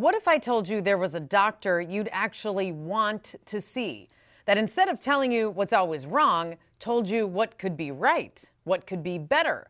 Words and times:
What 0.00 0.14
if 0.14 0.26
I 0.26 0.38
told 0.38 0.66
you 0.66 0.80
there 0.80 0.96
was 0.96 1.14
a 1.14 1.20
doctor 1.20 1.78
you'd 1.78 2.08
actually 2.10 2.72
want 2.72 3.34
to 3.44 3.60
see? 3.60 4.08
That 4.46 4.56
instead 4.56 4.88
of 4.88 4.98
telling 4.98 5.30
you 5.30 5.50
what's 5.50 5.74
always 5.74 6.06
wrong, 6.06 6.56
told 6.78 7.06
you 7.06 7.26
what 7.26 7.58
could 7.58 7.76
be 7.76 7.90
right, 7.90 8.50
what 8.64 8.86
could 8.86 9.02
be 9.02 9.18
better. 9.18 9.68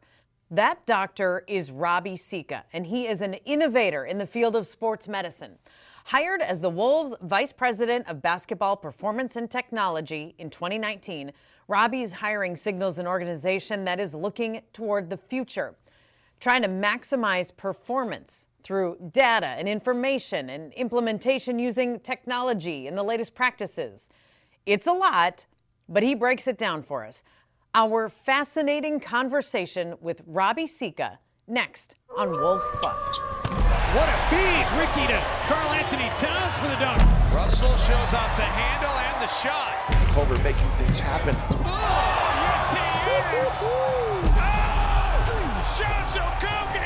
That 0.49 0.87
doctor 0.87 1.43
is 1.49 1.73
Robbie 1.73 2.17
Sikka, 2.17 2.63
and 2.73 2.87
he 2.87 3.09
is 3.09 3.23
an 3.23 3.35
innovator 3.45 4.05
in 4.05 4.19
the 4.19 4.27
field 4.27 4.55
of 4.55 4.69
sports 4.69 5.09
medicine. 5.09 5.59
Hired 6.05 6.43
as 6.43 6.61
the 6.61 6.71
Wolves 6.71 7.13
Vice 7.23 7.53
President 7.53 8.09
of 8.09 8.23
Basketball 8.23 8.77
Performance 8.77 9.35
and 9.35 9.51
Technology 9.51 10.37
in 10.39 10.49
2019, 10.49 11.33
Robbie's 11.67 12.13
hiring 12.13 12.55
signals 12.55 13.01
an 13.01 13.07
organization 13.09 13.85
that 13.85 13.99
is 13.99 14.15
looking 14.15 14.63
toward 14.73 15.11
the 15.11 15.17
future, 15.17 15.75
trying 16.39 16.63
to 16.63 16.69
maximize 16.69 17.51
performance 17.57 18.47
through 18.63 18.97
data 19.13 19.47
and 19.47 19.69
information 19.69 20.51
and 20.51 20.73
implementation 20.75 21.59
using 21.59 22.01
technology 22.01 22.87
and 22.87 22.97
the 22.97 23.03
latest 23.03 23.35
practices. 23.35 24.09
It's 24.67 24.87
a 24.87 24.93
lot, 24.93 25.47
but 25.89 26.03
he 26.03 26.15
breaks 26.15 26.47
it 26.47 26.59
down 26.59 26.83
for 26.83 27.05
us. 27.05 27.23
Our 27.75 28.09
fascinating 28.09 29.01
conversation 29.01 29.95
with 30.01 30.23
Robbie 30.27 30.67
Sikka 30.67 31.19
next 31.47 31.97
on 32.17 32.31
Wolves 32.31 32.67
Plus. 32.75 33.19
What 33.19 34.09
a 34.09 34.19
feed! 34.31 34.67
Ricky 34.79 35.07
to 35.13 35.19
Karl-Anthony 35.49 36.09
Towns 36.19 36.57
for 36.59 36.69
the 36.69 36.77
dunk. 36.77 37.03
Russell 37.33 37.77
shows 37.77 38.15
off 38.15 38.37
the 38.37 38.45
handle 38.45 38.91
and 38.91 39.23
the 39.23 39.27
shot. 39.27 39.75
Culver 40.15 40.37
making 40.43 40.71
things 40.79 40.99
happen. 40.99 41.35
Oh, 41.51 42.31
yes 42.43 42.71
he 42.71 42.79
is! 43.37 43.53
Oh! 43.63 43.91
Shots 45.77 46.13
Okogie! 46.17 46.80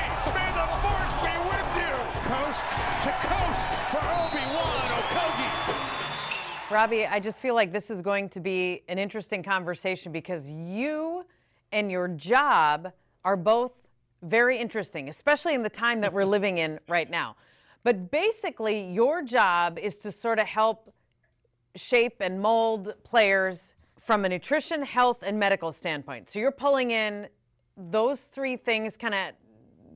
Coast 2.55 2.71
to 3.03 3.11
coast 3.11 3.69
for 3.91 3.99
Obi-Wan. 3.99 5.03
Robby, 6.71 7.05
I 7.05 7.19
just 7.19 7.41
feel 7.41 7.57
like 7.57 7.73
this 7.73 7.91
is 7.91 8.01
going 8.01 8.29
to 8.29 8.39
be 8.39 8.85
an 8.89 8.97
interesting 8.97 9.43
conversation 9.43 10.13
because 10.13 10.49
you 10.49 11.27
and 11.73 11.91
your 11.91 12.07
job 12.07 12.93
are 13.25 13.37
both 13.37 13.73
very 14.23 14.57
interesting, 14.57 15.09
especially 15.09 15.55
in 15.55 15.63
the 15.63 15.69
time 15.69 16.01
that 16.03 16.13
we're 16.13 16.25
living 16.25 16.59
in 16.59 16.79
right 16.89 17.11
now. 17.11 17.35
But 17.83 18.13
basically, 18.13 18.85
your 18.85 19.23
job 19.23 19.77
is 19.77 19.99
to 19.99 20.13
sort 20.13 20.39
of 20.39 20.47
help 20.47 20.95
shape 21.75 22.19
and 22.21 22.41
mold 22.41 22.95
players 23.03 23.75
from 24.01 24.25
a 24.25 24.29
nutrition, 24.29 24.85
health, 24.85 25.25
and 25.27 25.41
medical 25.41 25.73
standpoint. 25.73 26.31
So 26.31 26.39
you're 26.39 26.53
pulling 26.53 26.93
in 26.93 27.27
those 27.77 28.21
three 28.21 28.57
things, 28.57 28.97
kind 28.97 29.15
of 29.15 29.33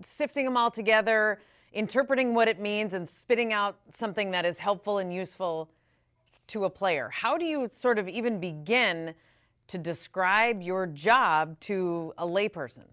sifting 0.03 0.45
them 0.45 0.57
all 0.57 0.73
together, 0.73 1.39
interpreting 1.73 2.35
what 2.35 2.49
it 2.49 2.61
means, 2.61 2.95
and 2.95 3.09
spitting 3.09 3.53
out 3.53 3.77
something 3.95 4.31
that 4.31 4.45
is 4.45 4.59
helpful 4.59 4.99
and 4.99 5.13
useful 5.13 5.69
to 6.49 6.65
a 6.65 6.71
player. 6.71 7.11
How 7.11 7.37
do 7.37 7.45
you 7.45 7.69
sort 7.73 7.99
of 7.99 8.09
even 8.09 8.41
begin 8.41 9.15
to 9.69 9.79
describe 9.79 10.63
your 10.63 10.87
job 10.87 11.61
to 11.61 12.15
a 12.19 12.27
layperson? 12.27 12.85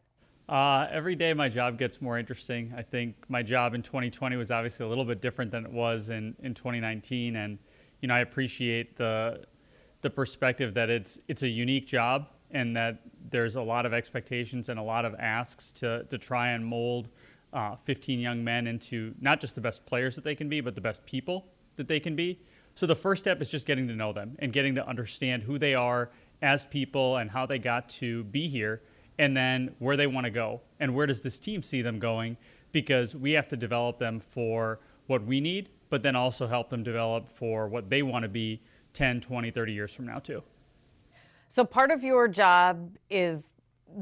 Uh, 0.48 0.88
every 0.92 1.16
day 1.16 1.34
my 1.34 1.50
job 1.50 1.78
gets 1.78 2.02
more 2.02 2.20
interesting. 2.20 2.72
I 2.78 2.84
think 2.84 3.16
my 3.30 3.42
job 3.42 3.74
in 3.74 3.82
2020 3.82 4.36
was 4.36 4.52
obviously 4.52 4.86
a 4.86 4.90
little 4.90 5.06
bit 5.06 5.22
different 5.22 5.52
than 5.52 5.66
it 5.66 5.72
was 5.72 6.10
in, 6.10 6.36
in 6.44 6.54
2019. 6.54 7.36
And, 7.36 7.58
you 8.02 8.08
know, 8.08 8.14
I 8.14 8.20
appreciate 8.20 8.96
the, 8.96 9.46
the 10.02 10.10
perspective 10.10 10.76
that 10.76 10.90
it's, 10.90 11.20
it's 11.28 11.42
a 11.42 11.48
unique 11.48 11.88
job 11.88 12.28
and 12.52 12.76
that 12.76 13.00
there's 13.32 13.56
a 13.56 13.62
lot 13.62 13.88
of 13.88 13.94
expectations 13.94 14.70
and 14.70 14.80
a 14.80 14.84
lot 14.84 15.04
of 15.04 15.16
asks 15.16 15.72
to, 15.72 16.04
to 16.10 16.18
try 16.18 16.50
and 16.50 16.64
mold 16.64 17.10
uh, 17.54 17.76
15 17.76 18.20
young 18.20 18.44
men 18.44 18.68
into 18.68 19.14
not 19.20 19.40
just 19.40 19.56
the 19.56 19.62
best 19.62 19.86
players 19.86 20.16
that 20.16 20.24
they 20.24 20.36
can 20.36 20.50
be, 20.50 20.62
but 20.62 20.76
the 20.76 20.82
best 20.82 21.06
people 21.06 21.48
that 21.76 21.88
they 21.88 22.00
can 22.00 22.16
be. 22.16 22.40
So 22.76 22.86
the 22.86 22.96
first 22.96 23.24
step 23.24 23.42
is 23.42 23.50
just 23.50 23.66
getting 23.66 23.88
to 23.88 23.96
know 23.96 24.12
them 24.12 24.36
and 24.40 24.52
getting 24.52 24.76
to 24.76 24.88
understand 24.88 25.44
who 25.44 25.58
they 25.58 25.74
are 25.74 26.12
as 26.42 26.66
people 26.66 27.18
and 27.18 27.32
how 27.32 27.46
they 27.46 27.60
got 27.60 27.88
to 27.90 28.26
be 28.26 28.48
here 28.48 28.82
and 29.18 29.36
then 29.36 29.74
where 29.80 29.96
they 29.96 30.08
want 30.08 30.26
to 30.26 30.32
go 30.32 30.62
and 30.80 30.94
where 30.94 31.06
does 31.06 31.22
this 31.22 31.40
team 31.40 31.64
see 31.64 31.82
them 31.82 32.00
going 32.00 32.38
because 32.72 33.16
we 33.16 33.32
have 33.32 33.48
to 33.48 33.58
develop 33.58 33.98
them 33.98 34.20
for 34.20 34.80
what 35.08 35.24
we 35.24 35.40
need 35.40 35.70
but 35.90 36.04
then 36.04 36.16
also 36.16 36.48
help 36.48 36.70
them 36.70 36.84
develop 36.84 37.30
for 37.30 37.68
what 37.68 37.90
they 37.90 38.04
want 38.04 38.24
to 38.24 38.30
be 38.30 38.62
10 38.94 39.22
20 39.22 39.52
30 39.52 39.74
years 39.74 39.94
from 39.94 40.06
now 40.06 40.20
too 40.20 40.44
so 41.48 41.64
part 41.64 41.92
of 41.92 42.04
your 42.04 42.28
job 42.28 42.98
is 43.10 43.46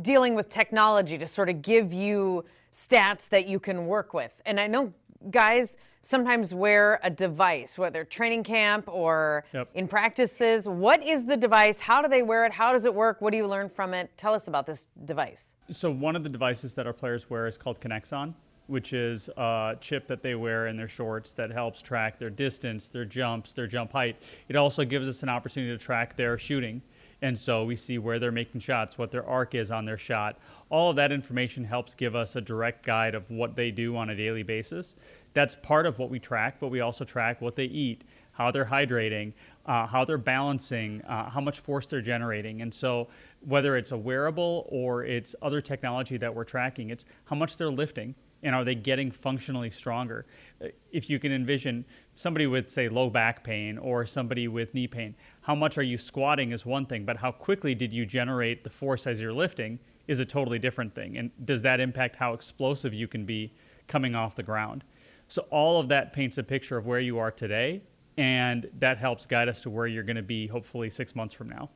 dealing 0.01 0.34
with 0.34 0.50
technology 0.50 1.17
to 1.17 1.28
sort 1.28 1.50
of 1.50 1.62
give 1.62 1.94
you 1.94 2.44
stats 2.73 3.29
that 3.29 3.47
you 3.47 3.59
can 3.59 3.85
work 3.88 4.13
with 4.13 4.41
and 4.45 4.59
i 4.59 4.67
know 4.67 4.91
guys 5.29 5.78
sometimes 6.03 6.53
wear 6.53 7.00
a 7.01 7.09
device, 7.09 7.78
whether 7.78 8.03
training 8.03 8.44
camp 8.44 8.88
or 8.88 9.45
Yep. 9.53 9.69
in 9.73 9.88
practices. 9.88 10.67
What 10.67 11.01
is 11.01 11.25
the 11.25 11.38
device? 11.38 11.79
How 11.79 12.01
do 12.01 12.09
they 12.09 12.22
wear 12.22 12.45
it? 12.45 12.51
How 12.51 12.73
does 12.73 12.85
it 12.85 12.94
work? 12.94 13.22
What 13.22 13.31
do 13.31 13.38
you 13.38 13.47
learn 13.47 13.69
from 13.69 13.94
it? 13.94 14.11
Tell 14.17 14.34
us 14.34 14.47
about 14.47 14.66
this 14.66 14.85
device. 15.06 15.53
So 15.69 15.89
one 15.89 16.16
of 16.16 16.23
the 16.23 16.29
devices 16.29 16.75
that 16.75 16.85
our 16.85 16.94
players 16.94 17.29
wear 17.29 17.47
is 17.47 17.57
called 17.57 17.79
Kinexon, 17.79 18.34
which 18.67 18.91
is 18.91 19.29
a 19.38 19.78
chip 19.79 20.07
that 20.07 20.22
they 20.22 20.35
wear 20.35 20.67
in 20.67 20.75
their 20.75 20.90
shorts 20.90 21.31
that 21.34 21.51
helps 21.51 21.81
track 21.81 22.19
their 22.19 22.29
distance, 22.29 22.90
their 22.90 23.05
jumps, 23.05 23.53
their 23.53 23.67
jump 23.67 23.94
height. 23.94 24.22
It 24.50 24.57
also 24.57 24.84
gives 24.84 25.07
us 25.07 25.23
an 25.23 25.29
opportunity 25.29 25.72
to 25.72 25.81
track 25.81 26.17
their 26.17 26.38
shooting. 26.38 26.81
And 27.22 27.40
so 27.40 27.63
we 27.63 27.78
see 27.78 27.97
where 27.97 28.19
they're 28.19 28.34
making 28.34 28.59
shots, 28.59 28.97
what 28.97 29.09
their 29.09 29.25
arc 29.25 29.55
is 29.55 29.72
on 29.72 29.85
their 29.85 29.97
shot. 29.97 30.38
All 30.73 30.89
of 30.89 30.95
that 30.95 31.11
information 31.11 31.66
helps 31.66 31.94
give 31.94 32.16
us 32.16 32.35
a 32.35 32.41
direct 32.41 32.84
guide 32.84 33.13
of 33.13 33.29
what 33.29 33.56
they 33.56 33.69
do 33.69 33.95
on 33.95 34.09
a 34.09 34.16
daily 34.16 34.41
basis. 34.41 34.95
That's 35.35 35.56
part 35.56 35.85
of 35.85 36.00
what 36.00 36.09
we 36.09 36.17
track, 36.17 36.56
but 36.59 36.69
we 36.69 36.79
also 36.79 37.06
track 37.06 37.41
what 37.41 37.56
they 37.56 37.66
eat, 37.66 38.03
how 38.31 38.50
they're 38.50 38.66
hydrating, 38.66 39.34
uh, 39.67 39.85
how 39.85 40.03
they're 40.03 40.17
balancing, 40.17 41.03
uh, 41.03 41.29
how 41.29 41.41
much 41.41 41.59
force 41.59 41.85
they're 41.85 42.01
generating. 42.01 42.63
And 42.63 42.73
so, 42.73 43.07
whether 43.41 43.78
it's 43.78 43.91
a 43.91 43.97
wearable 43.97 44.66
or 44.67 45.06
it's 45.06 45.35
other 45.44 45.61
technology 45.61 46.17
that 46.17 46.34
we're 46.34 46.44
tracking, 46.44 46.90
it's 46.90 47.05
how 47.25 47.35
much 47.35 47.57
they're 47.57 47.69
lifting 47.69 48.16
and 48.41 48.55
are 48.55 48.63
they 48.63 48.73
getting 48.73 49.11
functionally 49.11 49.69
stronger? 49.69 50.25
Uh, 50.59 50.69
If 50.91 51.07
you 51.07 51.19
can 51.19 51.31
envision 51.31 51.85
somebody 52.16 52.47
with, 52.47 52.72
say, 52.72 52.90
low 52.90 53.11
back 53.11 53.44
pain 53.44 53.78
or 53.78 54.07
somebody 54.07 54.47
with 54.47 54.73
knee 54.73 54.88
pain, 54.88 55.13
how 55.41 55.53
much 55.53 55.78
are 55.78 55.84
you 55.84 56.00
squatting 56.00 56.51
is 56.51 56.66
one 56.66 56.88
thing, 56.88 57.05
but 57.05 57.17
how 57.17 57.31
quickly 57.31 57.75
did 57.75 57.94
you 57.94 58.07
generate 58.07 58.63
the 58.63 58.72
force 58.72 59.05
as 59.05 59.22
you're 59.22 59.31
lifting 59.31 59.78
is 60.08 60.19
a 60.19 60.25
totally 60.25 60.59
different 60.59 60.94
thing. 60.94 61.18
And 61.18 61.31
does 61.44 61.62
that 61.62 61.80
impact 61.80 62.18
how 62.18 62.34
explosive 62.34 62.94
you 62.94 63.08
can 63.08 63.25
be 63.25 63.53
coming 63.88 64.16
off 64.16 64.36
the 64.36 64.44
ground? 64.44 64.84
So, 65.28 65.46
all 65.50 65.80
of 65.80 65.88
that 65.90 66.14
paints 66.14 66.38
a 66.38 66.44
picture 66.44 66.78
of 66.78 66.86
where 66.86 67.00
you 67.00 67.18
are 67.18 67.31
today, 67.31 67.81
and 68.18 68.69
that 68.80 68.97
helps 68.97 69.25
guide 69.25 69.47
us 69.47 69.62
to 69.62 69.69
where 69.69 69.88
you're 69.88 70.03
going 70.03 70.18
to 70.18 70.22
be 70.22 70.47
hopefully 70.47 70.90
six 70.90 71.16
months 71.16 71.34
from 71.34 71.50
now. 71.50 71.69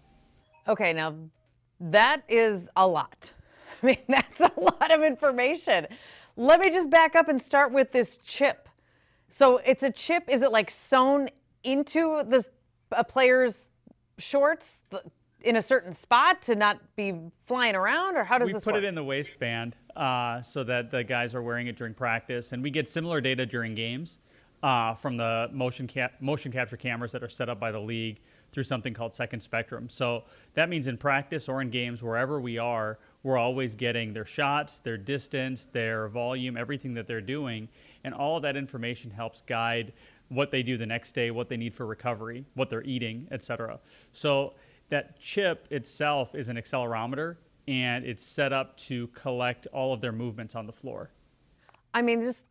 Okay, 0.67 0.93
now 0.93 1.15
that 1.79 2.23
is 2.27 2.69
a 2.75 2.87
lot. 2.87 3.31
I 3.83 3.85
mean, 3.85 3.97
that's 4.07 4.41
a 4.41 4.51
lot 4.59 4.91
of 4.91 5.01
information. 5.01 5.87
Let 6.35 6.59
me 6.59 6.69
just 6.69 6.89
back 6.89 7.15
up 7.15 7.29
and 7.29 7.41
start 7.41 7.71
with 7.71 7.91
this 7.91 8.17
chip. 8.17 8.69
So 9.29 9.57
it's 9.57 9.83
a 9.83 9.91
chip. 9.91 10.25
Is 10.29 10.41
it 10.41 10.51
like 10.51 10.69
sewn 10.69 11.29
into 11.63 12.23
the 12.23 12.45
a 12.91 13.03
player's 13.03 13.69
shorts 14.17 14.79
in 15.41 15.55
a 15.55 15.61
certain 15.61 15.93
spot 15.93 16.41
to 16.43 16.55
not 16.55 16.79
be 16.95 17.13
flying 17.41 17.75
around, 17.75 18.15
or 18.15 18.23
how 18.23 18.37
does 18.37 18.47
we 18.47 18.53
this 18.53 18.63
put 18.63 18.73
work? 18.73 18.83
it 18.83 18.87
in 18.87 18.95
the 18.95 19.03
waistband 19.03 19.75
uh, 19.95 20.41
so 20.41 20.63
that 20.63 20.91
the 20.91 21.03
guys 21.03 21.35
are 21.35 21.41
wearing 21.41 21.67
it 21.67 21.75
during 21.77 21.93
practice, 21.93 22.51
and 22.51 22.63
we 22.63 22.71
get 22.71 22.87
similar 22.89 23.21
data 23.21 23.45
during 23.45 23.75
games 23.75 24.19
uh, 24.63 24.93
from 24.93 25.17
the 25.17 25.49
motion 25.51 25.87
cap- 25.87 26.19
motion 26.19 26.51
capture 26.51 26.77
cameras 26.77 27.11
that 27.11 27.23
are 27.23 27.29
set 27.29 27.49
up 27.49 27.59
by 27.59 27.71
the 27.71 27.79
league 27.79 28.19
through 28.51 28.63
something 28.63 28.93
called 28.93 29.13
Second 29.13 29.41
Spectrum. 29.41 29.89
So 29.89 30.23
that 30.53 30.69
means 30.69 30.87
in 30.87 30.97
practice 30.97 31.49
or 31.49 31.61
in 31.61 31.69
games, 31.69 32.01
wherever 32.01 32.39
we 32.39 32.57
are, 32.57 32.97
we're 33.21 33.37
always 33.37 33.75
getting 33.75 34.13
their 34.13 34.25
shots, 34.25 34.79
their 34.79 34.97
distance, 34.97 35.65
their 35.65 36.07
volume, 36.07 36.55
everything 36.55 36.93
that 36.95 37.07
they're 37.07 37.21
doing, 37.21 37.67
and 38.03 38.13
all 38.13 38.37
of 38.37 38.43
that 38.43 38.55
information 38.55 39.11
helps 39.11 39.41
guide 39.41 39.91
what 40.29 40.51
they 40.51 40.63
do 40.63 40.77
the 40.77 40.85
next 40.85 41.13
day, 41.13 41.29
what 41.29 41.49
they 41.49 41.57
need 41.57 41.73
for 41.73 41.85
recovery, 41.85 42.45
what 42.53 42.69
they're 42.69 42.83
eating, 42.83 43.27
etc. 43.31 43.79
So 44.11 44.53
that 44.89 45.19
chip 45.19 45.67
itself 45.69 46.35
is 46.35 46.49
an 46.49 46.57
accelerometer 46.57 47.37
and 47.67 48.05
it's 48.05 48.25
set 48.25 48.53
up 48.53 48.77
to 48.77 49.07
collect 49.07 49.67
all 49.67 49.93
of 49.93 50.01
their 50.01 50.11
movements 50.11 50.55
on 50.55 50.65
the 50.65 50.71
floor. 50.71 51.11
I 51.93 52.01
mean, 52.01 52.23
just 52.23 52.43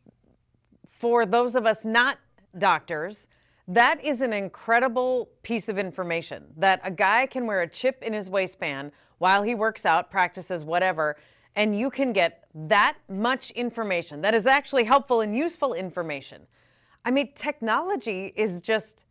for 0.87 1.25
those 1.25 1.55
of 1.55 1.67
us 1.67 1.85
not 1.85 2.19
doctors, 2.59 3.27
that 3.69 4.05
is 4.05 4.21
an 4.21 4.33
incredible 4.33 5.31
piece 5.43 5.69
of 5.69 5.79
information 5.79 6.45
that 6.57 6.81
a 6.85 6.91
guy 6.91 7.27
can 7.27 7.47
wear 7.47 7.63
a 7.63 7.69
chip 7.69 8.03
in 8.03 8.13
his 8.13 8.31
waistband 8.31 8.93
while 9.19 9.43
he 9.43 9.55
works 9.55 9.87
out, 9.87 10.11
practices, 10.11 10.63
whatever, 10.65 11.17
and 11.57 11.79
you 11.79 11.91
can 11.91 12.13
get 12.13 12.45
that 12.55 12.97
much 13.09 13.51
information 13.53 14.21
that 14.21 14.35
is 14.35 14.47
actually 14.47 14.85
helpful 14.85 15.23
and 15.23 15.37
useful 15.37 15.73
information. 15.73 16.43
I 17.05 17.11
mean, 17.11 17.33
technology 17.35 18.33
is 18.37 18.61
just 18.61 19.05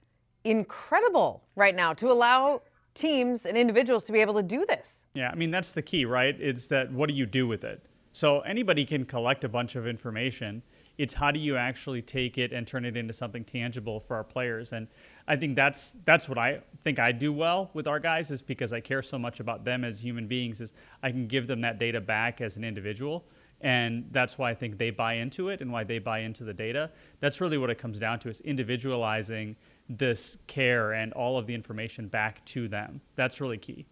incredible 0.43 1.43
right 1.55 1.75
now 1.75 1.93
to 1.93 2.11
allow 2.11 2.59
teams 2.95 3.45
and 3.45 3.57
individuals 3.57 4.05
to 4.05 4.11
be 4.11 4.19
able 4.21 4.33
to 4.33 4.43
do 4.43 4.65
this. 4.65 5.03
Yeah, 5.13 5.29
I 5.29 5.35
mean, 5.35 5.51
that's 5.51 5.73
the 5.73 5.81
key, 5.83 6.05
right? 6.05 6.35
It's 6.39 6.67
that 6.69 6.91
what 6.91 7.09
do 7.09 7.15
you 7.15 7.25
do 7.27 7.45
with 7.47 7.63
it? 7.63 7.85
So 8.13 8.39
anybody 8.39 8.85
can 8.85 9.05
collect 9.05 9.43
a 9.43 9.49
bunch 9.49 9.75
of 9.75 9.85
information 9.85 10.63
It's 10.97 11.15
how 11.15 11.31
do 11.31 11.39
you 11.39 11.57
actually 11.57 12.01
take 12.01 12.37
it 12.37 12.53
and 12.53 12.65
turn 12.65 12.85
it 12.85 12.95
into 12.95 13.13
something 13.13 13.43
tangible 13.43 13.99
for 13.99 14.15
our 14.15 14.23
players? 14.23 14.71
And 14.71 14.87
I 15.27 15.35
think 15.35 15.55
that's 15.55 15.95
that's 16.05 16.29
what 16.29 16.37
I 16.37 16.61
think 16.83 16.99
I 16.99 17.11
do 17.11 17.33
well 17.33 17.69
with 17.73 17.87
our 17.87 17.99
guys 17.99 18.31
is 18.31 18.41
because 18.41 18.71
I 18.71 18.79
care 18.79 19.01
so 19.01 19.19
much 19.19 19.39
about 19.39 19.65
them 19.65 19.83
as 19.83 19.99
human 19.99 20.27
beings 20.27 20.61
is 20.61 20.73
I 21.03 21.11
can 21.11 21.27
give 21.27 21.47
them 21.47 21.61
that 21.61 21.79
data 21.79 21.99
back 21.99 22.41
as 22.41 22.55
an 22.57 22.63
individual. 22.63 23.25
And 23.61 24.07
that's 24.11 24.37
why 24.37 24.51
I 24.51 24.53
think 24.53 24.77
they 24.77 24.89
buy 24.89 25.13
into 25.15 25.49
it 25.49 25.61
and 25.61 25.71
why 25.71 25.83
they 25.83 25.99
buy 25.99 26.19
into 26.19 26.43
the 26.43 26.53
data. 26.53 26.91
That's 27.19 27.41
really 27.41 27.57
what 27.57 27.69
it 27.69 27.77
comes 27.77 27.99
down 27.99 28.19
to 28.19 28.29
is 28.29 28.41
individualizing 28.41 29.55
this 29.89 30.37
care 30.47 30.93
and 30.93 31.13
all 31.13 31.37
of 31.37 31.47
the 31.47 31.53
information 31.53 32.07
back 32.07 32.43
to 32.45 32.67
them. 32.67 33.01
That's 33.15 33.39
really 33.39 33.57
key. 33.57 33.85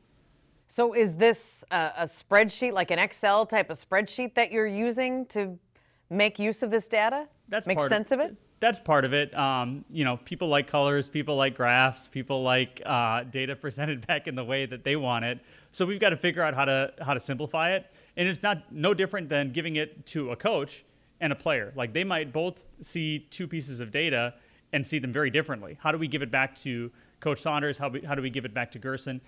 So 0.67 0.93
is 0.93 1.15
this 1.17 1.63
a, 1.71 1.91
a 1.97 2.03
spreadsheet, 2.05 2.73
like 2.73 2.89
an 2.89 2.99
Excel 2.99 3.45
type 3.45 3.69
of 3.69 3.77
spreadsheet 3.77 4.33
that 4.35 4.51
you're 4.51 4.65
using 4.65 5.25
to 5.27 5.57
make 6.09 6.39
use 6.39 6.63
of 6.63 6.71
this 6.71 6.87
data? 6.87 7.27
That's 7.47 7.67
make 7.67 7.79
sense 7.79 8.11
of, 8.11 8.19
of, 8.19 8.31
it. 8.31 8.37
That's 8.59 8.79
part 8.79 9.05
of 9.05 9.13
it. 9.13 9.37
Um, 9.37 9.85
you 9.91 10.03
know, 10.03 10.17
people 10.17 10.47
like 10.47 10.67
colors, 10.67 11.09
people 11.09 11.35
like 11.35 11.55
graphs, 11.55 12.07
people 12.07 12.41
like 12.41 12.81
uh, 12.85 13.23
data 13.23 13.55
presented 13.61 14.07
back 14.07 14.27
in 14.27 14.35
the 14.35 14.43
way 14.43 14.65
that 14.65 14.83
they 14.83 14.95
want 14.95 15.25
it. 15.25 15.39
So 15.71 15.85
we've 15.85 15.99
got 15.99 16.09
to 16.09 16.17
figure 16.17 16.41
out 16.41 16.55
how 16.55 16.65
to 16.65 16.93
how 17.01 17.13
to 17.13 17.19
simplify 17.19 17.73
it. 17.73 17.91
And 18.17 18.27
it's 18.27 18.41
not 18.41 18.71
no 18.71 18.93
different 18.93 19.29
than 19.29 19.51
giving 19.51 19.75
it 19.75 20.05
to 20.07 20.31
a 20.31 20.35
coach 20.35 20.85
and 21.19 21.31
a 21.31 21.35
player. 21.35 21.71
Like 21.75 21.93
they 21.93 22.03
might 22.03 22.33
both 22.33 22.65
see 22.81 23.27
two 23.29 23.47
pieces 23.47 23.79
of 23.79 23.91
data 23.91 24.33
and 24.73 24.85
see 24.85 24.99
them 24.99 25.13
very 25.13 25.29
differently. 25.29 25.77
How 25.79 25.91
do 25.91 25.97
we 25.97 26.07
give 26.07 26.21
it 26.23 26.31
back 26.31 26.55
to 26.55 26.91
Coach 27.19 27.39
Saunders? 27.39 27.77
How, 27.77 27.89
we, 27.89 28.01
how 28.01 28.15
do 28.15 28.21
we 28.21 28.31
give 28.31 28.43
it 28.43 28.53
back 28.53 28.71
to 28.71 28.79
Gersson? 28.79 29.21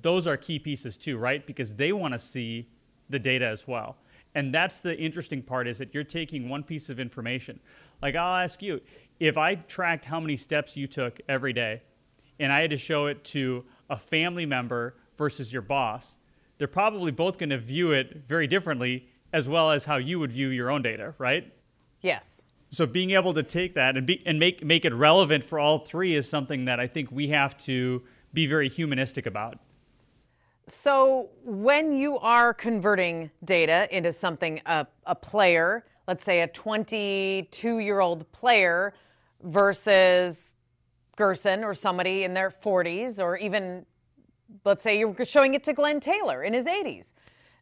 Those 0.00 0.26
are 0.26 0.36
key 0.36 0.58
pieces 0.58 0.96
too, 0.96 1.18
right? 1.18 1.44
Because 1.46 1.74
they 1.74 1.92
want 1.92 2.14
to 2.14 2.18
see 2.18 2.68
the 3.10 3.18
data 3.18 3.44
as 3.46 3.66
well. 3.66 3.96
And 4.36 4.54
that's 4.54 4.80
the 4.80 4.96
interesting 4.96 5.42
part 5.42 5.68
is 5.68 5.78
that 5.78 5.92
you're 5.92 6.04
taking 6.04 6.48
one 6.48 6.62
piece 6.62 6.88
of 6.88 6.98
information. 6.98 7.60
Like 8.00 8.14
I'll 8.14 8.36
ask 8.36 8.62
you, 8.62 8.80
if 9.20 9.36
I 9.36 9.56
tracked 9.56 10.04
how 10.06 10.20
many 10.20 10.36
steps 10.36 10.76
you 10.76 10.86
took 10.86 11.20
every 11.28 11.52
day 11.52 11.82
and 12.38 12.52
I 12.52 12.60
had 12.60 12.70
to 12.70 12.76
show 12.76 13.06
it 13.06 13.24
to 13.24 13.64
a 13.90 13.96
family 13.96 14.46
member 14.46 14.96
versus 15.16 15.52
your 15.52 15.62
boss, 15.62 16.16
they're 16.58 16.68
probably 16.68 17.10
both 17.10 17.38
going 17.38 17.50
to 17.50 17.58
view 17.58 17.92
it 17.92 18.24
very 18.26 18.46
differently 18.46 19.08
as 19.32 19.48
well 19.48 19.72
as 19.72 19.84
how 19.84 19.96
you 19.96 20.20
would 20.20 20.30
view 20.30 20.48
your 20.48 20.70
own 20.70 20.82
data, 20.82 21.14
right? 21.18 21.52
Yes. 22.00 22.42
So 22.74 22.86
being 22.86 23.12
able 23.12 23.32
to 23.34 23.42
take 23.42 23.74
that 23.74 23.96
and 23.96 24.06
be, 24.06 24.22
and 24.26 24.38
make 24.38 24.64
make 24.64 24.84
it 24.84 24.92
relevant 24.92 25.44
for 25.44 25.60
all 25.60 25.78
three 25.78 26.14
is 26.14 26.28
something 26.28 26.64
that 26.64 26.80
I 26.80 26.86
think 26.86 27.10
we 27.12 27.28
have 27.28 27.56
to 27.58 28.02
be 28.32 28.46
very 28.46 28.68
humanistic 28.68 29.26
about. 29.26 29.58
So 30.66 31.28
when 31.44 31.96
you 31.96 32.18
are 32.18 32.52
converting 32.52 33.30
data 33.44 33.86
into 33.94 34.12
something, 34.12 34.60
a, 34.66 34.86
a 35.06 35.14
player, 35.14 35.84
let's 36.08 36.24
say 36.24 36.40
a 36.40 36.48
22 36.48 37.78
year 37.78 38.00
old 38.00 38.30
player 38.32 38.94
versus 39.42 40.54
Gersson 41.16 41.62
or 41.62 41.74
somebody 41.74 42.24
in 42.24 42.34
their 42.34 42.50
40s, 42.50 43.20
or 43.20 43.36
even, 43.36 43.84
let's 44.64 44.82
say 44.82 44.98
you're 44.98 45.14
showing 45.26 45.54
it 45.54 45.62
to 45.64 45.74
Glenn 45.74 46.00
Taylor 46.00 46.42
in 46.42 46.54
his 46.54 46.66
80s. 46.66 47.12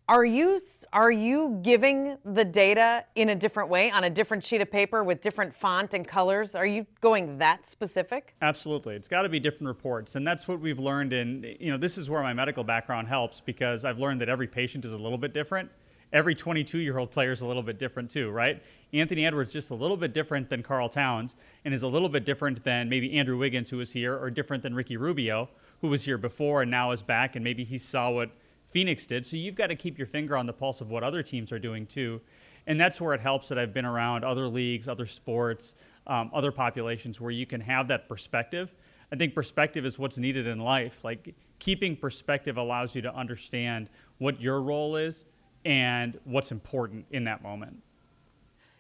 Are 0.09 0.25
you 0.25 0.61
are 0.93 1.13
you 1.13 1.61
giving 1.63 2.19
the 2.25 2.45
data 2.45 3.05
in 3.15 3.29
a 3.29 3.35
different 3.35 3.71
way 3.71 3.91
on 3.91 4.05
a 4.05 4.11
different 4.11 4.45
sheet 4.45 4.61
of 4.61 4.71
paper 4.71 5.05
with 5.05 5.21
different 5.21 5.55
font 5.55 5.95
and 5.95 6.07
colors? 6.07 6.55
Are 6.55 6.67
you 6.67 6.87
going 7.01 7.39
that 7.39 7.69
specific? 7.69 8.35
Absolutely. 8.43 8.97
It's 8.97 9.09
got 9.09 9.23
to 9.23 9.29
be 9.29 9.39
different 9.39 9.69
reports. 9.69 10.17
And 10.17 10.27
that's 10.27 10.49
what 10.49 10.61
we've 10.61 10.81
learned 10.81 11.13
in 11.13 11.57
you 11.61 11.71
know, 11.71 11.79
this 11.79 11.97
is 11.97 12.11
where 12.11 12.23
my 12.23 12.33
medical 12.33 12.65
background 12.65 13.09
helps 13.09 13.41
because 13.41 13.85
I've 13.85 13.99
learned 13.99 14.21
that 14.23 14.29
every 14.29 14.49
patient 14.49 14.85
is 14.85 14.93
a 14.93 14.99
little 14.99 15.19
bit 15.19 15.33
different. 15.33 15.71
Every 16.13 16.35
22-year-old 16.35 17.11
player 17.11 17.33
is 17.33 17.41
a 17.41 17.47
little 17.47 17.63
bit 17.63 17.79
different 17.79 18.11
too, 18.11 18.31
right? 18.31 18.63
Anthony 18.93 19.25
Edwards 19.25 19.53
just 19.53 19.71
a 19.71 19.75
little 19.75 19.97
bit 19.97 20.13
different 20.13 20.51
than 20.51 20.63
Karl 20.63 20.91
Towns 20.91 21.37
and 21.65 21.73
is 21.73 21.85
a 21.85 21.89
little 21.89 22.11
bit 22.11 22.27
different 22.27 22.65
than 22.65 22.91
maybe 22.91 23.17
Andrew 23.19 23.39
Wiggins 23.39 23.71
who 23.71 23.79
was 23.79 23.93
here 23.93 24.19
or 24.19 24.31
different 24.31 24.63
than 24.63 24.75
Ricky 24.75 24.99
Rubio 24.99 25.49
who 25.81 25.89
was 25.89 26.05
here 26.05 26.19
before 26.19 26.61
and 26.61 26.71
now 26.71 26.91
is 26.91 27.03
back 27.03 27.35
and 27.35 27.43
maybe 27.43 27.65
he 27.65 27.79
saw 27.79 28.11
what 28.11 28.31
Phoenix 28.73 29.07
did. 29.07 29.25
So 29.25 29.37
you've 29.37 29.55
got 29.55 29.69
to 29.69 29.77
keep 29.77 29.99
your 29.99 30.07
finger 30.07 30.37
on 30.37 30.47
the 30.47 30.53
pulse 30.53 30.81
of 30.81 30.91
what 30.91 31.05
other 31.05 31.23
teams 31.23 31.53
are 31.53 31.59
doing 31.59 31.87
too. 31.87 32.21
And 32.67 32.81
that's 32.81 33.01
where 33.01 33.15
it 33.15 33.21
helps 33.21 33.49
that 33.49 33.59
I've 33.59 33.75
been 33.75 33.85
around 33.85 34.25
other 34.25 34.49
leagues, 34.49 34.89
other 34.89 35.07
sports, 35.07 35.75
um, 36.07 36.31
other 36.33 36.53
populations 36.53 37.21
where 37.21 37.31
you 37.31 37.47
can 37.47 37.61
have 37.61 37.89
that 37.89 38.09
perspective. 38.09 38.75
I 39.13 39.17
think 39.17 39.35
perspective 39.35 39.85
is 39.85 39.99
what's 39.99 40.19
needed 40.19 40.47
in 40.47 40.59
life. 40.59 41.05
Like 41.05 41.35
keeping 41.59 41.97
perspective 41.97 42.57
allows 42.57 42.95
you 42.95 43.03
to 43.03 43.15
understand 43.15 43.91
what 44.19 44.41
your 44.41 44.63
role 44.63 44.97
is 44.97 45.27
and 45.65 46.19
what's 46.25 46.51
important 46.51 47.07
in 47.11 47.25
that 47.25 47.43
moment. 47.43 47.83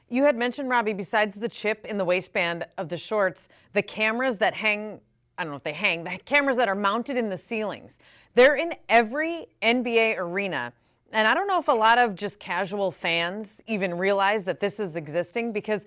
You 0.09 0.25
had 0.25 0.37
mentioned, 0.37 0.69
Robbie, 0.69 0.93
besides 0.93 1.39
the 1.39 1.49
chip 1.49 1.87
in 1.87 1.97
the 1.97 2.05
waistband 2.05 2.67
of 2.77 2.89
the 2.89 2.97
shorts, 2.97 3.49
the 3.73 3.83
cameras 3.83 4.37
that 4.39 4.53
hang, 4.53 5.01
I 5.39 5.45
don't 5.45 5.51
know 5.51 5.57
if 5.57 5.65
they 5.65 5.73
hang, 5.73 6.05
the 6.05 6.19
cameras 6.25 6.57
that 6.59 6.69
are 6.69 6.75
mounted 6.75 7.17
in 7.17 7.29
the 7.29 7.37
ceilings. 7.37 7.99
They're 8.35 8.57
in 8.57 8.75
every 8.89 9.47
NBA 9.63 10.19
arena. 10.19 10.73
And 11.13 11.29
I 11.29 11.35
don't 11.35 11.47
know 11.47 11.59
if 11.59 11.69
a 11.69 11.73
lot 11.73 11.99
of 11.99 12.15
just 12.15 12.39
casual 12.39 12.91
fans 12.91 13.61
even 13.67 13.97
realize 13.99 14.45
that 14.45 14.61
this 14.61 14.81
is 14.81 14.97
existing 14.97 15.53
because 15.53 15.85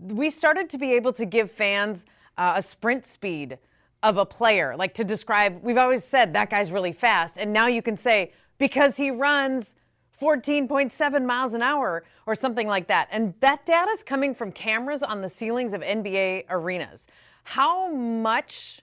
we 0.00 0.30
started 0.30 0.70
to 0.70 0.78
be 0.78 0.92
able 0.94 1.12
to 1.12 1.26
give 1.26 1.50
fans 1.50 2.04
uh, 2.38 2.54
a 2.56 2.62
sprint 2.62 3.06
speed 3.06 3.58
of 4.02 4.16
a 4.18 4.26
player, 4.26 4.74
like 4.76 4.94
to 4.94 5.04
describe, 5.04 5.62
we've 5.62 5.78
always 5.78 6.04
said 6.04 6.32
that 6.34 6.50
guy's 6.50 6.70
really 6.70 6.92
fast. 6.92 7.38
And 7.38 7.52
now 7.52 7.66
you 7.66 7.82
can 7.82 7.96
say, 7.96 8.32
because 8.58 8.96
he 8.96 9.10
runs 9.10 9.74
14.7 10.20 11.24
miles 11.24 11.54
an 11.54 11.62
hour 11.62 12.04
or 12.26 12.34
something 12.34 12.66
like 12.66 12.86
that. 12.88 13.08
And 13.10 13.34
that 13.40 13.66
data 13.66 13.90
is 13.90 14.02
coming 14.02 14.34
from 14.34 14.52
cameras 14.52 15.02
on 15.02 15.20
the 15.20 15.28
ceilings 15.28 15.72
of 15.72 15.80
NBA 15.80 16.44
arenas. 16.48 17.06
How 17.44 17.92
much 17.92 18.80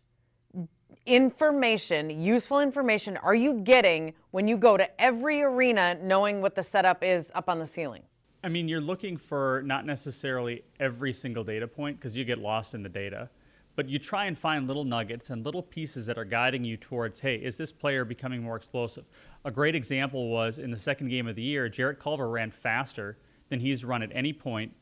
information, 1.06 2.22
useful 2.22 2.62
information, 2.62 3.18
are 3.18 3.36
you 3.36 3.56
getting 3.56 4.14
when 4.30 4.48
you 4.48 4.56
go 4.56 4.78
to 4.78 5.02
every 5.02 5.42
arena 5.42 5.98
knowing 6.02 6.42
what 6.42 6.56
the 6.56 6.64
setup 6.64 7.04
is 7.04 7.32
up 7.34 7.50
on 7.50 7.60
the 7.60 7.66
ceiling? 7.66 8.04
I 8.44 8.50
mean, 8.50 8.68
you're 8.70 8.80
looking 8.82 9.18
for 9.18 9.64
not 9.66 9.86
necessarily 9.86 10.64
every 10.80 11.12
single 11.12 11.44
data 11.44 11.68
point 11.68 12.00
because 12.00 12.16
you 12.16 12.24
get 12.24 12.38
lost 12.38 12.74
in 12.74 12.84
the 12.84 12.90
data, 12.90 13.30
but 13.76 13.90
you 13.90 13.98
try 13.98 14.26
and 14.26 14.38
find 14.38 14.68
little 14.68 14.86
nuggets 14.86 15.32
and 15.32 15.44
little 15.44 15.64
pieces 15.64 16.06
that 16.06 16.18
are 16.18 16.26
guiding 16.26 16.64
you 16.64 16.78
towards 16.78 17.20
hey, 17.20 17.36
is 17.36 17.58
this 17.58 17.72
player 17.72 18.06
becoming 18.06 18.44
more 18.44 18.56
explosive? 18.56 19.06
A 19.44 19.52
great 19.52 19.76
example 19.76 20.30
was 20.30 20.60
in 20.60 20.70
the 20.70 20.78
second 20.78 21.10
game 21.10 21.28
of 21.28 21.36
the 21.36 21.42
year, 21.42 21.68
Jarrett 21.68 22.00
Culver 22.00 22.30
ran 22.30 22.52
faster 22.52 23.18
than 23.50 23.60
he's 23.60 23.84
run 23.84 24.04
at 24.04 24.12
any 24.14 24.34
point 24.34 24.74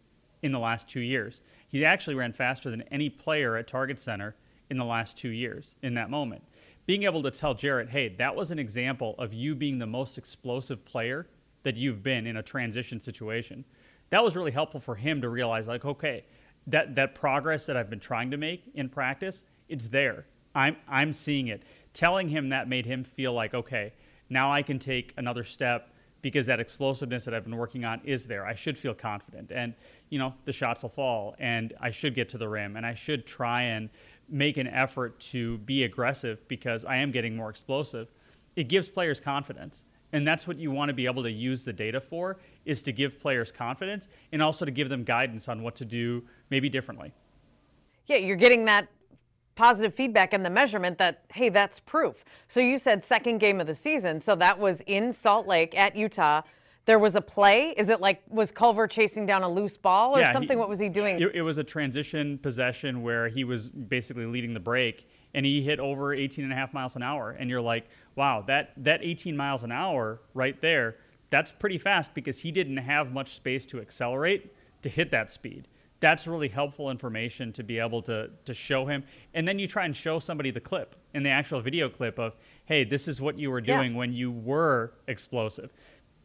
in 0.41 0.51
the 0.51 0.59
last 0.59 0.87
two 0.87 1.01
years. 1.01 1.41
He 1.69 1.86
actually 1.86 2.16
ran 2.16 2.33
faster 2.33 2.69
than 2.69 2.81
any 2.83 3.10
player 3.10 3.56
at 3.56 3.68
Target 3.68 4.00
Center 4.00 4.36
in 4.69 4.78
the 4.78 4.85
last 4.85 5.16
two 5.16 5.30
years 5.30 5.76
in 5.81 5.94
that 5.94 6.09
moment. 6.09 6.44
Being 6.85 7.04
able 7.04 7.21
to 7.23 7.31
tell 7.31 7.54
Jarrett, 7.54 7.90
hey, 7.90 8.09
that 8.18 8.35
was 8.35 8.49
an 8.49 8.57
example 8.57 9.16
of 9.19 9.31
you 9.31 9.54
being 9.54 9.78
the 9.78 9.85
most 9.85 10.18
explosive 10.18 10.83
player 10.83 11.28
that 11.64 11.76
you've 11.76 12.02
been 12.02 12.26
in 12.26 12.35
a 12.38 12.44
transition 12.44 12.99
situation. 12.99 13.64
That 14.09 14.23
was 14.23 14.35
really 14.35 14.52
helpful 14.52 14.80
for 14.80 14.95
him 14.95 15.21
to 15.21 15.30
realize, 15.30 15.68
like, 15.68 15.85
okay, 15.85 16.26
that, 16.66 16.95
that 16.95 17.14
progress 17.14 17.68
that 17.68 17.78
I've 17.78 17.90
been 17.90 17.99
trying 17.99 18.31
to 18.31 18.38
make 18.38 18.64
in 18.73 18.90
practice, 18.90 19.44
it's 19.68 19.90
there. 19.90 20.26
I'm, 20.56 20.78
I'm 20.88 21.14
seeing 21.14 21.47
it. 21.47 21.61
Telling 21.94 22.30
him 22.30 22.49
that 22.49 22.68
made 22.68 22.88
him 22.88 23.04
feel 23.04 23.33
like, 23.33 23.54
okay, 23.54 23.94
now 24.30 24.52
I 24.52 24.64
can 24.64 24.80
take 24.80 25.14
another 25.18 25.44
step 25.44 25.94
because 26.21 26.45
that 26.47 26.59
explosiveness 26.59 27.26
that 27.26 27.33
I've 27.33 27.44
been 27.44 27.57
working 27.57 27.85
on 27.85 28.02
is 28.04 28.26
there. 28.26 28.45
I 28.45 28.54
should 28.54 28.78
feel 28.78 28.94
confident. 28.94 29.52
And, 29.52 29.73
you 30.09 30.19
know, 30.19 30.33
the 30.45 30.54
shots 30.54 30.81
will 30.81 30.90
fall 30.90 31.35
and 31.40 31.73
I 31.80 31.90
should 31.92 32.16
get 32.16 32.30
to 32.30 32.38
the 32.38 32.49
rim 32.49 32.76
and 32.76 32.85
I 32.85 32.94
should 32.94 33.26
try 33.26 33.64
and 33.64 33.90
make 34.28 34.57
an 34.57 34.68
effort 34.68 35.19
to 35.19 35.57
be 35.59 35.83
aggressive 35.83 36.47
because 36.47 36.85
I 36.85 36.97
am 36.97 37.11
getting 37.11 37.35
more 37.35 37.49
explosive, 37.49 38.11
it 38.56 38.68
gives 38.68 38.90
players 38.90 39.19
confidence. 39.19 39.85
And 40.11 40.28
that's 40.28 40.47
what 40.47 40.57
you 40.57 40.71
want 40.71 40.90
to 40.90 40.94
be 40.94 41.06
able 41.06 41.23
to 41.23 41.31
use 41.31 41.66
the 41.66 41.73
data 41.73 42.02
for 42.02 42.40
is 42.66 42.81
to 42.83 42.92
give 42.92 43.19
players 43.19 43.52
confidence 43.52 44.07
and 44.31 44.42
also 44.42 44.66
to 44.66 44.71
give 44.71 44.90
them 44.90 45.04
guidance 45.04 45.47
on 45.47 45.61
what 45.61 45.76
to 45.76 45.85
do 45.85 46.23
maybe 46.49 46.68
differently. 46.68 47.14
Yeah, 48.07 48.18
you're 48.18 48.35
getting 48.35 48.66
that 48.66 48.88
positive 49.59 49.94
feedback 49.94 50.33
and 50.33 50.45
the 50.45 50.49
measurement 50.49 50.97
that 50.97 51.25
hey, 51.33 51.49
that's 51.49 51.81
proof. 51.81 52.23
So 52.47 52.61
you 52.61 52.80
said 52.80 53.04
second 53.04 53.39
game 53.39 53.59
of 53.59 53.68
the 53.68 53.75
season, 53.75 54.21
so 54.21 54.33
that 54.35 54.57
was 54.57 54.81
in 54.87 55.11
Salt 55.11 55.47
Lake 55.47 55.78
at 55.78 55.97
Utah 55.97 56.44
there 56.85 56.97
was 56.97 57.13
a 57.13 57.21
play. 57.21 57.75
Is 57.78 57.87
it 57.87 58.01
like 58.01 58.23
was 58.30 58.51
Culver 58.51 58.87
chasing 58.87 59.28
down 59.28 59.44
a 59.44 59.49
loose 59.49 59.78
ball 59.78 60.18
or 60.18 60.21
yeah, 60.21 60.33
something? 60.33 60.57
He, 60.57 60.59
what 60.59 60.69
was 60.69 60.80
he 60.80 60.89
doing? 60.89 61.19
It, 61.19 61.35
it, 61.35 61.42
was 61.44 61.59
a 61.59 61.63
transition 61.63 62.39
possession 62.39 63.04
where 63.04 63.28
he 63.28 63.44
was 63.44 63.69
basically 63.69 64.25
leading 64.25 64.56
the 64.56 64.59
break 64.59 65.07
and 65.35 65.45
he 65.45 65.61
hit 65.61 65.80
over 65.80 66.16
18 66.16 66.44
and 66.44 66.51
a 66.51 66.56
half 66.56 66.73
miles 66.73 66.95
an 66.95 67.04
hour. 67.04 67.30
And 67.30 67.47
you're 67.47 67.61
like, 67.61 67.87
wow, 68.16 68.44
that, 68.47 68.71
that 68.78 69.01
18 69.04 69.37
miles 69.37 69.63
an 69.63 69.71
hour 69.71 70.19
right 70.33 70.59
there, 70.61 70.95
that's 71.30 71.51
pretty 71.51 71.78
fast 71.78 72.16
because 72.16 72.39
he 72.39 72.51
didn't 72.51 72.78
have 72.78 73.13
much 73.13 73.35
space 73.35 73.68
to 73.68 73.80
accelerate 73.80 74.51
to 74.81 74.89
hit 74.89 75.11
that 75.11 75.30
speed. 75.30 75.68
That's 75.99 76.27
really 76.27 76.47
helpful 76.47 76.89
information 76.89 77.51
to 77.53 77.63
be 77.63 77.79
able 77.79 78.01
to, 78.03 78.29
to 78.45 78.53
show 78.53 78.85
him. 78.85 79.03
And 79.33 79.47
then 79.47 79.59
you 79.59 79.68
try 79.68 79.85
and 79.85 79.95
show 79.95 80.19
somebody 80.19 80.49
the 80.51 80.61
clip 80.61 80.95
in 81.13 81.23
the 81.23 81.29
actual 81.29 81.59
video 81.61 81.89
clip 81.89 82.18
of, 82.18 82.35
hey, 82.65 82.83
this 82.83 83.07
is 83.07 83.19
what 83.19 83.37
you 83.37 83.51
were 83.51 83.61
doing 83.61 83.91
yeah. 83.91 83.97
when 83.97 84.13
you 84.13 84.31
were 84.31 84.94
explosive 85.07 85.71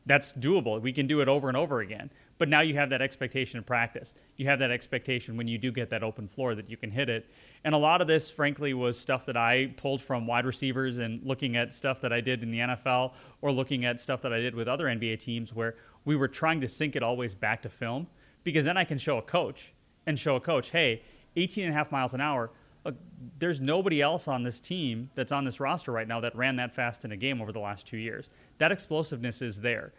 that's 0.07 0.33
doable. 0.35 0.81
We 0.81 0.93
can 0.93 1.07
do 1.07 1.21
it 1.21 1.29
over 1.29 1.49
and 1.49 1.57
over 1.57 1.81
again. 1.81 2.11
But 2.37 2.49
now 2.49 2.61
you 2.61 2.75
have 2.75 2.91
that 2.91 3.01
expectation 3.01 3.59
in 3.59 3.65
practice. 3.65 4.13
You 4.37 4.47
have 4.47 4.59
that 4.59 4.71
expectation 4.71 5.37
when 5.37 5.47
you 5.47 5.57
do 5.57 5.71
get 5.71 5.91
that 5.91 6.03
open 6.03 6.27
floor 6.27 6.55
that 6.57 6.69
you 6.69 6.77
can 6.77 6.91
hit 6.91 7.09
it. 7.09 7.31
And 7.63 7.75
a 7.75 7.79
lot 7.79 8.01
of 8.01 8.09
this, 8.09 8.29
frankly, 8.29 8.75
was 8.75 8.99
stuff 8.99 9.25
that 9.27 9.37
I 9.37 9.73
pulled 9.77 10.03
from 10.03 10.27
wide 10.27 10.45
receivers 10.45 10.99
and 10.99 11.25
looking 11.25 11.57
at 11.57 11.73
stuff 11.73 12.01
that 12.01 12.13
I 12.13 12.21
did 12.21 12.43
in 12.43 12.51
the 12.51 12.59
NFL 12.59 13.13
or 13.41 13.53
looking 13.53 13.85
at 13.85 14.01
stuff 14.01 14.21
that 14.23 14.33
I 14.33 14.41
did 14.41 14.55
with 14.55 14.69
other 14.69 14.87
NBA 14.87 15.21
teams 15.21 15.55
where 15.55 15.77
we 16.05 16.17
were 16.17 16.29
trying 16.29 16.61
to 16.61 16.69
sync 16.69 16.97
it 16.97 17.03
always 17.03 17.35
back 17.35 17.63
to 17.63 17.69
film 17.69 18.09
because 18.45 18.65
then 18.65 18.77
I 18.77 18.85
can 18.85 18.99
show 18.99 19.19
a 19.19 19.23
coach 19.23 19.73
and 20.07 20.19
show 20.19 20.37
a 20.37 20.41
coach, 20.41 20.71
hey, 20.71 21.03
18 21.37 21.65
and 21.65 21.75
a 21.75 21.77
half 21.77 21.91
miles 21.91 22.15
an 22.15 22.21
hour. 22.21 22.51
Look, 22.85 22.97
there's 23.39 23.61
nobody 23.61 24.03
else 24.03 24.29
on 24.29 24.43
this 24.43 24.61
team 24.61 25.11
that's 25.15 25.33
on 25.33 25.45
this 25.45 25.59
roster 25.59 25.91
right 25.91 26.07
now 26.07 26.21
that 26.21 26.37
ran 26.37 26.57
that 26.57 26.75
fast 26.75 27.05
in 27.05 27.13
a 27.13 27.17
game 27.17 27.41
over 27.41 27.51
the 27.51 27.59
last 27.59 27.87
two 27.87 27.97
years. 27.97 28.31
That 28.59 28.71
explosiveness 28.71 29.43
is 29.43 29.61
there 29.61 29.93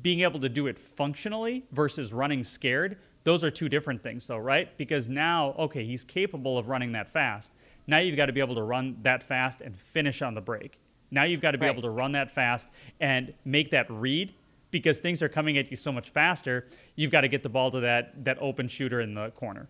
being 0.00 0.20
able 0.20 0.40
to 0.40 0.48
do 0.48 0.66
it 0.66 0.78
functionally 0.78 1.64
versus 1.72 2.12
running 2.12 2.44
scared, 2.44 2.98
those 3.24 3.44
are 3.44 3.50
two 3.50 3.68
different 3.68 4.02
things, 4.02 4.26
though, 4.26 4.38
right? 4.38 4.76
Because 4.76 5.08
now, 5.08 5.54
okay, 5.58 5.84
he's 5.84 6.04
capable 6.04 6.58
of 6.58 6.68
running 6.68 6.92
that 6.92 7.08
fast. 7.08 7.52
Now 7.86 7.98
you've 7.98 8.16
got 8.16 8.26
to 8.26 8.32
be 8.32 8.40
able 8.40 8.54
to 8.56 8.62
run 8.62 8.98
that 9.02 9.22
fast 9.22 9.60
and 9.60 9.76
finish 9.76 10.22
on 10.22 10.34
the 10.34 10.40
break. 10.40 10.78
Now 11.10 11.24
you've 11.24 11.40
got 11.40 11.52
to 11.52 11.58
be 11.58 11.66
right. 11.66 11.72
able 11.72 11.82
to 11.82 11.90
run 11.90 12.12
that 12.12 12.30
fast 12.30 12.68
and 13.00 13.34
make 13.44 13.70
that 13.70 13.86
read 13.88 14.34
because 14.74 14.98
things 14.98 15.22
are 15.22 15.28
coming 15.28 15.56
at 15.56 15.70
you 15.70 15.76
so 15.76 15.92
much 15.92 16.10
faster. 16.10 16.66
You've 16.96 17.12
got 17.12 17.20
to 17.20 17.28
get 17.28 17.42
the 17.42 17.48
ball 17.48 17.70
to 17.70 17.80
that 17.80 18.24
that 18.24 18.36
open 18.40 18.68
shooter 18.68 19.00
in 19.00 19.14
the 19.14 19.30
corner. 19.30 19.68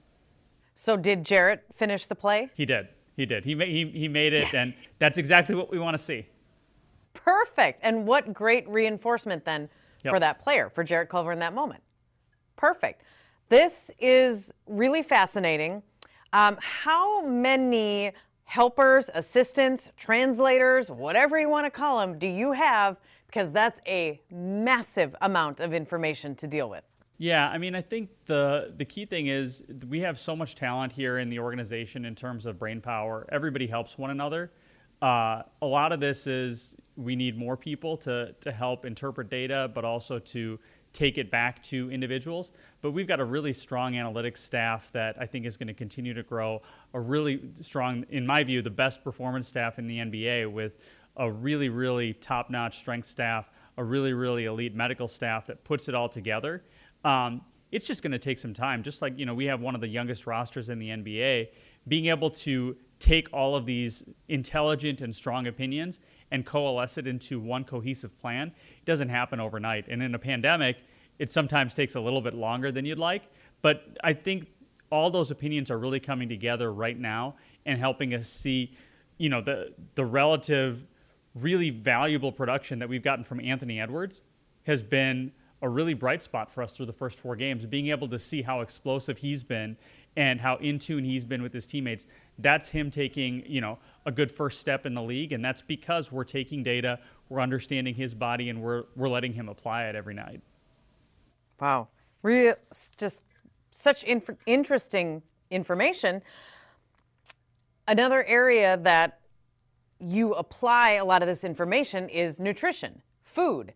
So 0.74 0.96
did 0.96 1.24
Jarrett 1.24 1.62
finish 1.74 2.06
the 2.06 2.14
play? 2.14 2.50
He 2.54 2.64
did. 2.64 2.88
He 3.16 3.26
did. 3.26 3.44
He 3.44 3.54
he 3.54 3.86
he 3.90 4.08
made 4.08 4.32
it, 4.32 4.44
yes. 4.44 4.54
and 4.54 4.74
that's 4.98 5.18
exactly 5.18 5.54
what 5.54 5.70
we 5.70 5.78
want 5.78 5.94
to 5.96 6.02
see. 6.02 6.26
Perfect. 7.12 7.80
And 7.82 8.06
what 8.06 8.32
great 8.32 8.66
reinforcement 8.68 9.44
then 9.44 9.68
yep. 10.02 10.14
for 10.14 10.20
that 10.20 10.40
player, 10.42 10.70
for 10.70 10.82
Jarrett 10.82 11.10
Culver 11.10 11.32
in 11.32 11.38
that 11.38 11.54
moment. 11.54 11.82
Perfect. 12.56 13.02
This 13.50 13.90
is 13.98 14.52
really 14.66 15.02
fascinating. 15.02 15.82
Um, 16.32 16.56
how 16.60 17.22
many 17.22 18.12
helpers, 18.44 19.10
assistants, 19.14 19.90
translators, 19.96 20.90
whatever 20.90 21.38
you 21.38 21.48
want 21.48 21.66
to 21.66 21.70
call 21.70 21.98
them, 22.00 22.18
do 22.18 22.26
you 22.26 22.52
have? 22.52 22.96
Because 23.34 23.50
that's 23.50 23.80
a 23.88 24.20
massive 24.30 25.16
amount 25.20 25.58
of 25.58 25.74
information 25.74 26.36
to 26.36 26.46
deal 26.46 26.70
with. 26.70 26.84
Yeah, 27.18 27.48
I 27.48 27.58
mean, 27.58 27.74
I 27.74 27.80
think 27.80 28.10
the 28.26 28.72
the 28.76 28.84
key 28.84 29.06
thing 29.06 29.26
is 29.26 29.64
we 29.88 30.00
have 30.00 30.20
so 30.20 30.36
much 30.36 30.54
talent 30.54 30.92
here 30.92 31.18
in 31.18 31.30
the 31.30 31.40
organization 31.40 32.04
in 32.04 32.14
terms 32.14 32.46
of 32.46 32.60
brain 32.60 32.80
power. 32.80 33.26
Everybody 33.32 33.66
helps 33.66 33.98
one 33.98 34.10
another. 34.10 34.52
Uh, 35.02 35.42
a 35.60 35.66
lot 35.66 35.90
of 35.90 35.98
this 35.98 36.28
is 36.28 36.76
we 36.96 37.16
need 37.16 37.36
more 37.36 37.56
people 37.56 37.96
to, 37.96 38.34
to 38.40 38.52
help 38.52 38.84
interpret 38.84 39.28
data, 39.28 39.68
but 39.74 39.84
also 39.84 40.20
to 40.20 40.60
take 40.92 41.18
it 41.18 41.28
back 41.28 41.60
to 41.64 41.90
individuals. 41.90 42.52
But 42.82 42.92
we've 42.92 43.08
got 43.08 43.18
a 43.18 43.24
really 43.24 43.52
strong 43.52 43.94
analytics 43.94 44.38
staff 44.38 44.92
that 44.92 45.16
I 45.20 45.26
think 45.26 45.44
is 45.44 45.56
going 45.56 45.66
to 45.66 45.74
continue 45.74 46.14
to 46.14 46.22
grow. 46.22 46.62
A 46.94 47.00
really 47.00 47.40
strong, 47.60 48.06
in 48.10 48.24
my 48.24 48.44
view, 48.44 48.62
the 48.62 48.70
best 48.70 49.02
performance 49.02 49.48
staff 49.48 49.78
in 49.80 49.88
the 49.88 49.98
NBA 49.98 50.52
with 50.52 50.78
a 51.16 51.30
really, 51.30 51.68
really 51.68 52.12
top 52.12 52.50
notch 52.50 52.78
strength 52.78 53.06
staff, 53.06 53.50
a 53.76 53.84
really, 53.84 54.12
really 54.12 54.44
elite 54.44 54.74
medical 54.74 55.08
staff 55.08 55.46
that 55.46 55.64
puts 55.64 55.88
it 55.88 55.94
all 55.94 56.08
together. 56.08 56.62
Um, 57.04 57.42
it's 57.70 57.86
just 57.86 58.02
going 58.02 58.12
to 58.12 58.18
take 58.18 58.38
some 58.38 58.54
time. 58.54 58.82
Just 58.82 59.02
like, 59.02 59.18
you 59.18 59.26
know, 59.26 59.34
we 59.34 59.46
have 59.46 59.60
one 59.60 59.74
of 59.74 59.80
the 59.80 59.88
youngest 59.88 60.26
rosters 60.26 60.68
in 60.68 60.78
the 60.78 60.88
NBA, 60.88 61.48
being 61.88 62.06
able 62.06 62.30
to 62.30 62.76
take 62.98 63.28
all 63.32 63.56
of 63.56 63.66
these 63.66 64.04
intelligent 64.28 65.00
and 65.00 65.14
strong 65.14 65.46
opinions 65.46 65.98
and 66.30 66.46
coalesce 66.46 66.98
it 66.98 67.06
into 67.06 67.40
one 67.40 67.64
cohesive 67.64 68.16
plan. 68.18 68.48
It 68.78 68.84
doesn't 68.84 69.08
happen 69.08 69.40
overnight. 69.40 69.86
And 69.88 70.02
in 70.02 70.14
a 70.14 70.18
pandemic, 70.18 70.78
it 71.18 71.32
sometimes 71.32 71.74
takes 71.74 71.94
a 71.94 72.00
little 72.00 72.20
bit 72.20 72.34
longer 72.34 72.72
than 72.72 72.84
you'd 72.84 72.98
like. 72.98 73.24
But 73.62 73.98
I 74.02 74.12
think 74.12 74.48
all 74.90 75.10
those 75.10 75.30
opinions 75.30 75.70
are 75.70 75.78
really 75.78 76.00
coming 76.00 76.28
together 76.28 76.72
right 76.72 76.98
now 76.98 77.36
and 77.66 77.78
helping 77.78 78.14
us 78.14 78.28
see, 78.28 78.76
you 79.18 79.28
know, 79.28 79.40
the 79.40 79.74
the 79.94 80.04
relative 80.04 80.86
really 81.34 81.70
valuable 81.70 82.32
production 82.32 82.78
that 82.78 82.88
we've 82.88 83.02
gotten 83.02 83.24
from 83.24 83.40
Anthony 83.40 83.80
Edwards 83.80 84.22
has 84.66 84.82
been 84.82 85.32
a 85.60 85.68
really 85.68 85.94
bright 85.94 86.22
spot 86.22 86.50
for 86.50 86.62
us 86.62 86.76
through 86.76 86.86
the 86.86 86.92
first 86.92 87.18
four 87.18 87.36
games. 87.36 87.64
Being 87.66 87.88
able 87.88 88.08
to 88.08 88.18
see 88.18 88.42
how 88.42 88.60
explosive 88.60 89.18
he's 89.18 89.42
been 89.42 89.76
and 90.16 90.40
how 90.40 90.56
in 90.56 90.78
tune 90.78 91.04
he's 91.04 91.24
been 91.24 91.42
with 91.42 91.52
his 91.52 91.66
teammates, 91.66 92.06
that's 92.38 92.68
him 92.68 92.90
taking, 92.90 93.42
you 93.46 93.60
know, 93.60 93.78
a 94.04 94.12
good 94.12 94.30
first 94.30 94.60
step 94.60 94.86
in 94.86 94.94
the 94.94 95.02
league. 95.02 95.32
And 95.32 95.44
that's 95.44 95.62
because 95.62 96.12
we're 96.12 96.24
taking 96.24 96.62
data, 96.62 97.00
we're 97.28 97.40
understanding 97.40 97.94
his 97.94 98.14
body, 98.14 98.48
and 98.48 98.62
we're, 98.62 98.84
we're 98.94 99.08
letting 99.08 99.32
him 99.32 99.48
apply 99.48 99.84
it 99.84 99.96
every 99.96 100.14
night. 100.14 100.40
Wow. 101.60 101.88
Real, 102.22 102.56
just 102.96 103.22
such 103.72 104.04
inf- 104.04 104.30
interesting 104.46 105.22
information. 105.50 106.22
Another 107.88 108.24
area 108.24 108.76
that 108.78 109.20
you 110.04 110.34
apply 110.34 110.92
a 110.92 111.04
lot 111.04 111.22
of 111.22 111.28
this 111.28 111.44
information 111.44 112.08
is 112.08 112.38
nutrition, 112.38 113.02
food. 113.22 113.72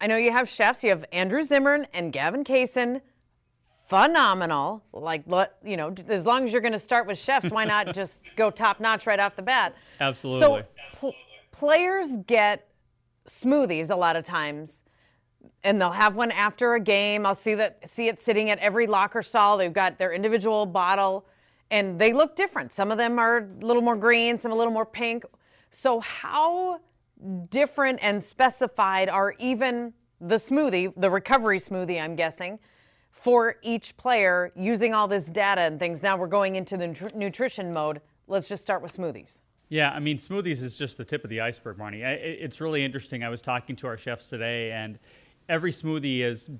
I 0.00 0.06
know 0.06 0.16
you 0.16 0.32
have 0.32 0.48
chefs. 0.48 0.82
You 0.82 0.90
have 0.90 1.04
Andrew 1.12 1.42
Zimmern 1.42 1.86
and 1.92 2.12
Gavin 2.12 2.44
Kaysen 2.44 3.00
phenomenal. 3.88 4.82
Like, 4.92 5.24
you 5.64 5.76
know, 5.76 5.94
as 6.08 6.24
long 6.24 6.46
as 6.46 6.52
you're 6.52 6.60
going 6.60 6.72
to 6.72 6.78
start 6.78 7.06
with 7.06 7.18
chefs, 7.18 7.50
why 7.50 7.64
not 7.64 7.94
just 7.94 8.24
go 8.36 8.50
top 8.50 8.80
notch 8.80 9.06
right 9.06 9.20
off 9.20 9.36
the 9.36 9.42
bat? 9.42 9.74
Absolutely. 10.00 10.40
So, 10.40 10.62
pl- 10.92 11.14
players 11.52 12.16
get 12.26 12.68
smoothies 13.26 13.90
a 13.90 13.96
lot 13.96 14.16
of 14.16 14.24
times, 14.24 14.82
and 15.64 15.80
they'll 15.80 15.90
have 15.90 16.16
one 16.16 16.30
after 16.30 16.74
a 16.74 16.80
game. 16.80 17.26
I'll 17.26 17.34
see 17.34 17.54
that 17.54 17.88
see 17.88 18.08
it 18.08 18.20
sitting 18.20 18.50
at 18.50 18.58
every 18.58 18.86
locker 18.86 19.22
stall. 19.22 19.56
They've 19.56 19.72
got 19.72 19.98
their 19.98 20.12
individual 20.12 20.66
bottle, 20.66 21.26
and 21.70 21.98
they 21.98 22.12
look 22.12 22.36
different. 22.36 22.72
Some 22.72 22.90
of 22.90 22.98
them 22.98 23.18
are 23.18 23.38
a 23.38 23.64
little 23.64 23.82
more 23.82 23.96
green, 23.96 24.38
some 24.38 24.52
a 24.52 24.54
little 24.54 24.72
more 24.72 24.86
pink. 24.86 25.24
So, 25.70 26.00
how 26.00 26.80
different 27.50 27.98
and 28.02 28.22
specified 28.22 29.08
are 29.08 29.34
even 29.38 29.92
the 30.20 30.36
smoothie, 30.36 30.92
the 30.96 31.10
recovery 31.10 31.58
smoothie? 31.58 32.00
I'm 32.00 32.16
guessing 32.16 32.58
for 33.10 33.56
each 33.62 33.96
player 33.96 34.52
using 34.54 34.94
all 34.94 35.08
this 35.08 35.26
data 35.26 35.62
and 35.62 35.78
things. 35.78 36.02
Now 36.02 36.16
we're 36.16 36.26
going 36.26 36.56
into 36.56 36.76
the 36.76 36.86
nutri- 36.86 37.14
nutrition 37.14 37.72
mode. 37.72 38.00
Let's 38.28 38.48
just 38.48 38.62
start 38.62 38.82
with 38.82 38.96
smoothies. 38.96 39.40
Yeah, 39.68 39.90
I 39.90 39.98
mean, 39.98 40.18
smoothies 40.18 40.62
is 40.62 40.78
just 40.78 40.96
the 40.96 41.04
tip 41.04 41.24
of 41.24 41.30
the 41.30 41.40
iceberg, 41.40 41.78
Marnie. 41.78 42.02
It's 42.04 42.60
really 42.60 42.84
interesting. 42.84 43.24
I 43.24 43.28
was 43.28 43.42
talking 43.42 43.74
to 43.76 43.88
our 43.88 43.96
chefs 43.96 44.28
today, 44.28 44.70
and 44.70 44.98
every 45.48 45.72
smoothie 45.72 46.20
is 46.20 46.50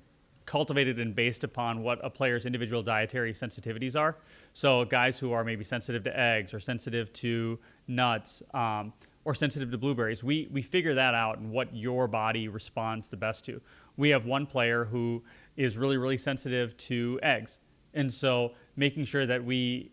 cultivated 0.45 0.99
and 0.99 1.15
based 1.15 1.43
upon 1.43 1.83
what 1.83 2.03
a 2.03 2.09
player's 2.09 2.45
individual 2.45 2.81
dietary 2.81 3.33
sensitivities 3.33 3.97
are. 3.97 4.17
So, 4.53 4.83
guys 4.83 5.19
who 5.19 5.31
are 5.31 5.43
maybe 5.43 5.63
sensitive 5.63 6.03
to 6.05 6.19
eggs 6.19 6.53
or 6.53 6.59
sensitive 6.59 7.13
to 7.13 7.59
nuts 7.87 8.43
um, 8.53 8.93
or 9.25 9.35
sensitive 9.35 9.71
to 9.71 9.77
blueberries, 9.77 10.23
we, 10.23 10.47
we 10.51 10.61
figure 10.61 10.93
that 10.93 11.13
out 11.13 11.39
and 11.39 11.51
what 11.51 11.75
your 11.75 12.07
body 12.07 12.47
responds 12.47 13.09
the 13.09 13.17
best 13.17 13.45
to. 13.45 13.61
We 13.95 14.09
have 14.09 14.25
one 14.25 14.45
player 14.45 14.85
who 14.85 15.23
is 15.55 15.77
really, 15.77 15.97
really 15.97 16.17
sensitive 16.17 16.77
to 16.77 17.19
eggs. 17.23 17.59
And 17.93 18.13
so 18.13 18.53
making 18.75 19.05
sure 19.05 19.25
that 19.25 19.43
we 19.43 19.91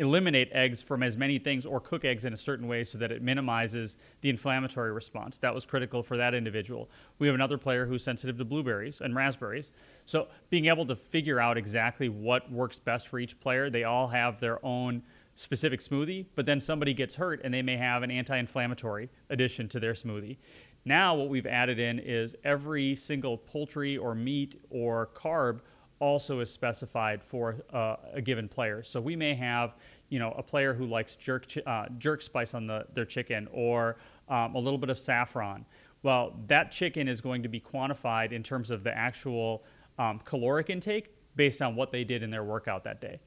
eliminate 0.00 0.48
eggs 0.52 0.80
from 0.80 1.02
as 1.02 1.14
many 1.14 1.38
things 1.38 1.66
or 1.66 1.78
cook 1.78 2.06
eggs 2.06 2.24
in 2.24 2.32
a 2.32 2.36
certain 2.36 2.66
way 2.66 2.82
so 2.84 2.96
that 2.96 3.12
it 3.12 3.20
minimizes 3.20 3.98
the 4.22 4.30
inflammatory 4.30 4.90
response. 4.90 5.36
That 5.38 5.54
was 5.54 5.66
critical 5.66 6.02
for 6.02 6.16
that 6.16 6.34
individual. 6.34 6.88
We 7.18 7.26
have 7.26 7.34
another 7.34 7.58
player 7.58 7.84
who's 7.84 8.02
sensitive 8.02 8.38
to 8.38 8.44
blueberries 8.46 9.02
and 9.02 9.14
raspberries. 9.14 9.72
So 10.06 10.28
being 10.48 10.66
able 10.66 10.86
to 10.86 10.96
figure 10.96 11.38
out 11.38 11.58
exactly 11.58 12.08
what 12.08 12.50
works 12.50 12.78
best 12.78 13.08
for 13.08 13.18
each 13.18 13.38
player, 13.40 13.68
they 13.68 13.84
all 13.84 14.08
have 14.08 14.40
their 14.40 14.64
own 14.64 15.02
specific 15.34 15.80
smoothie, 15.80 16.26
but 16.34 16.46
then 16.46 16.60
somebody 16.60 16.94
gets 16.94 17.14
hurt 17.14 17.40
and 17.44 17.52
they 17.52 17.62
may 17.62 17.76
have 17.76 18.02
an 18.02 18.10
anti 18.10 18.36
inflammatory 18.36 19.10
addition 19.30 19.68
to 19.68 19.80
their 19.80 19.94
smoothie. 19.94 20.38
Now, 20.84 21.14
what 21.14 21.28
we've 21.28 21.46
added 21.46 21.78
in 21.78 21.98
is 21.98 22.34
every 22.44 22.94
single 22.96 23.36
poultry 23.36 23.96
or 23.96 24.14
meat 24.14 24.60
or 24.70 25.10
carb 25.14 25.60
also 25.98 26.40
is 26.40 26.50
specified 26.50 27.22
for 27.22 27.56
uh, 27.72 27.96
a 28.14 28.22
given 28.22 28.48
player. 28.48 28.82
So 28.82 29.00
we 29.00 29.14
may 29.14 29.34
have, 29.34 29.76
you 30.08 30.18
know, 30.18 30.32
a 30.32 30.42
player 30.42 30.72
who 30.72 30.86
likes 30.86 31.16
jerk 31.16 31.46
uh, 31.66 31.86
jerk 31.98 32.22
spice 32.22 32.54
on 32.54 32.66
the, 32.66 32.86
their 32.94 33.04
chicken 33.04 33.48
or 33.52 33.96
um, 34.28 34.54
a 34.54 34.58
little 34.58 34.78
bit 34.78 34.90
of 34.90 34.98
saffron. 34.98 35.66
Well, 36.02 36.34
that 36.46 36.70
chicken 36.70 37.08
is 37.08 37.20
going 37.20 37.42
to 37.42 37.48
be 37.48 37.60
quantified 37.60 38.32
in 38.32 38.42
terms 38.42 38.70
of 38.70 38.82
the 38.82 38.96
actual 38.96 39.64
um, 39.98 40.20
caloric 40.24 40.70
intake 40.70 41.14
based 41.36 41.60
on 41.60 41.76
what 41.76 41.92
they 41.92 42.04
did 42.04 42.22
in 42.22 42.30
their 42.30 42.44
workout 42.44 42.84
that 42.84 43.02
day. 43.02 43.20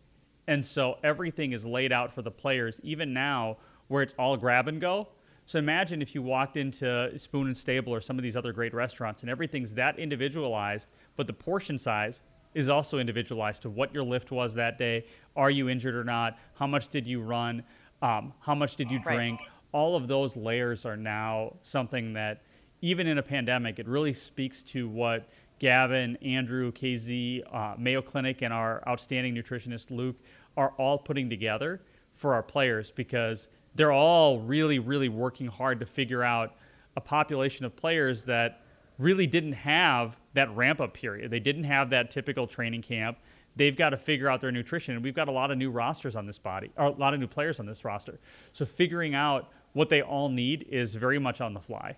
And 0.47 0.65
so 0.65 0.97
everything 1.03 1.53
is 1.53 1.65
laid 1.65 1.91
out 1.91 2.12
for 2.12 2.21
the 2.21 2.31
players, 2.31 2.79
even 2.83 3.13
now 3.13 3.57
where 3.88 4.01
it's 4.03 4.15
all 4.17 4.35
grab 4.38 4.67
and 4.67 4.81
go 4.81 5.07
so 5.45 5.59
imagine 5.59 6.01
if 6.01 6.15
you 6.15 6.21
walked 6.21 6.55
into 6.55 7.17
Spoon 7.19 7.47
and 7.47 7.57
Stable 7.57 7.93
or 7.93 8.00
some 8.00 8.17
of 8.17 8.23
these 8.23 8.38
other 8.38 8.53
great 8.53 8.73
restaurants 8.73 9.23
and 9.23 9.29
everything's 9.29 9.73
that 9.73 10.00
individualized, 10.00 10.88
but 11.17 11.27
the 11.27 11.33
portion 11.33 11.77
size 11.77 12.21
is 12.53 12.69
also 12.69 13.00
individualized 13.00 13.63
to 13.63 13.69
what 13.69 13.93
your 13.93 14.03
lift 14.03 14.31
was 14.31 14.53
that 14.53 14.77
day. 14.77 15.05
Are 15.35 15.50
you 15.50 15.67
injured 15.67 15.95
or 15.95 16.03
not? 16.03 16.38
How 16.55 16.67
much 16.67 16.88
did 16.88 17.05
you 17.05 17.21
run? 17.21 17.63
Um, 18.01 18.33
how 18.39 18.55
much 18.55 18.75
did 18.75 18.89
you 18.89 19.00
drink? 19.00 19.39
Right. 19.39 19.50
All 19.73 19.95
of 19.95 20.07
those 20.07 20.35
layers 20.35 20.85
are 20.85 20.95
now 20.95 21.55
something 21.62 22.13
that, 22.13 22.43
even 22.81 23.07
in 23.07 23.17
a 23.17 23.23
pandemic, 23.23 23.79
it 23.79 23.88
really 23.88 24.13
speaks 24.13 24.62
to 24.63 24.88
what 24.88 25.27
Gavin, 25.60 26.17
Andrew, 26.17 26.72
KZ, 26.72 27.43
uh, 27.53 27.75
Mayo 27.77 28.01
Clinic, 28.01 28.41
and 28.41 28.53
our 28.53 28.83
outstanding 28.88 29.36
nutritionist 29.36 29.91
Luke 29.91 30.17
are 30.57 30.74
all 30.77 30.98
putting 30.98 31.29
together 31.29 31.81
for 32.12 32.33
our 32.33 32.43
players 32.43 32.91
because 32.91 33.48
they're 33.75 33.91
all 33.91 34.39
really, 34.39 34.79
really 34.79 35.10
working 35.10 35.48
hard 35.48 35.79
to 35.79 35.86
figure 35.86 36.24
out 36.24 36.55
a 36.95 37.01
population 37.01 37.65
of 37.65 37.75
players 37.75 38.25
that 38.25 38.62
really 39.00 39.25
didn't 39.25 39.53
have 39.53 40.19
that 40.33 40.55
ramp 40.55 40.79
up 40.79 40.93
period. 40.93 41.31
They 41.31 41.39
didn't 41.39 41.63
have 41.63 41.89
that 41.89 42.12
typical 42.12 42.45
training 42.45 42.83
camp. 42.83 43.17
They've 43.55 43.75
got 43.75 43.89
to 43.89 43.98
figure 43.98 44.29
out 44.29 44.41
their 44.41 44.51
nutrition. 44.51 44.95
And 44.95 45.03
we've 45.03 45.15
got 45.15 45.27
a 45.27 45.31
lot 45.31 45.51
of 45.51 45.57
new 45.57 45.72
rosters 45.72 46.15
on 46.15 46.25
this 46.25 46.39
body, 46.39 46.72
or 46.77 46.86
a 46.86 46.89
lot 46.91 47.13
of 47.13 47.19
new 47.19 47.27
players 47.27 47.60
on 47.60 47.65
this 47.65 47.83
roster. 47.83 48.19
So 48.51 48.65
figuring 48.65 49.15
out 49.15 49.50
what 49.74 49.89
they 49.89 50.01
all 50.01 50.29
need 50.29 50.67
is 50.69 50.93
very 50.93 51.19
much 51.19 51.41
on 51.41 51.53
the 51.53 51.60
fly. 51.60 51.98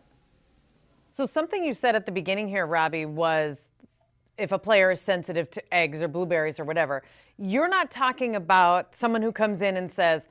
So, 1.15 1.25
something 1.25 1.63
you 1.63 1.73
said 1.73 1.95
at 1.95 2.05
the 2.05 2.11
beginning 2.11 2.49
here, 2.49 2.65
Robbie, 2.65 3.05
was 3.05 3.69
if 4.37 4.51
a 4.51 4.59
player 4.59 4.91
is 4.91 4.99
sensitive 4.99 5.49
to 5.51 5.73
eggs 5.73 6.01
or 6.01 6.09
blueberries 6.09 6.59
or 6.59 6.65
whatever, 6.65 7.03
you're 7.37 7.69
not 7.69 7.89
talking 7.89 8.35
about 8.35 8.93
someone 8.93 9.21
who 9.21 9.31
comes 9.31 9.61
in 9.61 9.77
and 9.77 9.89
says, 9.89 10.27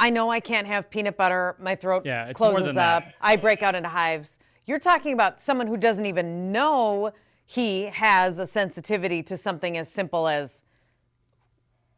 I 0.00 0.10
know 0.10 0.32
I 0.32 0.40
can't 0.40 0.66
have 0.66 0.90
peanut 0.90 1.16
butter, 1.16 1.54
my 1.60 1.76
throat 1.76 2.04
yeah, 2.04 2.32
closes 2.32 2.76
up. 2.76 3.04
I 3.20 3.36
break 3.36 3.62
out 3.62 3.76
into 3.76 3.88
hives. 3.88 4.40
You're 4.66 4.80
talking 4.80 5.12
about 5.12 5.40
someone 5.40 5.68
who 5.68 5.76
doesn't 5.76 6.04
even 6.04 6.50
know 6.50 7.12
he 7.46 7.82
has 7.82 8.40
a 8.40 8.46
sensitivity 8.48 9.22
to 9.22 9.36
something 9.36 9.76
as 9.76 9.88
simple 9.88 10.26
as 10.26 10.64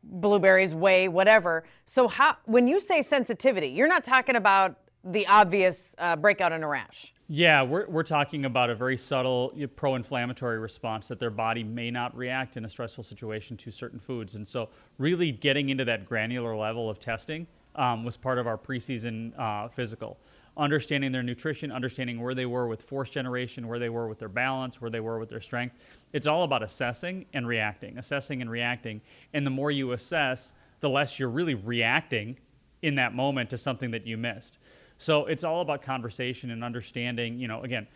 blueberries, 0.02 0.74
whey, 0.74 1.08
whatever. 1.08 1.64
So, 1.86 2.06
how 2.06 2.36
when 2.44 2.68
you 2.68 2.80
say 2.80 3.00
sensitivity, 3.00 3.68
you're 3.68 3.88
not 3.88 4.04
talking 4.04 4.36
about 4.36 4.76
the 5.02 5.26
obvious 5.26 5.94
uh, 5.96 6.16
breakout 6.16 6.52
in 6.52 6.62
a 6.62 6.68
rash. 6.68 7.14
Yeah, 7.28 7.62
we're, 7.62 7.88
we're 7.88 8.04
talking 8.04 8.44
about 8.44 8.70
a 8.70 8.76
very 8.76 8.96
subtle 8.96 9.52
pro 9.74 9.96
inflammatory 9.96 10.60
response 10.60 11.08
that 11.08 11.18
their 11.18 11.30
body 11.30 11.64
may 11.64 11.90
not 11.90 12.16
react 12.16 12.56
in 12.56 12.64
a 12.64 12.68
stressful 12.68 13.02
situation 13.02 13.56
to 13.56 13.72
certain 13.72 13.98
foods. 13.98 14.36
And 14.36 14.46
so, 14.46 14.68
really 14.98 15.32
getting 15.32 15.70
into 15.70 15.84
that 15.86 16.06
granular 16.06 16.54
level 16.54 16.88
of 16.88 17.00
testing 17.00 17.48
um, 17.74 18.04
was 18.04 18.16
part 18.16 18.38
of 18.38 18.46
our 18.46 18.56
preseason 18.56 19.36
uh, 19.36 19.66
physical. 19.66 20.18
Understanding 20.56 21.10
their 21.10 21.24
nutrition, 21.24 21.72
understanding 21.72 22.22
where 22.22 22.32
they 22.32 22.46
were 22.46 22.68
with 22.68 22.80
force 22.80 23.10
generation, 23.10 23.66
where 23.66 23.80
they 23.80 23.88
were 23.88 24.06
with 24.06 24.20
their 24.20 24.28
balance, 24.28 24.80
where 24.80 24.90
they 24.90 25.00
were 25.00 25.18
with 25.18 25.28
their 25.28 25.40
strength. 25.40 25.74
It's 26.12 26.28
all 26.28 26.44
about 26.44 26.62
assessing 26.62 27.26
and 27.34 27.48
reacting, 27.48 27.98
assessing 27.98 28.40
and 28.40 28.48
reacting. 28.48 29.00
And 29.34 29.44
the 29.44 29.50
more 29.50 29.72
you 29.72 29.90
assess, 29.90 30.52
the 30.78 30.88
less 30.88 31.18
you're 31.18 31.28
really 31.28 31.56
reacting 31.56 32.38
in 32.82 32.94
that 32.94 33.14
moment 33.14 33.50
to 33.50 33.58
something 33.58 33.90
that 33.90 34.06
you 34.06 34.16
missed. 34.16 34.58
So 34.98 35.26
it's 35.26 35.44
all 35.44 35.60
about 35.60 35.82
conversation 35.82 36.50
and 36.50 36.64
understanding. 36.64 37.38
You 37.38 37.48
know, 37.48 37.62
again, 37.62 37.86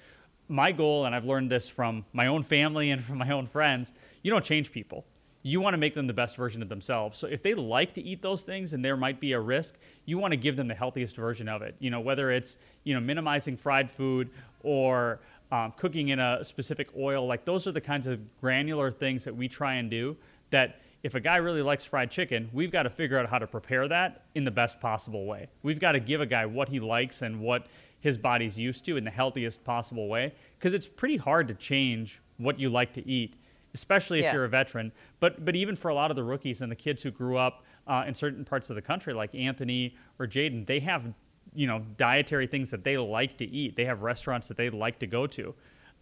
my 0.49 0.73
goal, 0.73 1.05
and 1.05 1.15
I've 1.15 1.25
learned 1.25 1.51
this 1.51 1.69
from 1.69 2.05
my 2.13 2.27
own 2.27 2.43
family 2.43 2.91
and 2.91 3.03
from 3.03 3.19
my 3.19 3.31
own 3.31 3.47
friends, 3.47 3.93
you 4.23 4.31
don't 4.31 4.45
change 4.45 4.73
people. 4.73 5.05
You 5.43 5.61
want 5.61 5.73
to 5.75 5.79
make 5.79 5.95
them 5.95 6.07
the 6.07 6.13
best 6.13 6.37
version 6.37 6.61
of 6.61 6.69
themselves. 6.69 7.19
So 7.19 7.27
if 7.27 7.43
they 7.43 7.55
like 7.55 7.95
to 7.95 8.03
eat 8.03 8.21
those 8.21 8.43
things 8.43 8.75
and 8.75 8.85
there 8.85 8.97
might 8.97 9.21
be 9.21 9.33
a 9.33 9.41
risk, 9.41 9.77
you 10.05 10.19
want 10.19 10.33
to 10.33 10.37
give 10.37 10.57
them 10.57 10.69
the 10.69 10.75
healthiest 10.75 11.17
version 11.17 11.49
of 11.49 11.63
it. 11.63 11.77
You 11.79 11.89
know, 11.91 12.01
whether 12.01 12.31
it's, 12.31 12.59
you 12.85 12.93
know, 12.93 13.01
minimizing 13.01 13.57
fried 13.57 13.91
food 13.91 14.29
or 14.63 15.21
um, 15.51 15.73
cooking 15.77 16.09
in 16.09 16.19
a 16.19 16.45
specific 16.45 16.91
oil, 16.99 17.27
like 17.27 17.45
those 17.47 17.67
are 17.67 17.73
the 17.73 17.81
kinds 17.81 18.07
of 18.07 18.21
granular 18.41 18.91
things 18.91 19.25
that 19.25 19.35
we 19.35 19.49
try 19.49 19.75
and 19.75 19.91
do 19.91 20.17
that 20.51 20.81
if 21.03 21.15
a 21.15 21.21
guy 21.21 21.37
really 21.37 21.63
likes 21.63 21.85
fried 21.85 22.11
chicken, 22.11 22.51
we've 22.53 22.71
got 22.71 22.83
to 22.85 22.91
figure 22.91 23.19
out 23.19 23.29
how 23.29 23.39
to 23.39 23.47
prepare 23.47 23.89
that 23.89 24.23
in 24.35 24.45
the 24.45 24.51
best 24.51 24.81
possible 24.81 25.25
way. 25.27 25.49
We've 25.63 25.81
got 25.81 25.93
to 25.93 26.01
give 26.01 26.21
a 26.21 26.27
guy 26.27 26.47
what 26.47 26.69
he 26.69 26.79
likes 26.81 27.23
and 27.23 27.41
what 27.41 27.67
his 28.01 28.19
body's 28.19 28.59
used 28.59 28.85
to 28.87 28.97
in 28.97 29.05
the 29.05 29.11
healthiest 29.11 29.65
possible 29.65 30.09
way 30.09 30.35
because 30.59 30.75
it's 30.75 30.89
pretty 30.89 31.17
hard 31.17 31.49
to 31.49 31.55
change 31.55 32.21
what 32.39 32.59
you 32.59 32.71
like 32.71 32.93
to 32.95 33.07
eat, 33.07 33.37
especially 33.75 34.19
if 34.21 34.25
Yeah. 34.25 34.33
you're 34.35 34.45
a 34.45 34.49
veteran. 34.49 34.93
But 35.21 35.45
but 35.45 35.57
even 35.57 35.75
for 35.77 35.89
a 35.89 35.95
lot 35.95 36.11
of 36.11 36.17
the 36.17 36.25
rookies 36.25 36.61
and 36.63 36.71
the 36.71 36.77
kids 36.77 37.03
who 37.03 37.11
grew 37.11 37.37
up 37.37 37.65
uh, 37.87 38.05
in 38.07 38.15
certain 38.15 38.45
parts 38.45 38.69
of 38.71 38.77
the 38.77 38.83
country, 38.83 39.13
like 39.15 39.35
Anthony 39.35 39.97
or 40.19 40.27
Jaden, 40.27 40.67
they 40.67 40.81
have 40.81 41.13
you 41.55 41.67
know 41.67 41.81
dietary 41.97 42.47
things 42.47 42.71
that 42.71 42.85
they 42.85 42.97
like 42.99 43.37
to 43.39 43.45
eat. 43.47 43.77
They 43.77 43.85
have 43.87 44.03
restaurants 44.03 44.49
that 44.49 44.57
they 44.57 44.71
like 44.71 44.99
to 45.01 45.07
go 45.07 45.27
to. 45.29 45.55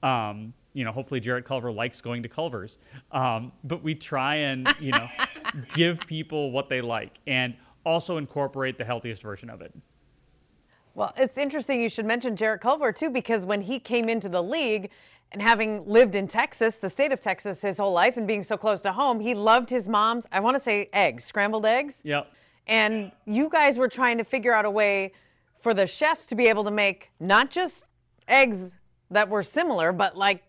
Um, 0.03 0.53
you 0.75 0.85
know, 0.85 0.93
hopefully 0.93 1.19
Jarrett 1.19 1.45
Culver 1.45 1.73
likes 1.73 2.01
going 2.01 2.23
to 2.23 2.29
Culver's. 2.29 2.79
Um, 3.11 3.53
but 3.65 3.83
we 3.83 3.95
try 3.95 4.37
and, 4.37 4.73
you 4.79 4.93
know, 4.93 5.09
give 5.75 6.01
people 6.07 6.53
what 6.53 6.69
they 6.69 6.81
like 6.81 7.19
and 7.27 7.57
also 7.85 8.17
incorporate 8.17 8.79
the 8.79 8.85
healthiest 8.85 9.23
version 9.23 9.51
of 9.51 9.61
it. 9.61 9.75
Well, 10.95 11.13
it's 11.17 11.39
interesting 11.39 11.81
you 11.81 11.89
should 11.89 12.07
mention 12.07 12.37
Jarrett 12.37 12.61
Culver 12.61 12.93
too, 12.93 13.11
because 13.11 13.45
when 13.45 13.61
he 13.63 13.79
came 13.79 14.09
into 14.09 14.29
the 14.29 14.43
league 14.43 14.91
and 15.33 15.41
having 15.41 15.87
lived 15.87 16.15
in 16.15 16.27
Texas, 16.27 16.77
the 16.77 16.91
state 16.91 17.13
of 17.13 17.21
Texas, 17.21 17.61
his 17.61 17.79
whole 17.79 17.93
life 17.93 18.17
and 18.17 18.27
being 18.27 18.43
so 18.43 18.57
close 18.57 18.81
to 18.83 18.93
home, 18.93 19.21
he 19.21 19.35
loved 19.35 19.71
his 19.71 19.89
mom's, 19.89 20.27
I 20.33 20.41
want 20.41 20.57
to 20.57 20.63
say 20.63 20.89
eggs, 20.93 21.25
scrambled 21.25 21.67
eggs. 21.67 21.97
Yep. 22.03 22.33
And 22.67 23.13
you 23.27 23.49
guys 23.49 23.79
were 23.79 23.89
trying 23.89 24.19
to 24.19 24.25
figure 24.25 24.53
out 24.53 24.65
a 24.65 24.71
way 24.71 25.13
for 25.61 25.75
the 25.75 25.87
chefs 25.87 26.27
to 26.27 26.35
be 26.35 26.47
able 26.47 26.65
to 26.65 26.71
make 26.71 27.11
not 27.19 27.51
just 27.51 27.85
eggs 28.27 28.78
that 29.11 29.29
were 29.29 29.43
similar, 29.43 29.93
but 29.93 30.17
like 30.17 30.43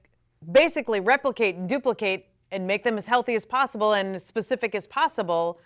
basically 0.51 0.99
replicate 0.99 1.55
and 1.55 1.67
duplicate 1.67 2.27
and 2.51 2.65
make 2.65 2.83
them 2.83 2.97
as 2.97 3.05
healthy 3.05 3.35
as 3.35 3.45
possible 3.45 3.93
and 3.93 4.21
specific 4.21 4.75
as 4.75 4.87
possible. 4.87 5.59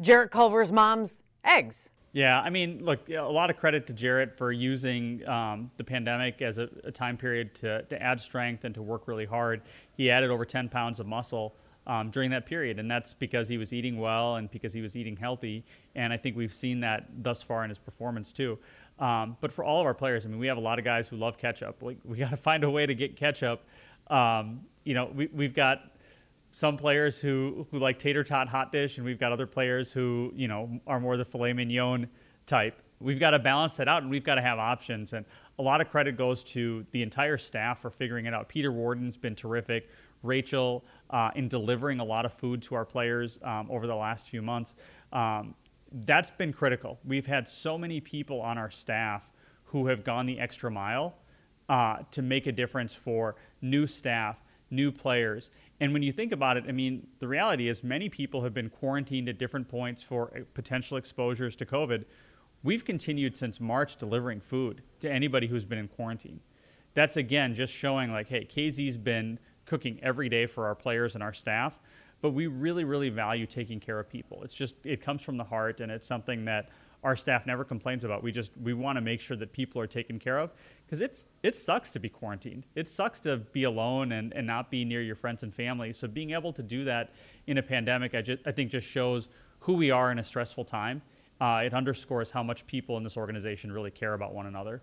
Jarrett 0.00 0.30
Culver's 0.30 0.72
mom's 0.72 1.22
eggs. 1.44 1.90
Yeah, 2.12 2.40
I 2.40 2.48
mean, 2.48 2.82
look, 2.82 3.10
a 3.10 3.20
lot 3.20 3.50
of 3.50 3.58
credit 3.58 3.86
to 3.88 3.92
Jarrett 3.92 4.34
for 4.34 4.50
using 4.50 5.26
um, 5.28 5.70
the 5.76 5.84
pandemic 5.84 6.40
as 6.40 6.56
a, 6.56 6.68
a 6.84 6.90
time 6.90 7.16
period 7.16 7.54
to, 7.56 7.82
to 7.82 8.02
add 8.02 8.20
strength 8.20 8.64
and 8.64 8.74
to 8.74 8.80
work 8.80 9.06
really 9.06 9.26
hard. 9.26 9.60
He 9.96 10.10
added 10.10 10.30
over 10.30 10.46
10 10.46 10.70
pounds 10.70 10.98
of 10.98 11.06
muscle 11.06 11.54
um, 11.86 12.10
during 12.10 12.30
that 12.30 12.46
period, 12.46 12.78
and 12.78 12.90
that's 12.90 13.14
because 13.14 13.48
he 13.48 13.58
was 13.58 13.72
eating 13.72 13.98
well 13.98 14.36
and 14.36 14.50
because 14.50 14.72
he 14.72 14.80
was 14.80 14.96
eating 14.96 15.16
healthy. 15.16 15.64
And 15.94 16.12
I 16.12 16.16
think 16.16 16.36
we've 16.36 16.54
seen 16.54 16.80
that 16.80 17.06
thus 17.22 17.42
far 17.42 17.62
in 17.62 17.70
his 17.70 17.78
performance 17.78 18.32
too. 18.32 18.58
Um, 18.98 19.36
but 19.40 19.52
for 19.52 19.64
all 19.64 19.80
of 19.80 19.86
our 19.86 19.94
players, 19.94 20.24
I 20.24 20.28
mean, 20.28 20.38
we 20.38 20.46
have 20.46 20.56
a 20.56 20.60
lot 20.60 20.78
of 20.78 20.84
guys 20.84 21.06
who 21.06 21.16
love 21.16 21.38
ketchup. 21.38 21.82
We, 21.82 21.98
we 22.04 22.16
got 22.16 22.30
to 22.30 22.36
find 22.36 22.64
a 22.64 22.70
way 22.70 22.86
to 22.86 22.94
get 22.94 23.16
ketchup. 23.16 23.64
Um, 24.08 24.62
you 24.84 24.94
know, 24.94 25.10
we, 25.14 25.28
we've 25.32 25.54
got 25.54 25.92
some 26.50 26.76
players 26.76 27.20
who, 27.20 27.66
who 27.70 27.78
like 27.78 27.98
tater 27.98 28.24
tot 28.24 28.48
hot 28.48 28.72
dish, 28.72 28.96
and 28.96 29.04
we've 29.04 29.20
got 29.20 29.32
other 29.32 29.46
players 29.46 29.92
who, 29.92 30.32
you 30.34 30.48
know, 30.48 30.80
are 30.86 30.98
more 30.98 31.16
the 31.16 31.24
filet 31.24 31.52
mignon 31.52 32.08
type. 32.46 32.80
We've 32.98 33.20
got 33.20 33.30
to 33.30 33.38
balance 33.38 33.76
that 33.76 33.88
out, 33.88 34.02
and 34.02 34.10
we've 34.10 34.24
got 34.24 34.36
to 34.36 34.42
have 34.42 34.58
options. 34.58 35.12
And 35.12 35.26
a 35.58 35.62
lot 35.62 35.82
of 35.82 35.90
credit 35.90 36.16
goes 36.16 36.42
to 36.44 36.86
the 36.92 37.02
entire 37.02 37.36
staff 37.36 37.80
for 37.80 37.90
figuring 37.90 38.24
it 38.24 38.32
out. 38.32 38.48
Peter 38.48 38.72
Warden's 38.72 39.18
been 39.18 39.34
terrific. 39.34 39.90
Rachel 40.22 40.84
uh, 41.10 41.30
in 41.34 41.48
delivering 41.48 42.00
a 42.00 42.04
lot 42.04 42.24
of 42.24 42.32
food 42.32 42.62
to 42.62 42.74
our 42.74 42.84
players 42.84 43.38
um, 43.42 43.68
over 43.70 43.86
the 43.86 43.94
last 43.94 44.28
few 44.28 44.42
months. 44.42 44.74
Um, 45.12 45.54
that's 45.92 46.30
been 46.30 46.52
critical. 46.52 46.98
We've 47.04 47.26
had 47.26 47.48
so 47.48 47.78
many 47.78 48.00
people 48.00 48.40
on 48.40 48.58
our 48.58 48.70
staff 48.70 49.32
who 49.66 49.86
have 49.86 50.04
gone 50.04 50.26
the 50.26 50.38
extra 50.38 50.70
mile 50.70 51.16
uh, 51.68 51.98
to 52.10 52.22
make 52.22 52.46
a 52.46 52.52
difference 52.52 52.94
for 52.94 53.36
new 53.60 53.86
staff, 53.86 54.42
new 54.70 54.90
players. 54.92 55.50
And 55.80 55.92
when 55.92 56.02
you 56.02 56.12
think 56.12 56.32
about 56.32 56.56
it, 56.56 56.64
I 56.68 56.72
mean, 56.72 57.06
the 57.18 57.28
reality 57.28 57.68
is 57.68 57.84
many 57.84 58.08
people 58.08 58.42
have 58.42 58.54
been 58.54 58.70
quarantined 58.70 59.28
at 59.28 59.38
different 59.38 59.68
points 59.68 60.02
for 60.02 60.36
uh, 60.36 60.40
potential 60.54 60.96
exposures 60.96 61.56
to 61.56 61.66
COVID. 61.66 62.04
We've 62.62 62.84
continued 62.84 63.36
since 63.36 63.60
March 63.60 63.96
delivering 63.96 64.40
food 64.40 64.82
to 65.00 65.10
anybody 65.10 65.46
who's 65.46 65.64
been 65.64 65.78
in 65.78 65.88
quarantine. 65.88 66.40
That's 66.94 67.16
again 67.16 67.54
just 67.54 67.72
showing 67.74 68.10
like, 68.10 68.28
hey, 68.28 68.44
KZ's 68.44 68.96
been 68.96 69.38
cooking 69.66 69.98
every 70.02 70.28
day 70.28 70.46
for 70.46 70.66
our 70.66 70.74
players 70.74 71.14
and 71.14 71.22
our 71.22 71.32
staff, 71.32 71.78
but 72.22 72.30
we 72.30 72.46
really, 72.46 72.84
really 72.84 73.10
value 73.10 73.46
taking 73.46 73.78
care 73.78 73.98
of 73.98 74.08
people. 74.08 74.42
It's 74.42 74.54
just, 74.54 74.76
it 74.84 75.00
comes 75.00 75.22
from 75.22 75.36
the 75.36 75.44
heart 75.44 75.80
and 75.80 75.92
it's 75.92 76.06
something 76.06 76.44
that 76.46 76.70
our 77.04 77.14
staff 77.14 77.46
never 77.46 77.62
complains 77.62 78.04
about. 78.04 78.22
We 78.22 78.32
just, 78.32 78.52
we 78.60 78.72
want 78.72 78.96
to 78.96 79.00
make 79.00 79.20
sure 79.20 79.36
that 79.36 79.52
people 79.52 79.80
are 79.80 79.86
taken 79.86 80.18
care 80.18 80.38
of 80.38 80.50
because 80.84 81.00
it's, 81.00 81.26
it 81.42 81.54
sucks 81.54 81.90
to 81.92 82.00
be 82.00 82.08
quarantined. 82.08 82.64
It 82.74 82.88
sucks 82.88 83.20
to 83.20 83.36
be 83.36 83.64
alone 83.64 84.12
and, 84.12 84.32
and 84.32 84.46
not 84.46 84.70
be 84.70 84.84
near 84.84 85.02
your 85.02 85.14
friends 85.14 85.42
and 85.42 85.54
family. 85.54 85.92
So 85.92 86.08
being 86.08 86.30
able 86.30 86.52
to 86.54 86.62
do 86.62 86.84
that 86.84 87.12
in 87.46 87.58
a 87.58 87.62
pandemic, 87.62 88.14
I, 88.14 88.22
just, 88.22 88.42
I 88.46 88.52
think 88.52 88.70
just 88.70 88.88
shows 88.88 89.28
who 89.60 89.74
we 89.74 89.90
are 89.90 90.10
in 90.10 90.18
a 90.18 90.24
stressful 90.24 90.64
time. 90.64 91.02
Uh, 91.40 91.62
it 91.64 91.74
underscores 91.74 92.30
how 92.30 92.42
much 92.42 92.66
people 92.66 92.96
in 92.96 93.04
this 93.04 93.16
organization 93.16 93.70
really 93.70 93.90
care 93.90 94.14
about 94.14 94.32
one 94.32 94.46
another. 94.46 94.80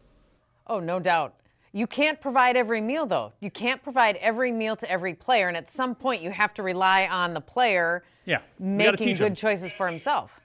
Oh, 0.68 0.80
no 0.80 1.00
doubt. 1.00 1.36
You 1.76 1.88
can't 1.88 2.22
provide 2.22 2.56
every 2.56 2.82
meal, 2.82 3.08
though. 3.08 3.34
You 3.40 3.50
can't 3.50 3.82
provide 3.82 4.16
every 4.18 4.52
meal 4.52 4.76
to 4.76 4.90
every 4.90 5.16
player. 5.16 5.48
And 5.48 5.58
at 5.58 5.72
some 5.72 5.96
point, 5.96 6.22
you 6.22 6.30
have 6.30 6.54
to 6.54 6.64
rely 6.64 7.08
on 7.08 7.34
the 7.34 7.42
player 7.42 8.04
Yeah, 8.26 8.42
making 8.60 9.16
good 9.16 9.22
'em. 9.32 9.36
choices 9.36 9.72
for 9.72 9.88
himself. 9.88 10.40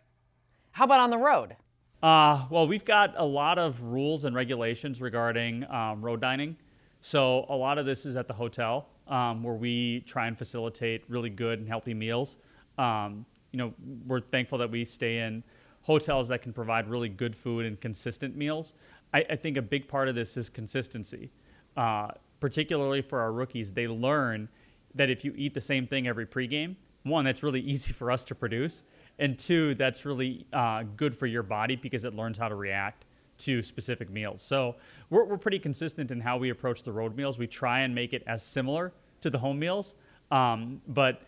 How 0.73 0.85
about 0.85 1.01
on 1.01 1.11
the 1.11 1.19
road? 1.19 1.57
Uh, 2.03 2.47
well, 2.49 2.67
we've 2.67 2.85
got 2.85 3.13
a 3.17 3.25
lot 3.27 3.59
of 3.59 3.83
rules 3.83 4.25
and 4.25 4.35
regulations 4.35 5.03
regarding 5.03 5.69
um, 5.71 6.01
road 6.01 6.21
dining. 6.23 6.57
So 7.03 7.45
a 7.51 7.55
lot 7.57 7.77
of 7.77 7.85
this 7.85 8.07
is 8.07 8.17
at 8.17 8.27
the 8.27 8.35
hotel 8.35 8.89
um, 9.07 9.43
where 9.43 9.55
we 9.55 10.01
try 10.07 10.29
and 10.29 10.39
facilitate 10.39 11.05
really 11.09 11.31
good 11.31 11.59
and 11.59 11.69
healthy 11.69 11.95
meals. 11.95 12.39
Um, 12.79 13.27
you 13.53 13.59
know, 13.59 13.75
we're 14.07 14.21
thankful 14.21 14.59
that 14.59 14.71
we 14.71 14.85
stay 14.85 15.19
in 15.19 15.43
hotels 15.83 16.29
that 16.29 16.43
can 16.43 16.53
provide 16.53 16.89
really 16.89 17.09
good 17.09 17.35
food 17.35 17.65
and 17.67 17.81
consistent 17.81 18.37
meals. 18.37 18.75
I, 19.13 19.25
I 19.31 19.37
think 19.37 19.57
a 19.57 19.63
big 19.63 19.89
part 19.89 20.09
of 20.09 20.15
this 20.15 20.37
is 20.37 20.49
consistency, 20.49 21.31
uh, 21.77 22.09
particularly 22.41 23.03
for 23.03 23.21
our 23.21 23.33
rookies. 23.33 23.73
They 23.73 23.87
learn 23.87 24.49
that 24.95 25.11
if 25.11 25.25
you 25.25 25.33
eat 25.37 25.55
the 25.55 25.61
same 25.61 25.87
thing 25.87 26.07
every 26.07 26.27
pregame, 26.27 26.77
one, 27.05 27.25
that's 27.25 27.43
really 27.43 27.61
easy 27.73 27.93
for 27.93 28.11
us 28.11 28.25
to 28.27 28.35
produce, 28.35 28.83
and 29.19 29.39
two, 29.39 29.75
that's 29.75 30.05
really 30.05 30.47
uh, 30.53 30.85
good 30.97 31.15
for 31.15 31.27
your 31.27 31.43
body 31.43 31.77
because 31.77 32.05
it 32.05 32.15
learns 32.15 32.39
how 32.39 32.49
to 32.49 32.55
react 32.55 33.05
to 33.39 33.63
specific 33.63 34.11
meals. 34.11 34.43
So 34.43 34.77
we're, 35.11 35.25
we're 35.25 35.39
pretty 35.39 35.61
consistent 35.61 36.11
in 36.11 36.21
how 36.21 36.39
we 36.39 36.51
approach 36.51 36.83
the 36.83 36.93
road 36.93 37.17
meals. 37.17 37.39
We 37.39 37.47
try 37.47 37.81
and 37.81 37.95
make 37.95 38.13
it 38.13 38.25
as 38.27 38.43
similar 38.43 38.93
to 39.21 39.31
the 39.31 39.39
home 39.39 39.59
meals, 39.59 39.95
um, 40.31 40.83
but 40.89 41.23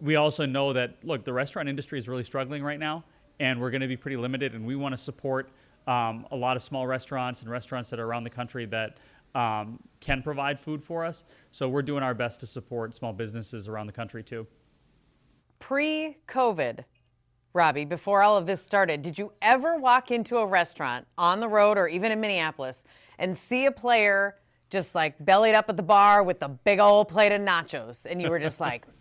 we 0.00 0.16
also 0.16 0.46
know 0.46 0.72
that 0.72 0.96
look, 1.02 1.24
the 1.24 1.32
restaurant 1.32 1.68
industry 1.68 1.98
is 1.98 2.08
really 2.08 2.22
struggling 2.22 2.62
right 2.62 2.78
now, 2.78 3.04
and 3.40 3.60
we're 3.60 3.70
going 3.70 3.80
to 3.80 3.88
be 3.88 3.96
pretty 3.96 4.16
limited, 4.16 4.54
and 4.54 4.64
we 4.64 4.76
want 4.76 4.92
to 4.92 4.96
support 4.96 5.50
um, 5.88 6.26
a 6.30 6.36
lot 6.36 6.54
of 6.54 6.62
small 6.62 6.86
restaurants 6.86 7.40
and 7.40 7.50
restaurants 7.50 7.88
that 7.90 7.98
are 7.98 8.04
around 8.04 8.24
the 8.24 8.30
country 8.30 8.66
that 8.66 8.98
um, 9.34 9.80
can 10.00 10.22
provide 10.22 10.60
food 10.60 10.82
for 10.82 11.04
us. 11.04 11.24
So 11.50 11.68
we're 11.68 11.82
doing 11.82 12.02
our 12.02 12.14
best 12.14 12.40
to 12.40 12.46
support 12.46 12.94
small 12.94 13.14
businesses 13.14 13.68
around 13.68 13.86
the 13.86 13.92
country 13.92 14.22
too. 14.22 14.46
Pre 15.58 16.18
COVID, 16.28 16.84
Robbie, 17.54 17.86
before 17.86 18.22
all 18.22 18.36
of 18.36 18.46
this 18.46 18.62
started, 18.62 19.00
did 19.02 19.18
you 19.18 19.32
ever 19.40 19.76
walk 19.76 20.10
into 20.10 20.36
a 20.36 20.46
restaurant 20.46 21.06
on 21.16 21.40
the 21.40 21.48
road 21.48 21.78
or 21.78 21.88
even 21.88 22.12
in 22.12 22.20
Minneapolis 22.20 22.84
and 23.18 23.36
see 23.36 23.64
a 23.64 23.72
player 23.72 24.36
just 24.70 24.94
like 24.94 25.14
bellied 25.24 25.54
up 25.54 25.70
at 25.70 25.78
the 25.78 25.82
bar 25.82 26.22
with 26.22 26.40
the 26.40 26.48
big 26.48 26.78
old 26.78 27.08
plate 27.08 27.32
of 27.32 27.40
nachos 27.40 28.04
and 28.04 28.20
you 28.20 28.28
were 28.28 28.38
just 28.38 28.60
like, 28.60 28.86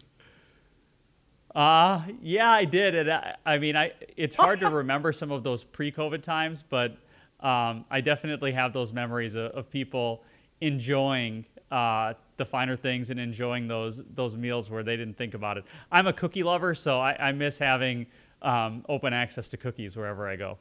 uh, 1.58 2.02
yeah, 2.22 2.52
I 2.52 2.65
did. 2.65 2.93
And 2.96 3.12
I, 3.12 3.36
I 3.46 3.58
mean, 3.58 3.76
I 3.76 3.91
it's 4.15 4.36
hard 4.46 4.60
to 4.60 4.70
remember 4.70 5.12
some 5.12 5.32
of 5.32 5.43
those 5.43 5.63
pre-COVID 5.63 6.22
times, 6.22 6.63
but 6.67 6.91
um, 7.39 7.84
I 7.89 8.00
definitely 8.02 8.52
have 8.54 8.74
those 8.74 8.93
memories 8.93 9.36
of, 9.36 9.52
of 9.52 9.70
people 9.70 10.24
enjoying 10.62 11.46
uh, 11.72 12.13
the 12.38 12.46
finer 12.46 12.76
things 12.78 13.10
and 13.10 13.20
enjoying 13.20 13.67
those 13.67 14.04
those 14.13 14.38
meals 14.38 14.70
where 14.70 14.84
they 14.84 14.96
didn't 14.96 15.17
think 15.17 15.34
about 15.34 15.58
it. 15.58 15.65
I'm 15.91 16.06
a 16.06 16.13
cookie 16.13 16.43
lover, 16.43 16.76
so 16.76 17.00
I, 17.00 17.15
I 17.20 17.32
miss 17.32 17.58
having 17.58 18.06
um, 18.43 18.86
open 18.88 19.12
access 19.13 19.48
to 19.50 19.58
cookies 19.58 19.98
wherever 19.98 20.28
I 20.28 20.36
go. 20.36 20.60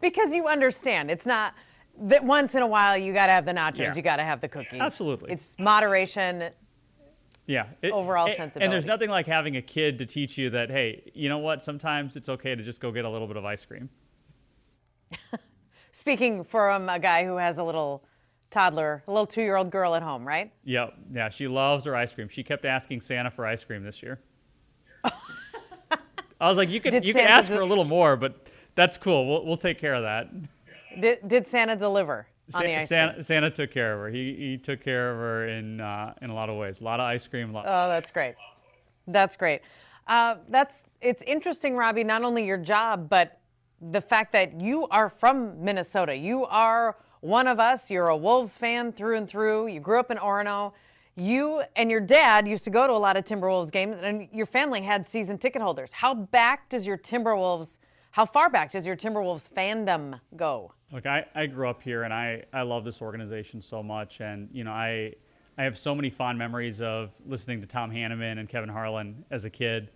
Because 0.00 0.32
you 0.32 0.46
understand, 0.46 1.10
it's 1.10 1.26
not 1.26 1.54
that 2.02 2.24
once 2.24 2.54
in 2.54 2.62
a 2.62 2.66
while 2.66 2.96
you 2.96 3.12
got 3.12 3.26
to 3.26 3.32
have 3.32 3.44
the 3.44 3.52
nachos, 3.52 3.78
Yeah. 3.78 3.94
you 3.94 4.02
got 4.02 4.16
to 4.16 4.22
have 4.22 4.40
the 4.40 4.48
cookies. 4.48 4.80
Absolutely. 4.80 5.32
It's 5.32 5.56
moderation. 5.58 6.50
Yeah. 7.46 7.66
It- 7.82 7.92
Overall 7.92 8.28
and- 8.28 8.52
And 8.56 8.72
there's 8.72 8.86
nothing 8.86 9.10
like 9.10 9.26
having 9.26 9.56
a 9.56 9.62
kid 9.62 9.98
to 9.98 10.06
teach 10.06 10.38
you 10.38 10.50
that, 10.50 10.70
hey, 10.70 11.10
you 11.14 11.28
know 11.28 11.38
what? 11.38 11.62
Sometimes 11.62 12.16
it's 12.16 12.28
okay 12.28 12.54
to 12.54 12.62
just 12.62 12.80
go 12.80 12.92
get 12.92 13.04
a 13.04 13.08
little 13.10 13.26
bit 13.26 13.36
of 13.36 13.44
ice 13.44 13.64
cream. 13.64 13.88
Speaking 15.92 16.44
from 16.44 16.88
a 16.88 16.98
guy 16.98 17.24
who 17.24 17.36
has 17.36 17.58
a 17.58 17.64
little 17.64 18.04
toddler, 18.50 19.02
a 19.06 19.10
little 19.10 19.26
two 19.26 19.42
year 19.42 19.56
old 19.56 19.70
girl 19.70 19.94
at 19.94 20.02
home, 20.02 20.26
right? 20.26 20.52
Yep. 20.64 20.94
Yeah. 21.12 21.28
She 21.30 21.48
loves 21.48 21.84
her 21.84 21.96
ice 21.96 22.14
cream. 22.14 22.28
She 22.28 22.42
kept 22.44 22.64
asking 22.64 23.00
Santa 23.00 23.30
for 23.30 23.44
ice 23.46 23.64
cream 23.64 23.82
this 23.82 24.02
year. 24.02 24.20
I 25.04 26.48
was 26.48 26.56
like, 26.56 26.70
you 26.70 26.80
could 26.80 26.92
Did 26.92 27.04
you 27.04 27.12
could 27.12 27.20
Santa 27.22 27.32
ask 27.32 27.50
for 27.50 27.60
a 27.60 27.66
little 27.66 27.84
more, 27.84 28.16
but 28.16 28.46
that's 28.74 28.96
cool. 28.96 29.26
We'll 29.26 29.44
we'll 29.46 29.56
take 29.56 29.78
care 29.78 29.94
of 29.94 30.02
that. 30.02 30.28
Did, 31.00 31.26
did 31.28 31.48
Santa 31.48 31.76
deliver 31.76 32.26
on 32.54 32.64
the 32.64 32.76
ice 32.76 32.88
Santa? 32.88 33.22
Santa 33.22 33.50
took 33.50 33.70
care 33.72 33.94
of 33.94 34.00
her. 34.00 34.08
He, 34.08 34.34
he 34.34 34.58
took 34.58 34.82
care 34.82 35.10
of 35.10 35.16
her 35.18 35.48
in 35.48 35.80
uh, 35.80 36.14
in 36.22 36.30
a 36.30 36.34
lot 36.34 36.48
of 36.50 36.56
ways. 36.56 36.80
A 36.80 36.84
lot 36.84 37.00
of 37.00 37.04
ice 37.04 37.26
cream. 37.26 37.50
A 37.50 37.52
lot, 37.52 37.64
Oh, 37.66 37.88
that's 37.88 38.10
great. 38.10 38.34
That's 39.06 39.36
great. 39.36 39.62
Uh, 40.06 40.36
that's 40.48 40.82
it's 41.00 41.22
interesting, 41.22 41.76
Robbie. 41.76 42.04
Not 42.04 42.22
only 42.22 42.44
your 42.44 42.56
job, 42.56 43.08
but 43.08 43.40
the 43.80 44.00
fact 44.00 44.32
that 44.32 44.60
you 44.60 44.86
are 44.88 45.08
from 45.08 45.62
Minnesota. 45.62 46.14
You 46.14 46.44
are 46.46 46.96
one 47.20 47.46
of 47.46 47.58
us. 47.60 47.90
You're 47.90 48.08
a 48.08 48.16
Wolves 48.16 48.56
fan 48.56 48.92
through 48.92 49.16
and 49.16 49.28
through. 49.28 49.68
You 49.68 49.80
grew 49.80 49.98
up 50.00 50.10
in 50.10 50.18
Orono. 50.18 50.72
You 51.16 51.62
and 51.76 51.90
your 51.90 52.00
dad 52.00 52.46
used 52.46 52.64
to 52.64 52.70
go 52.70 52.86
to 52.86 52.92
a 52.92 52.94
lot 52.94 53.16
of 53.16 53.24
Timberwolves 53.24 53.70
games, 53.70 53.98
and 54.02 54.28
your 54.32 54.46
family 54.46 54.80
had 54.80 55.06
season 55.06 55.38
ticket 55.38 55.60
holders. 55.60 55.92
How 55.92 56.14
back 56.14 56.68
does 56.68 56.86
your 56.86 56.96
Timberwolves? 56.96 57.78
How 58.12 58.26
far 58.26 58.50
back 58.50 58.72
does 58.72 58.86
your 58.86 58.96
Timberwolves 58.96 59.48
fandom 59.48 60.18
go? 60.36 60.72
Look, 60.90 61.06
I, 61.06 61.26
I 61.34 61.46
grew 61.46 61.68
up 61.68 61.80
here 61.80 62.02
and 62.02 62.12
I, 62.12 62.42
I 62.52 62.62
love 62.62 62.84
this 62.84 63.00
organization 63.00 63.60
so 63.60 63.84
much. 63.84 64.20
And, 64.20 64.48
you 64.52 64.64
know, 64.64 64.72
I, 64.72 65.14
I 65.56 65.62
have 65.62 65.78
so 65.78 65.94
many 65.94 66.10
fond 66.10 66.36
memories 66.36 66.82
of 66.82 67.12
listening 67.24 67.60
to 67.60 67.68
Tom 67.68 67.92
Hanneman 67.92 68.40
and 68.40 68.48
Kevin 68.48 68.68
Harlan 68.68 69.24
as 69.30 69.44
a 69.44 69.50
kid, 69.50 69.90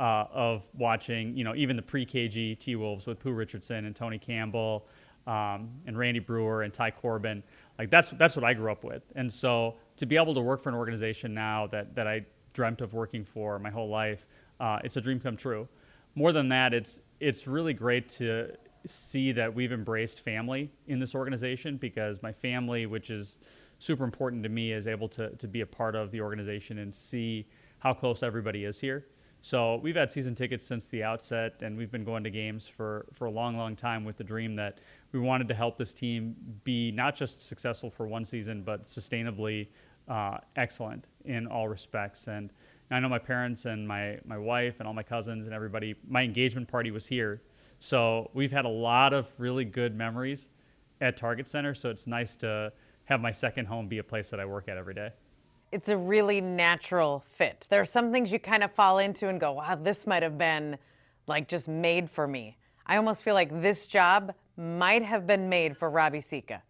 uh, 0.00 0.24
of 0.32 0.64
watching, 0.78 1.36
you 1.36 1.44
know, 1.44 1.54
even 1.54 1.76
the 1.76 1.82
pre 1.82 2.06
KG 2.06 2.58
T 2.58 2.76
Wolves 2.76 3.06
with 3.06 3.18
Pooh 3.18 3.32
Richardson 3.32 3.84
and 3.84 3.94
Tony 3.94 4.18
Campbell 4.18 4.86
um, 5.26 5.70
and 5.86 5.98
Randy 5.98 6.20
Breuer 6.20 6.62
and 6.62 6.72
Ty 6.72 6.92
Corbin. 6.92 7.42
Like, 7.78 7.90
that's, 7.90 8.10
that's 8.10 8.34
what 8.34 8.44
I 8.44 8.54
grew 8.54 8.72
up 8.72 8.82
with. 8.82 9.02
And 9.14 9.30
so 9.30 9.74
to 9.98 10.06
be 10.06 10.16
able 10.16 10.32
to 10.32 10.40
work 10.40 10.62
for 10.62 10.70
an 10.70 10.74
organization 10.74 11.34
now 11.34 11.66
that, 11.66 11.94
that 11.96 12.06
I 12.06 12.24
dreamt 12.54 12.80
of 12.80 12.94
working 12.94 13.24
for 13.24 13.58
my 13.58 13.70
whole 13.70 13.90
life, 13.90 14.26
uh, 14.58 14.78
it's 14.84 14.96
a 14.96 15.02
dream 15.02 15.20
come 15.20 15.36
true. 15.36 15.68
More 16.14 16.32
than 16.32 16.48
that, 16.48 16.72
it's, 16.72 17.02
it's 17.20 17.46
really 17.46 17.72
great 17.72 18.08
to 18.08 18.52
see 18.86 19.32
that 19.32 19.54
we've 19.54 19.72
embraced 19.72 20.20
family 20.20 20.70
in 20.86 20.98
this 20.98 21.14
organization 21.14 21.76
because 21.76 22.22
my 22.22 22.32
family, 22.32 22.86
which 22.86 23.10
is 23.10 23.38
super 23.78 24.04
important 24.04 24.42
to 24.42 24.48
me, 24.48 24.72
is 24.72 24.86
able 24.86 25.08
to, 25.08 25.30
to 25.36 25.48
be 25.48 25.60
a 25.60 25.66
part 25.66 25.94
of 25.94 26.10
the 26.10 26.20
organization 26.20 26.78
and 26.78 26.94
see 26.94 27.46
how 27.78 27.92
close 27.92 28.22
everybody 28.22 28.64
is 28.64 28.80
here. 28.80 29.06
So 29.40 29.76
we've 29.76 29.94
had 29.94 30.10
season 30.10 30.34
tickets 30.34 30.66
since 30.66 30.88
the 30.88 31.04
outset, 31.04 31.62
and 31.62 31.76
we've 31.76 31.92
been 31.92 32.04
going 32.04 32.24
to 32.24 32.30
games 32.30 32.66
for, 32.66 33.06
for 33.12 33.26
a 33.26 33.30
long, 33.30 33.56
long 33.56 33.76
time 33.76 34.04
with 34.04 34.16
the 34.16 34.24
dream 34.24 34.56
that 34.56 34.78
we 35.12 35.20
wanted 35.20 35.48
to 35.48 35.54
help 35.54 35.78
this 35.78 35.94
team 35.94 36.34
be 36.64 36.90
not 36.90 37.14
just 37.14 37.40
successful 37.40 37.88
for 37.88 38.06
one 38.08 38.24
season, 38.24 38.62
but 38.62 38.84
sustainably 38.84 39.68
uh, 40.08 40.38
excellent 40.56 41.06
in 41.24 41.46
all 41.46 41.68
respects. 41.68 42.26
And 42.26 42.52
I 42.90 43.00
know 43.00 43.08
my 43.08 43.18
parents 43.18 43.64
and 43.66 43.86
my, 43.86 44.18
my 44.24 44.38
wife 44.38 44.76
and 44.78 44.88
all 44.88 44.94
my 44.94 45.02
cousins 45.02 45.46
and 45.46 45.54
everybody, 45.54 45.94
my 46.08 46.22
engagement 46.22 46.68
party 46.68 46.90
was 46.90 47.06
here. 47.06 47.42
So 47.80 48.30
we've 48.34 48.50
had 48.52 48.64
a 48.64 48.70
lot 48.70 49.12
of 49.12 49.30
really 49.38 49.64
good 49.64 49.94
memories 49.94 50.48
at 51.00 51.16
Target 51.16 51.48
Center. 51.48 51.74
So 51.74 51.90
it's 51.90 52.06
nice 52.06 52.34
to 52.36 52.72
have 53.04 53.20
my 53.20 53.30
second 53.30 53.66
home 53.66 53.88
be 53.88 53.98
a 53.98 54.04
place 54.04 54.30
that 54.30 54.40
I 54.40 54.44
work 54.46 54.68
at 54.68 54.76
every 54.76 54.94
day. 54.94 55.10
it's 55.70 55.88
a 55.88 55.96
really 55.96 56.40
natural 56.40 57.22
fit. 57.26 57.66
There 57.68 57.80
are 57.80 57.84
some 57.84 58.10
things 58.10 58.32
you 58.32 58.38
kind 58.38 58.62
of 58.62 58.72
fall 58.72 58.98
into 58.98 59.28
and 59.28 59.38
go, 59.38 59.52
wow, 59.52 59.74
this 59.74 60.06
might 60.06 60.22
have 60.22 60.38
been 60.38 60.78
like 61.26 61.46
just 61.46 61.68
made 61.68 62.10
for 62.10 62.26
me. 62.26 62.56
I 62.86 62.96
almost 62.96 63.22
feel 63.22 63.34
like 63.34 63.60
this 63.60 63.86
job 63.86 64.32
might 64.56 65.02
have 65.02 65.26
been 65.26 65.48
made 65.48 65.76
for 65.76 65.90
Robbie 65.90 66.22
Sikka. 66.22 66.62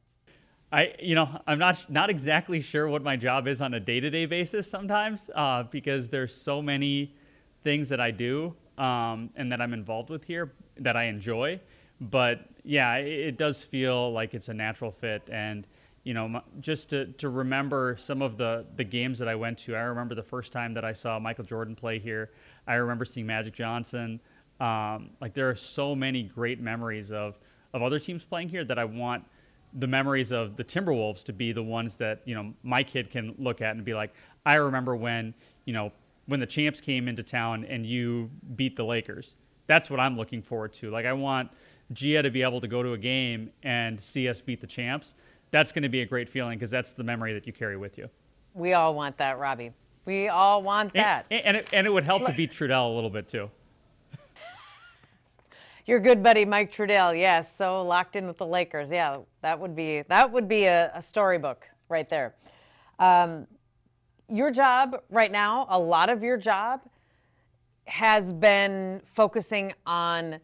I, 0.71 0.95
you 1.01 1.15
know, 1.15 1.41
I'm 1.47 1.59
not 1.59 1.91
not 1.91 2.11
exactly 2.11 2.61
sure 2.61 2.89
what 2.89 3.03
my 3.03 3.17
job 3.17 3.49
is 3.49 3.63
on 3.63 3.73
a 3.75 3.81
day-to-day 3.81 4.27
basis 4.27 4.69
sometimes 4.71 5.31
uh, 5.35 5.63
because 5.65 6.11
there's 6.11 6.35
so 6.35 6.61
many 6.61 7.15
things 7.63 7.89
that 7.89 8.01
I 8.01 8.11
do 8.11 8.55
um, 8.77 9.31
and 9.35 9.51
that 9.51 9.61
I'm 9.61 9.73
involved 9.73 10.11
with 10.11 10.25
here 10.25 10.53
that 10.79 10.97
I 10.97 11.05
enjoy. 11.05 11.61
But 12.01 12.47
yeah, 12.65 12.97
it, 12.97 13.07
it 13.07 13.37
does 13.39 13.63
feel 13.63 14.13
like 14.13 14.35
it's 14.35 14.49
a 14.49 14.55
natural 14.55 14.91
fit, 14.91 15.23
and 15.31 15.67
you 16.05 16.15
know, 16.15 16.43
just 16.61 16.91
to, 16.91 17.07
to 17.07 17.31
remember 17.31 17.97
some 17.99 18.21
of 18.21 18.37
the 18.37 18.67
the 18.77 18.85
games 18.85 19.19
that 19.21 19.29
I 19.29 19.37
went 19.37 19.59
to. 19.61 19.75
I 19.75 19.81
remember 19.81 20.15
the 20.15 20.23
first 20.23 20.53
time 20.53 20.75
that 20.75 20.85
I 20.85 20.93
saw 20.93 21.19
Michael 21.19 21.45
Jordan 21.45 21.77
play 21.77 21.99
here. 21.99 22.31
I 22.67 22.75
remember 22.75 23.07
seeing 23.07 23.27
Magic 23.27 23.55
Johnson. 23.55 24.21
Um, 24.61 25.11
like 25.21 25.33
there 25.33 25.49
are 25.49 25.55
so 25.55 25.95
many 25.95 26.25
great 26.25 26.61
memories 26.61 27.11
of 27.11 27.39
of 27.73 27.83
other 27.83 27.99
teams 27.99 28.23
playing 28.23 28.51
here 28.51 28.65
that 28.65 28.79
I 28.79 28.85
want 28.85 29.25
the 29.73 29.87
memories 29.87 30.33
of 30.33 30.57
the 30.57 30.65
Timberwolves 30.65 31.25
to 31.25 31.33
be 31.33 31.53
the 31.53 31.63
ones 31.63 31.97
that 31.97 32.23
you 32.25 32.35
know 32.35 32.55
my 32.63 32.83
kid 32.83 33.11
can 33.11 33.35
look 33.39 33.61
at 33.61 33.77
and 33.77 33.85
be 33.85 33.95
like, 33.95 34.15
I 34.47 34.55
remember 34.55 34.97
when 34.97 35.35
you 35.65 35.73
know 35.73 35.93
when 36.27 36.41
the 36.41 36.47
champs 36.47 36.81
came 36.81 37.09
into 37.09 37.23
town 37.23 37.65
and 37.65 37.87
you 37.87 38.31
beat 38.57 38.77
the 38.77 38.85
Lakers. 38.85 39.37
That's 39.67 39.91
what 39.91 40.01
I'm 40.01 40.17
looking 40.17 40.43
forward 40.43 40.73
to. 40.75 40.91
Like 40.91 41.07
I 41.07 41.13
want 41.13 41.51
Gia 41.93 42.23
to 42.23 42.31
be 42.31 42.43
able 42.43 42.61
to 42.61 42.69
go 42.69 42.83
to 42.83 42.93
a 42.93 42.99
game 42.99 43.51
and 43.63 44.01
see 44.01 44.29
us 44.29 44.41
beat 44.41 44.61
the 44.61 44.67
champs. 44.67 45.15
That's 45.51 45.73
going 45.73 45.83
to 45.83 45.89
be 45.89 46.03
a 46.03 46.07
great 46.07 46.29
feeling 46.29 46.59
because 46.59 46.71
that's 46.71 46.93
the 46.93 47.05
memory 47.05 47.33
that 47.35 47.47
you 47.47 47.53
carry 47.53 47.77
with 47.77 47.97
you. 47.97 48.11
We 48.55 48.75
all 48.75 48.95
want 48.95 49.17
that, 49.19 49.39
Robbie. 49.39 49.73
We 50.05 50.29
all 50.29 50.63
want 50.63 50.93
And, 50.95 51.05
that. 51.05 51.27
and, 51.31 51.57
it, 51.57 51.69
and 51.73 51.87
it 51.87 51.91
would 51.91 52.05
help 52.05 52.25
to 52.27 52.33
beat 52.33 52.51
Trudell 52.53 52.91
a 52.91 52.95
little 52.95 53.11
bit 53.11 53.29
too. 53.29 53.51
Your 55.89 56.01
good 56.01 56.23
buddy 56.23 56.45
Mike 56.45 56.71
Trudell, 56.71 57.19
yes, 57.19 57.57
so 57.57 57.81
locked 57.81 58.15
in 58.15 58.27
with 58.27 58.37
the 58.37 58.45
Lakers. 58.45 58.91
Yeah, 58.91 59.21
that 59.41 59.59
would 59.59 59.75
be 59.75 60.03
that 60.03 60.31
would 60.31 60.47
be 60.47 60.67
a, 60.67 60.91
a 60.95 61.01
storybook 61.01 61.67
right 61.89 62.11
there. 62.11 62.35
Um, 62.99 63.47
your 64.29 64.51
job 64.51 65.01
right 65.09 65.33
now, 65.33 65.67
a 65.71 65.79
lot 65.79 66.11
of 66.11 66.23
your 66.23 66.37
job 66.37 66.83
has 67.87 68.35
been 68.35 69.01
focusing 69.15 69.73
on 69.87 70.41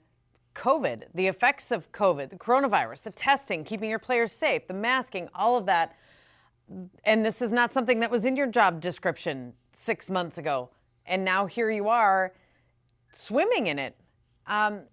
COVID, 0.54 1.08
the 1.12 1.26
effects 1.26 1.70
of 1.72 1.92
COVID, 1.92 2.30
the 2.30 2.36
coronavirus, 2.36 3.02
the 3.02 3.10
testing, 3.10 3.64
keeping 3.64 3.90
your 3.90 3.98
players 3.98 4.32
safe, 4.32 4.66
the 4.66 4.72
masking, 4.72 5.28
all 5.34 5.58
of 5.58 5.66
that. 5.66 5.94
And 7.04 7.22
this 7.22 7.42
is 7.42 7.52
not 7.52 7.74
something 7.74 8.00
that 8.00 8.10
was 8.10 8.24
in 8.24 8.34
your 8.34 8.46
job 8.46 8.80
description 8.80 9.52
six 9.74 10.08
months 10.08 10.38
ago. 10.38 10.70
And 11.04 11.22
now 11.22 11.44
here 11.44 11.70
you 11.70 11.90
are 11.90 12.32
swimming 13.12 13.66
in 13.66 13.78
it. 13.78 13.94
Um, 14.46 14.84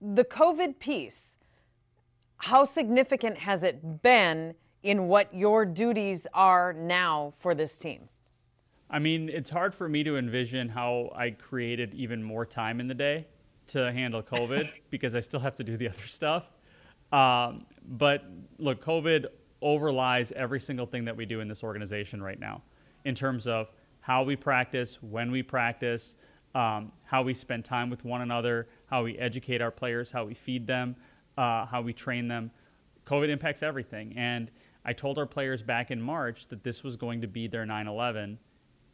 the 0.00 0.24
COVID 0.24 0.78
piece, 0.78 1.38
how 2.38 2.64
significant 2.64 3.38
has 3.38 3.62
it 3.62 4.02
been 4.02 4.54
in 4.82 5.08
what 5.08 5.32
your 5.34 5.64
duties 5.64 6.26
are 6.34 6.72
now 6.72 7.32
for 7.38 7.54
this 7.54 7.76
team? 7.76 8.08
I 8.90 8.98
mean, 8.98 9.28
it's 9.28 9.50
hard 9.50 9.74
for 9.74 9.88
me 9.88 10.02
to 10.04 10.16
envision 10.16 10.68
how 10.68 11.12
I 11.14 11.30
created 11.30 11.92
even 11.94 12.22
more 12.22 12.46
time 12.46 12.80
in 12.80 12.86
the 12.88 12.94
day 12.94 13.26
to 13.68 13.92
handle 13.92 14.22
COVID 14.22 14.70
because 14.90 15.14
I 15.14 15.20
still 15.20 15.40
have 15.40 15.54
to 15.56 15.64
do 15.64 15.76
the 15.76 15.88
other 15.88 16.06
stuff. 16.06 16.48
Um, 17.12 17.66
but 17.84 18.24
look, 18.58 18.82
COVID 18.84 19.26
overlies 19.62 20.32
every 20.32 20.60
single 20.60 20.86
thing 20.86 21.04
that 21.06 21.16
we 21.16 21.26
do 21.26 21.40
in 21.40 21.48
this 21.48 21.64
organization 21.64 22.22
right 22.22 22.38
now 22.38 22.62
in 23.04 23.14
terms 23.14 23.46
of 23.46 23.70
how 24.00 24.22
we 24.22 24.36
practice, 24.36 25.02
when 25.02 25.30
we 25.30 25.42
practice, 25.42 26.14
um, 26.54 26.92
how 27.04 27.22
we 27.22 27.34
spend 27.34 27.64
time 27.64 27.90
with 27.90 28.04
one 28.04 28.22
another, 28.22 28.68
how 28.90 29.04
we 29.04 29.18
educate 29.18 29.60
our 29.60 29.70
players, 29.70 30.12
how 30.12 30.24
we 30.24 30.34
feed 30.34 30.66
them, 30.66 30.96
uh, 31.36 31.66
how 31.66 31.82
we 31.82 31.92
train 31.92 32.28
them. 32.28 32.50
COVID 33.06 33.28
impacts 33.28 33.62
everything. 33.62 34.14
And 34.16 34.50
I 34.84 34.92
told 34.92 35.18
our 35.18 35.26
players 35.26 35.62
back 35.62 35.90
in 35.90 36.00
March 36.00 36.46
that 36.48 36.64
this 36.64 36.82
was 36.82 36.96
going 36.96 37.20
to 37.20 37.26
be 37.26 37.46
their 37.46 37.66
9 37.66 37.86
11. 37.86 38.38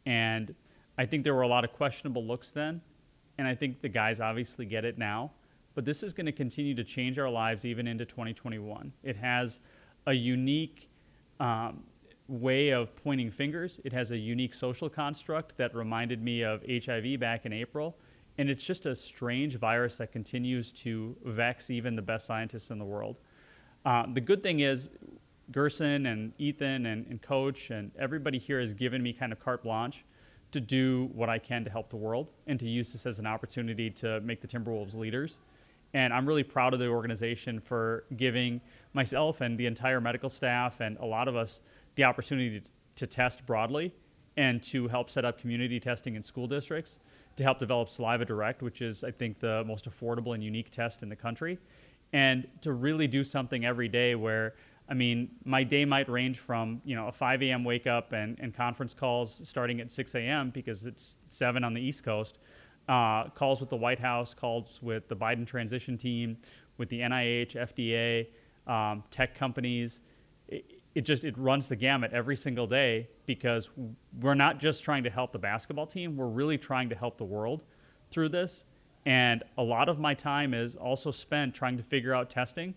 And 0.05 0.55
I 0.97 1.05
think 1.05 1.23
there 1.23 1.33
were 1.33 1.41
a 1.41 1.47
lot 1.47 1.63
of 1.63 1.73
questionable 1.73 2.25
looks 2.25 2.51
then. 2.51 2.81
And 3.37 3.47
I 3.47 3.55
think 3.55 3.81
the 3.81 3.89
guys 3.89 4.19
obviously 4.19 4.65
get 4.65 4.85
it 4.85 4.97
now. 4.97 5.31
But 5.73 5.83
this 5.83 6.03
is 6.03 6.13
going 6.13 6.25
to 6.25 6.31
continue 6.31 6.73
to 6.75 6.83
change 6.83 7.19
our 7.19 7.29
lives 7.29 7.65
even 7.65 7.87
into 7.87 8.05
2021. 8.05 8.93
It 9.03 9.17
has 9.17 9.59
a 10.07 10.13
unique 10.13 10.89
um, 11.39 11.83
way 12.27 12.69
of 12.69 12.95
pointing 12.95 13.29
fingers. 13.29 13.79
It 13.83 13.91
has 13.91 14.11
a 14.11 14.17
unique 14.17 14.53
social 14.53 14.89
construct 14.89 15.57
that 15.57 15.75
reminded 15.75 16.21
me 16.23 16.43
of 16.43 16.63
HIV 16.67 17.19
back 17.19 17.45
in 17.45 17.51
April. 17.51 17.97
And 18.37 18.49
it's 18.49 18.65
just 18.65 18.85
a 18.85 18.95
strange 18.95 19.57
virus 19.57 19.97
that 19.97 20.11
continues 20.11 20.71
to 20.73 21.15
vex 21.23 21.69
even 21.69 21.95
the 21.95 22.01
best 22.01 22.25
scientists 22.25 22.69
in 22.69 22.79
the 22.79 22.85
world. 22.85 23.17
Uh, 23.85 24.05
the 24.11 24.21
good 24.21 24.43
thing 24.43 24.59
is, 24.59 24.89
Gersson 25.51 26.11
and 26.11 26.33
Ethan 26.37 26.85
and, 26.87 27.05
and 27.07 27.21
Coach 27.21 27.69
and 27.69 27.91
everybody 27.99 28.39
here 28.39 28.59
has 28.59 28.73
given 28.73 29.01
me 29.03 29.13
kind 29.13 29.31
of 29.31 29.39
carte 29.39 29.63
blanche 29.63 30.03
to 30.51 30.59
do 30.59 31.09
what 31.13 31.29
I 31.29 31.37
can 31.37 31.63
to 31.65 31.69
help 31.69 31.89
the 31.89 31.97
world 31.97 32.29
and 32.47 32.59
to 32.59 32.67
use 32.67 32.93
this 32.93 33.05
as 33.05 33.19
an 33.19 33.27
opportunity 33.27 33.89
to 33.91 34.21
make 34.21 34.41
the 34.41 34.47
Timberwolves 34.47 34.95
leaders. 34.95 35.39
And 35.93 36.13
I'm 36.13 36.25
really 36.25 36.43
proud 36.43 36.73
of 36.73 36.79
the 36.79 36.87
organization 36.87 37.59
for 37.59 38.05
giving 38.17 38.59
myself 38.93 39.41
and 39.41 39.57
the 39.57 39.65
entire 39.65 40.01
medical 40.01 40.29
staff 40.29 40.81
and 40.81 40.97
a 40.97 41.05
lot 41.05 41.27
of 41.27 41.35
us 41.35 41.61
the 41.95 42.03
opportunity 42.03 42.59
to, 42.59 42.67
to 42.95 43.07
test 43.07 43.45
broadly 43.45 43.93
and 44.37 44.61
to 44.63 44.87
help 44.87 45.09
set 45.09 45.25
up 45.25 45.39
community 45.39 45.79
testing 45.79 46.15
in 46.15 46.23
school 46.23 46.47
districts, 46.47 46.99
to 47.37 47.43
help 47.43 47.59
develop 47.59 47.89
Saliva 47.89 48.25
Direct, 48.25 48.61
which 48.61 48.81
is, 48.81 49.03
I 49.03 49.11
think, 49.11 49.39
the 49.39 49.63
most 49.65 49.89
affordable 49.89 50.33
and 50.33 50.43
unique 50.43 50.71
test 50.71 51.03
in 51.03 51.09
the 51.09 51.15
country, 51.15 51.57
and 52.13 52.47
to 52.61 52.73
really 52.73 53.07
do 53.07 53.23
something 53.23 53.65
every 53.65 53.87
day 53.87 54.15
where 54.15 54.55
I 54.87 54.93
mean, 54.93 55.31
my 55.43 55.63
day 55.63 55.83
might 55.83 56.07
range 56.09 56.37
from 56.37 56.81
you 56.85 56.95
know 56.95 57.07
a 57.07 57.11
5 57.11 57.41
a.m. 57.43 57.63
wake 57.63 57.87
up 57.87 58.13
and, 58.13 58.37
and 58.39 58.53
conference 58.53 58.93
calls 58.93 59.47
starting 59.47 59.81
at 59.81 59.91
6 59.91 60.15
a.m. 60.15 60.51
because 60.51 60.85
it's 60.85 61.17
7 61.29 61.63
on 61.63 61.73
the 61.73 61.81
East 61.81 62.03
Coast, 62.03 62.37
uh, 62.87 63.29
calls 63.29 63.61
with 63.61 63.69
the 63.69 63.75
White 63.77 63.99
House, 63.99 64.33
calls 64.33 64.81
with 64.83 65.07
the 65.07 65.15
Biden 65.15 65.47
transition 65.47 65.97
team, 65.97 66.37
with 66.77 66.89
the 66.89 66.99
NIH, 66.99 67.55
FDA, 67.55 68.27
um, 68.71 69.03
tech 69.09 69.33
companies. 69.33 70.01
It, 70.47 70.65
it 70.93 71.01
just 71.01 71.23
it 71.23 71.37
runs 71.37 71.67
the 71.67 71.75
gamut 71.75 72.13
every 72.13 72.35
single 72.35 72.67
day 72.67 73.09
because 73.25 73.69
we're 74.19 74.35
not 74.35 74.59
just 74.59 74.83
trying 74.83 75.03
to 75.03 75.09
help 75.09 75.31
the 75.31 75.39
basketball 75.39 75.87
team. 75.87 76.15
We're 76.15 76.27
really 76.27 76.57
trying 76.57 76.89
to 76.89 76.95
help 76.95 77.17
the 77.17 77.25
world 77.25 77.63
through 78.09 78.29
this. 78.29 78.63
And 79.05 79.43
a 79.57 79.63
lot 79.63 79.89
of 79.89 79.99
my 79.99 80.13
time 80.13 80.53
is 80.53 80.75
also 80.75 81.11
spent 81.11 81.53
trying 81.53 81.77
to 81.77 81.83
figure 81.83 82.13
out 82.13 82.29
testing 82.29 82.73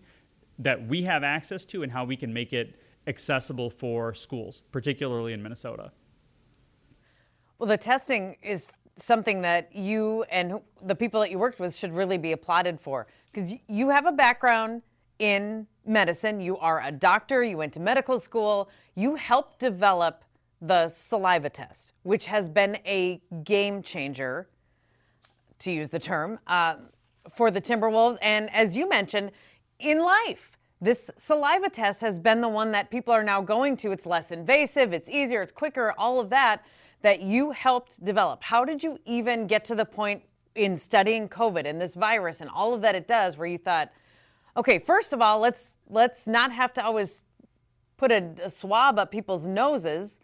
that 0.59 0.87
we 0.87 1.03
have 1.03 1.23
access 1.23 1.65
to 1.65 1.83
and 1.83 1.91
how 1.91 2.05
we 2.05 2.15
can 2.15 2.33
make 2.33 2.53
it 2.53 2.75
accessible 3.07 3.69
for 3.69 4.13
schools, 4.13 4.61
particularly 4.71 5.33
in 5.33 5.41
Minnesota. 5.41 5.91
Well, 7.57 7.67
the 7.67 7.77
testing 7.77 8.37
is 8.43 8.73
something 8.95 9.41
that 9.41 9.73
you 9.75 10.23
and 10.29 10.59
the 10.83 10.95
people 10.95 11.19
that 11.21 11.31
you 11.31 11.39
worked 11.39 11.59
with 11.59 11.75
should 11.75 11.93
really 11.93 12.17
be 12.17 12.33
applauded 12.33 12.79
for 12.79 13.07
because 13.31 13.53
you 13.67 13.89
have 13.89 14.05
a 14.05 14.11
background 14.11 14.81
in 15.19 15.65
medicine. 15.85 16.39
You 16.39 16.57
are 16.57 16.81
a 16.83 16.91
doctor, 16.91 17.43
you 17.43 17.57
went 17.57 17.73
to 17.73 17.79
medical 17.79 18.19
school, 18.19 18.69
you 18.95 19.15
helped 19.15 19.59
develop 19.59 20.23
the 20.61 20.89
saliva 20.89 21.49
test, 21.49 21.93
which 22.03 22.25
has 22.25 22.49
been 22.49 22.77
a 22.85 23.21
game 23.43 23.81
changer, 23.81 24.47
to 25.59 25.71
use 25.71 25.89
the 25.89 25.99
term, 25.99 26.39
uh, 26.47 26.75
for 27.35 27.51
the 27.51 27.61
Timberwolves. 27.61 28.17
And 28.21 28.53
as 28.53 28.75
you 28.75 28.87
mentioned, 28.87 29.31
in 29.79 29.99
life. 29.99 30.51
This 30.81 31.11
saliva 31.17 31.69
test 31.69 31.99
has 32.01 32.19
been 32.19 32.39
the 32.39 32.47
one 32.47 32.71
that 32.71 32.89
people 32.89 33.13
are 33.13 33.23
now 33.23 33.41
going 33.41 33.75
to. 33.77 33.91
It's 33.91 34.05
less 34.05 34.31
invasive, 34.31 34.93
it's 34.93 35.09
easier, 35.09 35.41
it's 35.41 35.51
quicker, 35.51 35.93
all 35.97 36.19
of 36.19 36.29
that 36.29 36.63
that 37.01 37.21
you 37.21 37.51
helped 37.51 38.03
develop. 38.03 38.43
How 38.43 38.65
did 38.65 38.83
you 38.83 38.99
even 39.05 39.47
get 39.47 39.65
to 39.65 39.75
the 39.75 39.85
point 39.85 40.21
in 40.55 40.75
studying 40.75 41.29
COVID 41.29 41.65
and 41.65 41.81
this 41.81 41.95
virus 41.95 42.41
and 42.41 42.49
all 42.49 42.73
of 42.73 42.81
that 42.81 42.95
it 42.95 43.07
does 43.07 43.37
where 43.37 43.47
you 43.47 43.57
thought, 43.57 43.91
okay, 44.57 44.79
first 44.79 45.13
of 45.13 45.21
all, 45.21 45.39
let's 45.39 45.77
let's 45.89 46.27
not 46.27 46.51
have 46.51 46.73
to 46.73 46.83
always 46.83 47.23
put 47.97 48.11
a, 48.11 48.31
a 48.43 48.49
swab 48.49 48.99
up 48.99 49.11
people's 49.11 49.47
noses. 49.47 50.19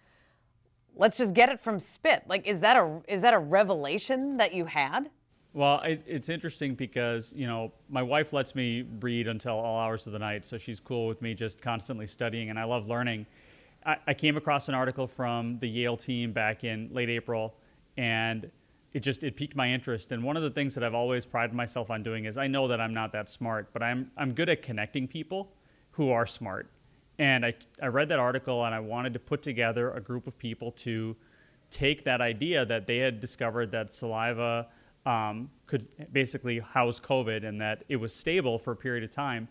Let's 0.96 1.18
just 1.18 1.34
get 1.34 1.50
it 1.50 1.60
from 1.60 1.80
spit. 1.80 2.24
Like, 2.28 2.48
is 2.48 2.62
that 2.62 2.78
a 2.78 3.02
is 3.08 3.22
that 3.22 3.34
a 3.34 3.40
revelation 3.40 4.38
that 4.38 4.54
you 4.54 4.66
had? 4.66 5.10
Well, 5.54 5.80
it, 5.82 6.04
it's 6.06 6.28
interesting 6.28 6.76
because, 6.76 7.32
you 7.34 7.48
know, 7.48 7.72
my 7.90 8.04
wife 8.04 8.34
lets 8.34 8.56
me 8.56 8.84
read 9.00 9.30
until 9.30 9.54
all 9.54 9.80
hours 9.80 10.06
of 10.06 10.12
the 10.12 10.20
night, 10.20 10.46
so 10.46 10.58
she's 10.58 10.82
cool 10.82 11.08
with 11.08 11.22
me 11.22 11.34
just 11.34 11.62
constantly 11.62 12.08
studying, 12.08 12.50
and 12.50 12.60
I 12.60 12.66
love 12.66 12.88
learning. 12.88 13.26
I, 13.86 13.96
I 14.08 14.14
came 14.14 14.36
across 14.36 14.68
an 14.68 14.76
article 14.76 15.08
from 15.08 15.58
the 15.60 15.70
Yale 15.70 15.96
team 15.96 16.34
back 16.34 16.66
in 16.66 16.90
late 16.92 17.10
April, 17.10 17.56
and 17.96 18.52
it 18.92 19.00
just 19.00 19.24
it 19.24 19.38
piqued 19.38 19.56
my 19.56 19.70
interest. 19.70 20.12
And 20.12 20.24
one 20.24 20.36
of 20.36 20.44
the 20.44 20.50
things 20.50 20.76
that 20.76 20.84
I've 20.84 20.94
always 20.94 21.26
prided 21.26 21.56
myself 21.56 21.90
on 21.90 22.04
doing 22.04 22.26
is 22.26 22.38
I 22.38 22.48
know 22.48 22.68
that 22.68 22.82
I'm 22.82 22.94
not 22.94 23.14
that 23.14 23.30
smart, 23.30 23.72
but 23.72 23.82
I'm 23.82 24.12
I'm 24.18 24.34
good 24.34 24.50
at 24.50 24.62
connecting 24.62 25.08
people 25.08 25.52
who 25.92 26.12
are 26.12 26.26
smart. 26.26 26.70
And 27.18 27.46
I, 27.46 27.54
I 27.82 27.88
read 27.88 28.10
that 28.10 28.20
article 28.20 28.66
and 28.66 28.76
I 28.76 28.80
wanted 28.80 29.14
to 29.14 29.20
put 29.20 29.42
together 29.42 29.92
a 29.92 30.02
group 30.02 30.28
of 30.28 30.38
people 30.38 30.72
to 30.72 31.16
take 31.70 32.04
that 32.04 32.22
idea 32.22 32.66
that 32.66 32.88
they 32.88 32.98
had 32.98 33.20
discovered 33.20 33.72
that 33.72 33.94
saliva 33.94 34.68
um, 35.06 35.50
could 35.66 35.88
basically 36.12 36.60
house 36.60 37.00
COVID 37.00 37.46
and 37.46 37.62
that 37.62 37.84
it 37.90 37.98
was 37.98 38.14
stable 38.14 38.58
for 38.58 38.72
a 38.72 38.76
period 38.76 39.04
of 39.04 39.12
time. 39.12 39.48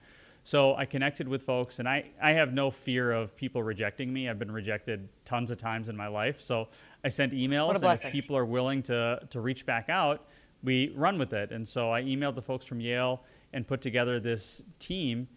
So 0.46 0.76
I 0.76 0.84
connected 0.84 1.26
with 1.26 1.42
folks, 1.42 1.78
and 1.78 1.88
I, 1.88 2.04
I 2.22 2.32
have 2.32 2.52
no 2.52 2.70
fear 2.70 3.12
of 3.12 3.34
people 3.34 3.62
rejecting 3.62 4.12
me. 4.12 4.28
I've 4.28 4.38
been 4.38 4.52
rejected 4.52 5.08
tons 5.24 5.50
of 5.50 5.56
times 5.56 5.88
in 5.88 5.96
my 5.96 6.06
life. 6.06 6.42
So 6.42 6.68
I 7.02 7.08
sent 7.08 7.32
emails, 7.32 7.76
and 7.76 7.84
if 8.04 8.12
people 8.12 8.36
are 8.36 8.44
willing 8.44 8.82
to, 8.84 9.20
to 9.30 9.40
reach 9.40 9.64
back 9.64 9.88
out, 9.88 10.28
we 10.62 10.92
run 10.94 11.18
with 11.18 11.32
it. 11.32 11.50
And 11.50 11.66
so 11.66 11.90
I 11.90 12.02
emailed 12.02 12.34
the 12.34 12.42
folks 12.42 12.66
from 12.66 12.80
Yale 12.80 13.22
and 13.54 13.66
put 13.66 13.80
together 13.80 14.20
this 14.20 14.62
team, 14.78 15.28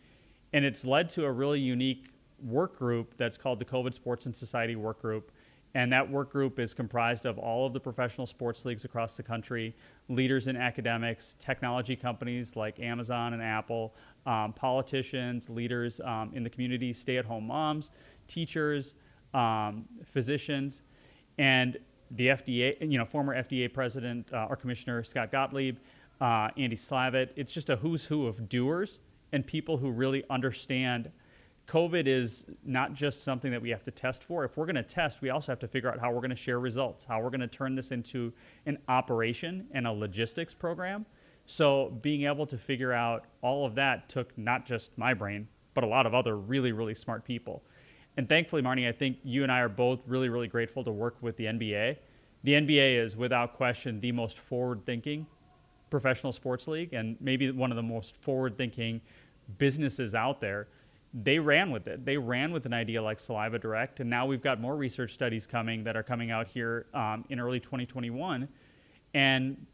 and 0.51 0.65
it's 0.65 0.83
led 0.83 1.07
to 1.11 1.23
a 1.23 1.31
really 1.31 1.61
unique 1.61 2.09
work 2.43 2.77
group 2.77 3.15
that's 3.17 3.37
called 3.37 3.59
the 3.59 3.65
COVID 3.65 3.93
Sports 3.93 4.25
and 4.25 4.35
Society 4.35 4.75
Work 4.75 5.01
Group. 5.01 5.31
And 5.73 5.91
that 5.91 6.09
work 6.09 6.31
group 6.31 6.59
is 6.59 6.73
comprised 6.73 7.25
of 7.25 7.37
all 7.37 7.67
of 7.67 7.73
the 7.73 7.79
professional 7.79 8.25
sports 8.25 8.65
leagues 8.65 8.85
across 8.85 9.17
the 9.17 9.23
country, 9.23 9.75
leaders 10.09 10.47
in 10.47 10.55
academics, 10.55 11.35
technology 11.39 11.95
companies 11.95 12.55
like 12.55 12.79
Amazon 12.79 13.33
and 13.33 13.43
Apple, 13.43 13.93
um, 14.25 14.53
politicians, 14.53 15.49
leaders 15.49 15.99
um, 16.03 16.31
in 16.33 16.43
the 16.43 16.49
community, 16.49 16.93
stay 16.93 17.17
at 17.17 17.25
home 17.25 17.45
moms, 17.45 17.91
teachers, 18.27 18.95
um, 19.33 19.85
physicians, 20.03 20.81
and 21.37 21.77
the 22.11 22.29
FDA, 22.29 22.77
you 22.89 22.97
know, 22.97 23.05
former 23.05 23.35
FDA 23.35 23.71
president 23.71 24.31
uh, 24.33 24.47
or 24.49 24.55
commissioner 24.55 25.03
Scott 25.03 25.31
Gottlieb, 25.31 25.77
uh, 26.21 26.49
Andy 26.57 26.77
Slavitt. 26.77 27.29
It's 27.35 27.53
just 27.53 27.69
a 27.69 27.75
who's 27.75 28.05
who 28.05 28.25
of 28.25 28.49
doers 28.49 28.99
and 29.31 29.45
people 29.45 29.77
who 29.77 29.91
really 29.91 30.23
understand 30.29 31.11
COVID 31.67 32.07
is 32.07 32.45
not 32.63 32.93
just 32.93 33.23
something 33.23 33.51
that 33.51 33.61
we 33.61 33.69
have 33.71 33.83
to 33.83 33.91
test 33.91 34.23
for. 34.23 34.45
If 34.45 34.55
we're 34.55 34.65
going 34.65 34.75
to 34.75 34.83
test, 34.83 35.21
we 35.21 35.29
also 35.29 35.51
have 35.51 35.59
to 35.59 35.67
figure 35.67 35.91
out 35.91 35.99
how 35.99 36.11
we're 36.11 36.21
going 36.21 36.29
to 36.29 36.35
share 36.35 36.59
results, 36.59 37.03
how 37.03 37.21
we're 37.21 37.29
going 37.29 37.41
to 37.41 37.47
turn 37.47 37.75
this 37.75 37.91
into 37.91 38.31
an 38.65 38.77
operation 38.87 39.67
and 39.71 39.85
a 39.85 39.91
logistics 39.91 40.53
program. 40.53 41.05
So, 41.45 41.97
being 42.01 42.23
able 42.23 42.45
to 42.47 42.57
figure 42.57 42.93
out 42.93 43.25
all 43.41 43.65
of 43.65 43.75
that 43.75 44.09
took 44.09 44.37
not 44.37 44.65
just 44.65 44.97
my 44.97 45.13
brain, 45.13 45.47
but 45.73 45.83
a 45.83 45.87
lot 45.87 46.05
of 46.05 46.13
other 46.13 46.37
really, 46.37 46.71
really 46.71 46.95
smart 46.95 47.25
people. 47.25 47.63
And 48.17 48.27
thankfully, 48.27 48.61
Marnie, 48.61 48.87
I 48.87 48.91
think 48.91 49.17
you 49.23 49.43
and 49.43 49.51
I 49.51 49.59
are 49.59 49.69
both 49.69 50.03
really, 50.07 50.29
really 50.29 50.47
grateful 50.47 50.83
to 50.83 50.91
work 50.91 51.17
with 51.21 51.37
the 51.37 51.45
NBA. 51.45 51.97
The 52.43 52.51
NBA 52.53 53.01
is 53.03 53.15
without 53.15 53.53
question 53.53 53.99
the 53.99 54.11
most 54.11 54.39
forward 54.39 54.85
thinking 54.85 55.27
professional 55.89 56.33
sports 56.33 56.67
league 56.67 56.93
and 56.93 57.15
maybe 57.21 57.51
one 57.51 57.71
of 57.71 57.77
the 57.77 57.83
most 57.83 58.21
forward 58.21 58.57
thinking 58.57 59.01
businesses 59.57 60.13
out 60.13 60.41
there 60.41 60.67
they 61.23 61.39
ran 61.39 61.71
with 61.71 61.87
it. 61.87 62.05
They 62.05 62.17
ran 62.17 62.51
with 62.51 62.65
an 62.65 62.73
idea 62.73 63.01
like 63.01 63.19
Saliva 63.19 63.57
Direct, 63.57 63.99
and 63.99 64.09
now 64.09 64.25
we've 64.25 64.41
got 64.41 64.61
more 64.61 64.75
research 64.75 65.13
studies 65.13 65.47
coming 65.47 65.83
that 65.85 65.95
are 65.95 66.03
coming 66.03 66.29
out 66.29 66.47
here 66.47 66.85
um, 66.93 67.25
in 67.29 67.39
early 67.39 67.59
2021. 67.59 68.47
And 69.13 69.65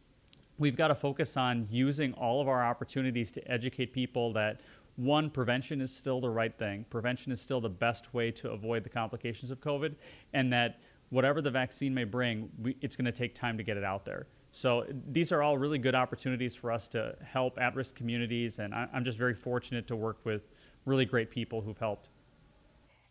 we've 0.58 0.78
got 0.78 0.88
to 0.88 0.96
focus 0.96 1.36
on 1.36 1.68
using 1.70 2.14
all 2.14 2.42
of 2.42 2.48
our 2.48 2.64
opportunities 2.64 3.32
to 3.34 3.52
educate 3.52 3.92
people 3.92 4.32
that 4.34 4.62
one, 4.96 5.30
prevention 5.30 5.82
is 5.82 5.94
still 5.94 6.22
the 6.22 6.30
right 6.30 6.56
thing. 6.56 6.86
Prevention 6.90 7.32
is 7.32 7.42
still 7.42 7.60
the 7.60 7.70
best 7.70 8.14
way 8.14 8.32
to 8.32 8.52
avoid 8.52 8.84
the 8.84 8.90
complications 8.90 9.52
of 9.52 9.60
COVID, 9.60 9.96
and 10.34 10.54
that 10.54 10.80
whatever 11.10 11.42
the 11.42 11.52
vaccine 11.52 11.94
may 11.94 12.04
bring, 12.04 12.50
we, 12.62 12.78
it's 12.80 12.96
going 12.96 13.06
to 13.06 13.12
take 13.12 13.36
time 13.36 13.58
to 13.58 13.64
get 13.64 13.76
it 13.76 13.84
out 13.84 14.06
there. 14.06 14.28
So 14.52 14.86
these 15.10 15.32
are 15.32 15.42
all 15.42 15.58
really 15.58 15.80
good 15.80 15.96
opportunities 15.96 16.56
for 16.56 16.72
us 16.72 16.88
to 16.90 17.16
help 17.24 17.60
at-risk 17.60 17.96
communities, 17.96 18.60
and 18.60 18.74
I, 18.74 18.88
I'm 18.94 19.04
just 19.04 19.18
very 19.18 19.34
fortunate 19.34 19.88
to 19.88 19.96
work 19.96 20.20
with 20.24 20.53
really 20.86 21.06
great 21.06 21.30
people 21.30 21.62
who've 21.62 21.78
helped. 21.78 22.10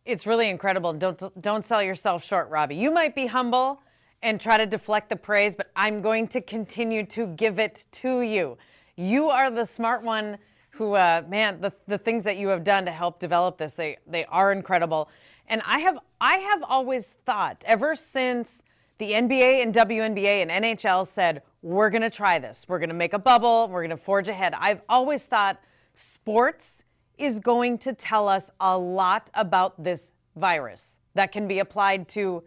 It's 0.04 0.26
really 0.26 0.48
incredible. 0.48 0.92
Don't 0.92 1.40
don't 1.40 1.64
sell 1.64 1.82
yourself 1.82 2.24
short, 2.24 2.50
Robbie. 2.50 2.74
You 2.74 2.90
might 2.90 3.14
be 3.14 3.26
humble 3.26 3.82
and 4.22 4.40
try 4.40 4.56
to 4.56 4.66
deflect 4.66 5.08
the 5.08 5.16
praise, 5.16 5.54
but 5.54 5.70
I'm 5.76 6.00
going 6.00 6.28
to 6.28 6.40
continue 6.40 7.04
to 7.06 7.28
give 7.28 7.58
it 7.58 7.86
to 7.92 8.22
you. 8.22 8.56
You 8.96 9.30
are 9.30 9.50
the 9.50 9.64
smart 9.64 10.02
one 10.02 10.38
who, 10.70 10.94
uh, 10.94 11.22
man, 11.28 11.60
the, 11.60 11.72
the 11.86 11.98
things 11.98 12.24
that 12.24 12.38
you 12.38 12.48
have 12.48 12.64
done 12.64 12.84
to 12.86 12.90
help 12.90 13.18
develop 13.18 13.58
this, 13.58 13.74
they, 13.74 13.98
they 14.06 14.24
are 14.26 14.52
incredible. 14.52 15.10
And 15.48 15.60
I 15.66 15.80
have, 15.80 15.98
I 16.20 16.36
have 16.36 16.62
always 16.62 17.08
thought, 17.26 17.62
ever 17.66 17.94
since 17.94 18.62
the 18.98 19.12
NBA 19.12 19.62
and 19.62 19.74
WNBA 19.74 20.46
and 20.46 20.50
NHL 20.50 21.06
said, 21.06 21.42
we're 21.62 21.90
going 21.90 22.02
to 22.02 22.10
try 22.10 22.38
this, 22.38 22.64
we're 22.68 22.78
going 22.78 22.88
to 22.88 22.94
make 22.94 23.12
a 23.12 23.18
bubble, 23.18 23.68
we're 23.68 23.80
going 23.82 23.90
to 23.90 23.96
forge 23.96 24.28
ahead, 24.28 24.54
I've 24.58 24.80
always 24.88 25.26
thought 25.26 25.60
sports 25.94 26.84
is 27.18 27.38
going 27.38 27.78
to 27.78 27.92
tell 27.92 28.28
us 28.28 28.50
a 28.60 28.76
lot 28.76 29.30
about 29.34 29.82
this 29.82 30.12
virus 30.36 30.98
that 31.14 31.32
can 31.32 31.46
be 31.46 31.58
applied 31.58 32.08
to 32.08 32.42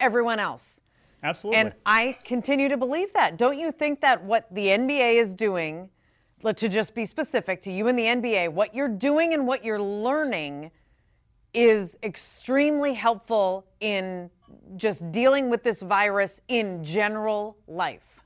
everyone 0.00 0.38
else. 0.38 0.80
Absolutely. 1.22 1.60
And 1.60 1.72
I 1.84 2.16
continue 2.24 2.68
to 2.68 2.76
believe 2.76 3.12
that. 3.14 3.36
Don't 3.36 3.58
you 3.58 3.72
think 3.72 4.00
that 4.00 4.22
what 4.22 4.52
the 4.54 4.66
NBA 4.66 5.14
is 5.14 5.34
doing, 5.34 5.88
to 6.44 6.68
just 6.68 6.94
be 6.94 7.04
specific 7.04 7.62
to 7.62 7.72
you 7.72 7.88
and 7.88 7.98
the 7.98 8.04
NBA, 8.04 8.52
what 8.52 8.74
you're 8.74 8.88
doing 8.88 9.34
and 9.34 9.46
what 9.46 9.64
you're 9.64 9.82
learning 9.82 10.70
is 11.54 11.96
extremely 12.02 12.94
helpful 12.94 13.66
in 13.80 14.30
just 14.76 15.10
dealing 15.10 15.50
with 15.50 15.64
this 15.64 15.82
virus 15.82 16.40
in 16.48 16.84
general 16.84 17.56
life? 17.66 18.17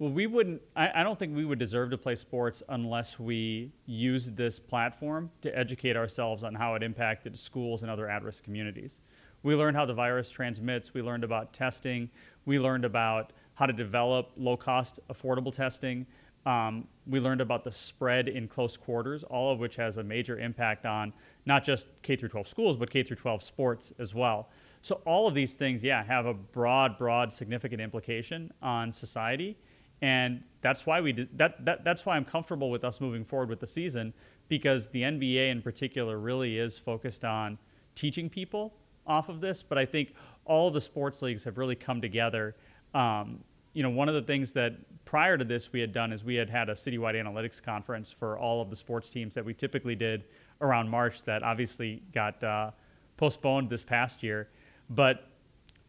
Well, 0.00 0.12
we 0.12 0.26
wouldn't, 0.26 0.62
I, 0.74 1.02
I, 1.02 1.02
don't 1.02 1.18
think 1.18 1.36
we 1.36 1.44
would 1.44 1.58
deserve 1.58 1.90
to 1.90 1.98
play 1.98 2.14
sports 2.14 2.62
unless 2.70 3.20
we 3.20 3.70
used 3.84 4.34
this 4.34 4.58
platform 4.58 5.30
to 5.42 5.54
educate 5.56 5.94
ourselves 5.94 6.42
on 6.42 6.54
how 6.54 6.74
it 6.74 6.82
impacted 6.82 7.38
schools 7.38 7.82
and 7.82 7.90
other 7.90 8.08
at 8.08 8.24
risk 8.24 8.42
communities. 8.42 8.98
We 9.42 9.54
learned 9.54 9.76
how 9.76 9.84
the 9.84 9.92
virus 9.92 10.30
transmits, 10.30 10.94
we 10.94 11.02
learned 11.02 11.22
about 11.22 11.52
testing, 11.52 12.08
we 12.46 12.58
learned 12.58 12.86
about 12.86 13.34
how 13.56 13.66
to 13.66 13.74
develop 13.74 14.30
low 14.38 14.56
cost, 14.56 15.00
affordable 15.12 15.54
testing. 15.54 16.06
Um, 16.46 16.88
we 17.06 17.20
learned 17.20 17.42
about 17.42 17.62
the 17.62 17.72
spread 17.72 18.26
in 18.26 18.48
close 18.48 18.78
quarters, 18.78 19.22
all 19.24 19.52
of 19.52 19.58
which 19.58 19.76
has 19.76 19.98
a 19.98 20.02
major 20.02 20.38
impact 20.38 20.86
on 20.86 21.12
not 21.44 21.62
just 21.62 21.88
K 22.00 22.16
through 22.16 22.30
12 22.30 22.48
schools, 22.48 22.78
but 22.78 22.88
K 22.88 23.02
through 23.02 23.18
12 23.18 23.42
sports 23.42 23.92
as 23.98 24.14
well. 24.14 24.48
So 24.80 25.02
all 25.04 25.28
of 25.28 25.34
these 25.34 25.56
things, 25.56 25.84
yeah, 25.84 26.02
have 26.02 26.24
a 26.24 26.32
broad, 26.32 26.96
broad, 26.96 27.34
significant 27.34 27.82
implication 27.82 28.50
on 28.62 28.94
society, 28.94 29.58
and 30.02 30.42
that's 30.62 30.86
why 30.86 31.00
we 31.00 31.12
did, 31.12 31.38
that, 31.38 31.64
that 31.64 31.84
that's 31.84 32.06
why 32.06 32.16
I'm 32.16 32.24
comfortable 32.24 32.70
with 32.70 32.84
us 32.84 33.00
moving 33.00 33.24
forward 33.24 33.48
with 33.48 33.60
the 33.60 33.66
season 33.66 34.12
because 34.48 34.88
the 34.88 35.02
NBA 35.02 35.50
in 35.50 35.62
particular 35.62 36.18
really 36.18 36.58
is 36.58 36.78
focused 36.78 37.24
on 37.24 37.58
teaching 37.94 38.28
people 38.28 38.74
off 39.06 39.28
of 39.28 39.40
this. 39.40 39.62
But 39.62 39.78
I 39.78 39.86
think 39.86 40.14
all 40.44 40.70
the 40.70 40.80
sports 40.80 41.22
leagues 41.22 41.44
have 41.44 41.58
really 41.58 41.76
come 41.76 42.00
together. 42.00 42.56
Um, 42.94 43.44
you 43.72 43.82
know, 43.82 43.90
one 43.90 44.08
of 44.08 44.14
the 44.14 44.22
things 44.22 44.52
that 44.54 44.74
prior 45.04 45.38
to 45.38 45.44
this 45.44 45.72
we 45.72 45.80
had 45.80 45.92
done 45.92 46.12
is 46.12 46.24
we 46.24 46.34
had 46.34 46.50
had 46.50 46.68
a 46.68 46.74
citywide 46.74 47.14
analytics 47.14 47.62
conference 47.62 48.10
for 48.10 48.38
all 48.38 48.60
of 48.60 48.70
the 48.70 48.76
sports 48.76 49.10
teams 49.10 49.34
that 49.34 49.44
we 49.44 49.54
typically 49.54 49.94
did 49.94 50.24
around 50.60 50.88
March 50.88 51.22
that 51.22 51.42
obviously 51.42 52.02
got 52.12 52.42
uh, 52.42 52.70
postponed 53.16 53.70
this 53.70 53.84
past 53.84 54.22
year. 54.22 54.48
But 54.88 55.28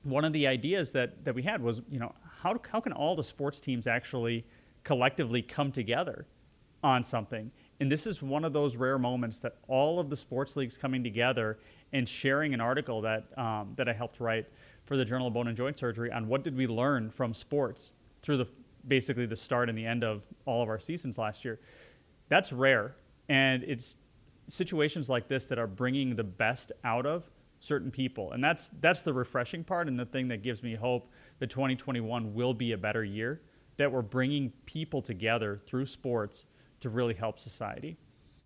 one 0.04 0.26
of 0.26 0.34
the 0.34 0.48
ideas 0.48 0.92
that, 0.92 1.26
that 1.26 1.36
we 1.36 1.44
had 1.44 1.62
was, 1.62 1.82
you 1.90 2.00
know, 2.00 2.14
how, 2.42 2.60
how 2.72 2.80
can 2.80 2.94
all 2.94 3.16
the 3.16 3.24
sports 3.24 3.60
teams 3.60 3.88
actually 3.88 4.46
collectively 4.84 5.42
come 5.42 5.72
together 5.72 6.26
on 6.84 7.04
something? 7.04 7.52
And 7.80 7.92
this 7.92 8.08
is 8.08 8.22
one 8.22 8.46
of 8.46 8.54
those 8.54 8.76
rare 8.76 8.98
moments 8.98 9.40
that 9.40 9.58
all 9.68 10.00
of 10.00 10.10
the 10.10 10.16
sports 10.16 10.56
leagues 10.56 10.78
coming 10.78 11.04
together 11.04 11.60
and 11.94 12.08
sharing 12.08 12.54
an 12.54 12.62
article 12.62 13.02
that, 13.02 13.38
um, 13.38 13.74
that 13.76 13.90
I 13.90 13.94
helped 13.94 14.20
write 14.20 14.48
for 14.84 14.98
the 14.98 15.06
Journal 15.06 15.28
of 15.28 15.34
Bone 15.34 15.48
and 15.48 15.58
Joint 15.58 15.78
Surgery 15.78 16.12
on 16.12 16.28
what 16.28 16.44
did 16.44 16.56
we 16.56 16.68
learn 16.68 17.10
from 17.10 17.34
sports 17.34 17.94
through 18.22 18.38
the 18.38 18.48
basically 18.88 19.26
the 19.26 19.36
start 19.36 19.70
and 19.70 19.78
the 19.78 19.86
end 19.86 20.04
of 20.04 20.26
all 20.46 20.64
of 20.64 20.70
our 20.70 20.80
seasons 20.80 21.18
last 21.18 21.46
year. 21.46 21.60
That's 22.30 22.52
rare, 22.52 22.96
and 23.30 23.64
it's 23.64 23.96
situations 24.48 25.10
like 25.10 25.28
this 25.28 25.48
that 25.48 25.60
are 25.60 25.68
bringing 25.68 26.16
the 26.16 26.24
best 26.24 26.72
out 26.84 27.06
of 27.06 27.30
certain 27.60 27.92
people, 27.92 28.32
and 28.32 28.44
that's 28.44 28.70
that's 28.80 29.02
the 29.02 29.14
refreshing 29.14 29.64
part 29.64 29.88
and 29.88 30.00
the 30.00 30.06
thing 30.06 30.30
that 30.30 30.42
gives 30.42 30.64
me 30.64 30.76
hope 30.76 31.10
that 31.42 31.50
2021 31.50 32.34
will 32.36 32.54
be 32.54 32.72
a 32.72 32.78
better 32.78 33.04
year. 33.04 33.42
That 33.78 33.92
we're 33.92 34.04
bringing 34.04 34.54
people 34.66 35.02
together 35.02 35.60
through 35.66 35.88
sports 35.88 36.46
to 36.82 36.90
really 36.90 37.16
help 37.16 37.40
society. 37.40 37.98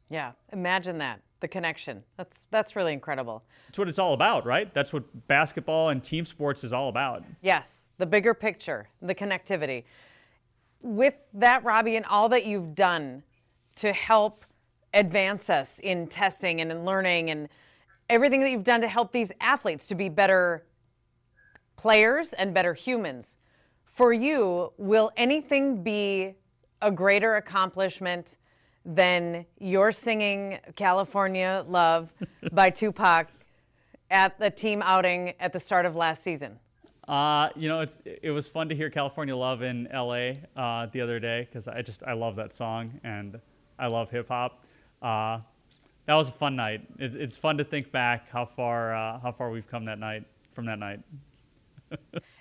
Yeah, 0.10 0.32
imagine 0.54 0.98
that 1.00 1.20
the 1.42 1.48
connection. 1.50 2.04
That's 2.18 2.46
that's 2.52 2.76
really 2.76 2.94
incredible. 2.94 3.44
That's 3.68 3.78
what 3.78 3.90
it's 3.90 4.00
all 4.00 4.14
about, 4.14 4.46
right? 4.46 4.74
That's 4.74 4.94
what 4.94 5.04
basketball 5.28 5.90
and 5.90 6.02
team 6.02 6.26
sports 6.26 6.64
is 6.64 6.72
all 6.72 6.88
about. 6.88 7.24
Yes, 7.42 7.90
the 7.98 8.06
bigger 8.06 8.34
picture, 8.34 8.88
the 9.02 9.14
connectivity. 9.14 9.84
With 10.82 11.16
that, 11.34 11.66
Robbie, 11.66 11.98
and 11.98 12.06
all 12.06 12.30
that 12.30 12.46
you've 12.46 12.76
done 12.76 13.24
to 13.76 13.92
help 13.92 14.46
advance 14.94 15.50
us 15.50 15.80
in 15.80 16.08
testing 16.08 16.62
and 16.62 16.72
in 16.72 16.86
learning 16.86 17.30
and 17.30 17.50
everything 18.10 18.40
that 18.40 18.52
you've 18.52 18.64
done 18.64 18.80
to 18.80 18.88
help 18.88 19.12
these 19.12 19.34
athletes 19.42 19.88
to 19.88 19.96
be 19.96 20.08
better 20.08 20.66
players 21.76 22.34
and 22.34 22.54
better 22.54 22.74
humans. 22.74 23.38
For 23.86 24.12
you, 24.12 24.74
will 24.78 25.12
anything 25.16 25.84
be 25.84 26.36
a 26.82 26.92
greater 26.92 27.38
accomplishment 27.38 28.38
than 28.86 29.46
your 29.60 29.92
singing 29.92 30.60
California 30.76 31.66
Love 31.68 32.14
by 32.52 32.70
Tupac 32.70 33.28
at 34.12 34.38
the 34.38 34.50
team 34.50 34.82
outing 34.84 35.34
at 35.40 35.54
the 35.54 35.60
start 35.60 35.86
of 35.86 35.96
last 35.96 36.24
season? 36.24 36.60
Uh, 37.08 37.50
you 37.56 37.70
know, 37.70 37.82
it's 37.82 38.02
it 38.06 38.32
was 38.32 38.48
fun 38.48 38.68
to 38.70 38.76
hear 38.76 38.90
California 38.90 39.36
Love 39.36 39.62
in 39.62 39.88
LA 39.94 40.32
uh, 40.56 40.88
the 40.92 41.02
other 41.02 41.20
day 41.20 41.48
because 41.48 41.68
I 41.68 41.82
just 41.82 42.02
I 42.04 42.14
love 42.14 42.36
that 42.38 42.54
song 42.54 43.00
and 43.04 43.40
I 43.78 43.88
love 43.88 44.10
hip 44.10 44.28
hop. 44.28 44.66
Uh, 45.02 45.40
that 46.08 46.16
was 46.16 46.30
a 46.30 46.32
fun 46.32 46.56
night. 46.56 46.82
It, 46.98 47.16
it's 47.16 47.38
fun 47.38 47.58
to 47.58 47.64
think 47.64 47.92
back 47.92 48.30
how 48.30 48.46
far 48.46 48.96
uh, 48.96 49.20
how 49.20 49.32
far 49.32 49.52
we've 49.52 49.68
come 49.68 49.86
that 49.86 50.00
night 50.00 50.24
from 50.54 50.66
that 50.66 50.80
night. 50.80 51.02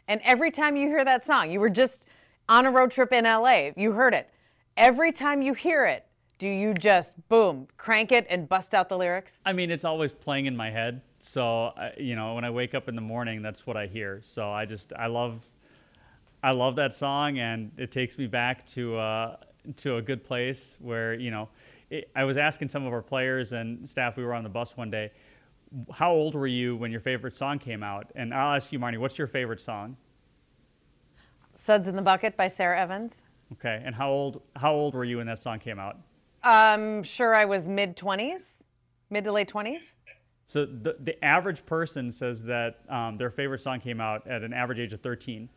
And 0.09 0.21
every 0.25 0.51
time 0.51 0.77
you 0.77 0.88
hear 0.88 1.05
that 1.05 1.25
song, 1.25 1.51
you 1.51 1.61
were 1.61 1.71
just 1.71 2.07
on 2.49 2.67
a 2.67 2.71
road 2.71 2.90
trip 2.90 3.12
in 3.12 3.25
LA. 3.25 3.71
You 3.77 3.93
heard 3.93 4.14
it. 4.14 4.31
Every 4.77 5.12
time 5.12 5.40
you 5.40 5.55
hear 5.55 5.87
it, 5.87 6.07
do 6.38 6.49
you 6.49 6.75
just 6.75 7.17
boom 7.29 7.67
crank 7.77 8.12
it 8.12 8.27
and 8.29 8.49
bust 8.49 8.75
out 8.75 8.88
the 8.88 8.97
lyrics 8.97 9.38
i 9.45 9.53
mean 9.53 9.71
it's 9.71 9.85
always 9.85 10.12
playing 10.12 10.47
in 10.47 10.57
my 10.57 10.71
head 10.71 11.01
so 11.19 11.73
you 11.97 12.17
know 12.17 12.35
when 12.35 12.45
i 12.45 12.51
wake 12.51 12.75
up 12.75 12.88
in 12.88 12.95
the 12.95 13.01
morning 13.01 13.43
that's 13.43 13.67
what 13.67 13.77
i 13.77 13.87
hear 13.87 14.21
so 14.23 14.51
i 14.51 14.64
just 14.64 14.93
i 14.99 15.07
love 15.07 15.45
i 16.43 16.51
love 16.51 16.77
that 16.77 16.93
song 16.93 17.38
and 17.38 17.71
it 17.77 17.93
takes 17.93 18.19
me 18.19 18.27
back 18.27 18.67
to 18.67 18.97
uh, 18.97 19.37
to 19.77 19.97
a 19.97 20.03
good 20.03 20.25
place 20.25 20.77
where 20.81 21.14
you 21.14 21.31
know 21.31 21.49
it, 21.90 22.11
i 22.17 22.25
was 22.25 22.37
asking 22.37 22.69
some 22.69 22.85
of 22.85 22.93
our 22.93 23.03
players 23.03 23.53
and 23.53 23.88
staff 23.88 24.17
we 24.17 24.25
were 24.25 24.35
on 24.35 24.43
the 24.43 24.49
bus 24.49 24.77
one 24.77 24.90
day 24.90 25.11
how 25.93 26.13
old 26.13 26.35
were 26.35 26.47
you 26.47 26.77
when 26.77 26.91
your 26.91 27.01
favorite 27.01 27.35
song 27.35 27.59
came 27.59 27.83
out 27.83 28.11
and 28.15 28.33
i'll 28.33 28.55
ask 28.55 28.73
you 28.73 28.79
marnie 28.79 28.99
what's 28.99 29.19
your 29.19 29.27
favorite 29.27 29.61
song 29.61 29.97
suds 31.55 31.89
in 31.89 31.97
the 31.97 32.03
bucket 32.03 32.37
by 32.37 32.49
Sara 32.49 32.79
Evans 32.81 33.23
okay 33.53 33.83
and 33.85 33.95
how 33.95 34.11
old 34.11 34.43
how 34.57 34.73
old 34.73 34.95
were 34.95 35.05
you 35.05 35.19
when 35.19 35.27
that 35.27 35.41
song 35.41 35.59
came 35.59 35.79
out 35.79 35.99
I'm 36.45 37.03
sure 37.03 37.35
I 37.35 37.47
was 37.47 37.67
mid 37.67 37.97
20s, 37.97 38.53
mid 39.09 39.25
to 39.25 39.33
late 39.33 39.51
20s. 39.51 39.93
So 40.47 40.67
the, 40.67 40.97
the 41.01 41.25
average 41.25 41.65
person 41.65 42.11
says 42.11 42.43
that 42.43 42.81
um, 42.91 43.17
their 43.17 43.31
favorite 43.31 43.63
song 43.63 43.81
came 43.81 43.99
out 43.99 44.27
at 44.27 44.43
an 44.43 44.53
average 44.53 44.79
age 44.79 44.93
of 44.93 45.01
13. 45.01 45.49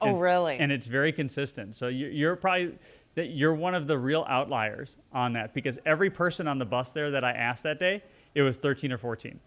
Oh, 0.00 0.06
and 0.08 0.20
really? 0.20 0.56
And 0.56 0.72
it's 0.72 0.86
very 0.86 1.12
consistent. 1.12 1.76
So 1.76 1.88
you're, 1.88 2.10
you're 2.10 2.36
probably 2.36 2.78
that 3.14 3.26
you're 3.26 3.54
one 3.54 3.74
of 3.74 3.86
the 3.86 3.96
real 3.96 4.26
outliers 4.28 4.96
on 5.12 5.34
that 5.34 5.54
because 5.54 5.78
every 5.84 6.10
person 6.10 6.48
on 6.48 6.58
the 6.58 6.66
bus 6.66 6.92
there 6.92 7.10
that 7.10 7.24
I 7.24 7.32
asked 7.32 7.62
that 7.64 7.78
day, 7.78 8.02
it 8.36 8.42
was 8.42 8.58
13 8.58 8.92
or 8.92 8.98
14. 8.98 9.40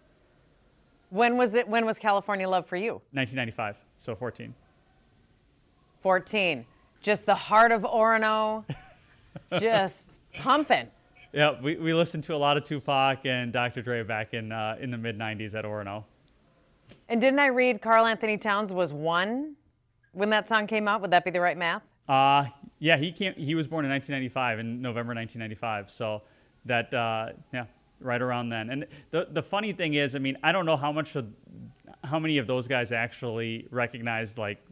When 1.10 1.36
was 1.36 1.54
it? 1.54 1.66
When 1.66 1.86
was 1.86 1.98
California 1.98 2.48
Love 2.48 2.66
for 2.66 2.76
you? 2.76 2.94
1995. 3.12 3.76
So 3.98 4.16
14. 4.16 4.52
14. 6.02 6.66
Just 7.00 7.24
the 7.24 7.34
heart 7.34 7.70
of 7.70 7.82
Orono. 7.82 8.64
just 9.60 10.18
pumping. 10.34 10.88
Yeah, 11.32 11.54
we, 11.60 11.76
we 11.76 11.94
listened 11.94 12.24
to 12.24 12.34
a 12.34 12.36
lot 12.36 12.56
of 12.56 12.64
Tupac 12.64 13.24
and 13.24 13.52
Dr. 13.52 13.80
Dre 13.80 14.02
back 14.02 14.34
in 14.34 14.50
uh, 14.50 14.76
in 14.80 14.90
the 14.90 14.98
mid 14.98 15.16
'90s 15.16 15.54
at 15.54 15.64
Orono. 15.64 16.02
And 17.08 17.20
didn't 17.20 17.38
I 17.38 17.46
read 17.46 17.80
Karl-Anthony 17.80 18.36
Towns 18.36 18.72
was 18.72 18.92
one 18.92 19.54
when 20.10 20.30
that 20.30 20.48
song 20.48 20.66
came 20.66 20.88
out? 20.88 21.00
Would 21.00 21.12
that 21.12 21.24
be 21.24 21.30
the 21.30 21.40
right 21.40 21.56
math? 21.56 21.82
Uh, 22.08 22.46
yeah, 22.80 22.96
he 22.96 23.12
came. 23.12 23.34
He 23.34 23.54
was 23.54 23.68
born 23.68 23.84
in 23.84 23.90
1995 23.92 24.58
in 24.58 24.82
November 24.82 25.14
1995. 25.14 25.92
So 25.92 26.22
that 26.64 26.92
uh, 26.92 27.30
yeah, 27.54 27.66
right 28.00 28.20
around 28.20 28.48
then. 28.48 28.70
And 28.70 28.86
the 29.10 29.28
the 29.30 29.42
funny 29.42 29.72
thing 29.72 29.94
is, 29.94 30.14
I 30.14 30.18
mean, 30.18 30.36
I 30.42 30.52
don't 30.52 30.66
know 30.66 30.76
how 30.76 30.92
much 30.92 31.16
of 31.16 31.32
how 32.04 32.18
many 32.18 32.38
of 32.38 32.46
those 32.46 32.66
guys 32.68 32.92
actually 32.92 33.66
recognized 33.70 34.38
like 34.38 34.64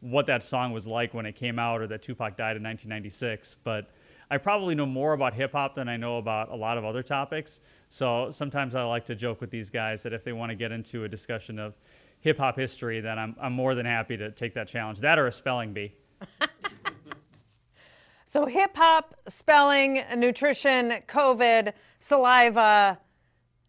what 0.00 0.26
that 0.26 0.44
song 0.44 0.72
was 0.72 0.86
like 0.86 1.14
when 1.14 1.26
it 1.26 1.34
came 1.34 1.58
out 1.58 1.80
or 1.80 1.86
that 1.86 2.02
Tupac 2.02 2.36
died 2.36 2.56
in 2.56 2.62
1996. 2.62 3.56
But 3.64 3.90
I 4.30 4.38
probably 4.38 4.74
know 4.74 4.86
more 4.86 5.12
about 5.12 5.34
hip 5.34 5.52
hop 5.52 5.74
than 5.74 5.88
I 5.88 5.96
know 5.96 6.18
about 6.18 6.50
a 6.50 6.56
lot 6.56 6.78
of 6.78 6.84
other 6.84 7.02
topics. 7.02 7.60
So 7.88 8.30
sometimes 8.30 8.74
I 8.74 8.82
like 8.84 9.06
to 9.06 9.14
joke 9.14 9.40
with 9.40 9.50
these 9.50 9.70
guys 9.70 10.02
that 10.02 10.12
if 10.12 10.24
they 10.24 10.32
want 10.32 10.50
to 10.50 10.56
get 10.56 10.72
into 10.72 11.04
a 11.04 11.08
discussion 11.08 11.58
of 11.58 11.74
hip 12.20 12.38
hop 12.38 12.56
history, 12.56 13.00
then 13.00 13.18
I'm, 13.18 13.36
I'm 13.40 13.52
more 13.52 13.74
than 13.74 13.86
happy 13.86 14.16
to 14.16 14.30
take 14.30 14.54
that 14.54 14.68
challenge. 14.68 15.00
That 15.00 15.18
or 15.18 15.26
a 15.28 15.32
spelling 15.32 15.72
bee. 15.72 15.94
so 18.24 18.46
hip 18.46 18.76
hop, 18.76 19.14
spelling, 19.28 20.02
nutrition, 20.16 21.02
COVID, 21.06 21.72
saliva, 21.98 22.98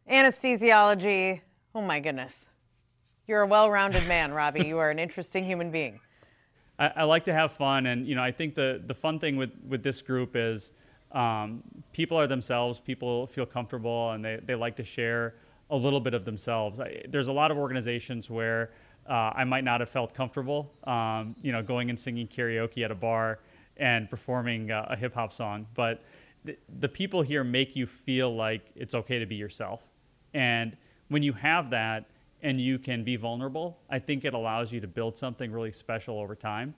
anesthesiology. 0.10 1.42
Oh 1.74 1.82
my 1.82 2.00
goodness. 2.00 2.46
You're 3.28 3.42
a 3.42 3.48
well 3.48 3.70
rounded 3.70 4.08
man, 4.08 4.32
Robbie. 4.32 4.66
You 4.66 4.78
are 4.78 4.90
an 4.90 5.00
interesting 5.00 5.44
human 5.44 5.70
being. 5.70 6.00
I, 6.80 6.92
I, 6.98 7.04
like 7.04 7.26
to 7.26 7.34
have 7.34 7.52
fun, 7.52 7.88
and 7.88 8.08
you 8.08 8.16
know, 8.16 8.24
I 8.24 8.32
think 8.32 8.56
the 8.56 8.82
the 8.86 8.94
fun 8.94 9.20
thing 9.20 9.36
with 9.36 9.52
with 9.68 9.84
this 9.84 10.02
group 10.02 10.36
is 10.36 10.72
um, 11.12 11.62
people 11.92 12.18
are 12.18 12.28
themselves. 12.28 12.80
People 12.80 13.28
feel 13.28 13.46
comfortable, 13.46 14.12
and 14.12 14.24
they 14.24 14.40
they 14.46 14.56
like 14.56 14.78
to 14.78 14.84
share 14.84 15.36
a 15.70 15.76
little 15.76 16.00
bit 16.00 16.14
of 16.14 16.24
themselves. 16.24 16.80
I, 16.80 17.04
there's 17.10 17.28
a 17.28 17.34
lot 17.34 17.52
of 17.52 17.58
organizations 17.58 18.30
where 18.30 18.72
uh, 19.10 19.32
I 19.36 19.44
might 19.44 19.64
not 19.64 19.82
have 19.82 19.90
felt 19.90 20.14
comfortable, 20.14 20.72
um, 20.86 21.36
you 21.42 21.52
know, 21.52 21.62
going 21.62 21.90
and 21.90 22.00
singing 22.00 22.28
karaoke 22.28 22.84
at 22.86 22.92
a 22.92 22.96
bar 22.96 23.40
and 23.76 24.10
performing 24.10 24.72
uh, 24.72 24.88
a 24.90 24.96
hip 24.96 25.14
hop 25.14 25.34
song, 25.34 25.68
but 25.76 26.04
the, 26.48 26.58
the 26.80 26.90
people 26.90 27.22
here 27.22 27.44
make 27.44 27.76
you 27.76 27.86
feel 27.86 28.36
like 28.36 28.72
it's 28.76 28.96
okay 28.96 29.20
to 29.20 29.26
be 29.26 29.36
yourself, 29.36 29.90
and 30.34 30.76
when 31.10 31.24
you 31.24 31.34
have 31.34 31.70
that 31.70 32.10
and 32.42 32.60
you 32.60 32.80
can 32.80 33.04
be 33.04 33.16
vulnerable, 33.16 33.80
I 33.90 34.00
think 34.00 34.26
it 34.26 34.34
allows 34.34 34.72
you 34.72 34.80
to 34.82 34.88
build 34.88 35.18
something 35.18 35.52
really 35.52 35.72
special 35.72 36.20
over 36.20 36.36
time 36.36 36.76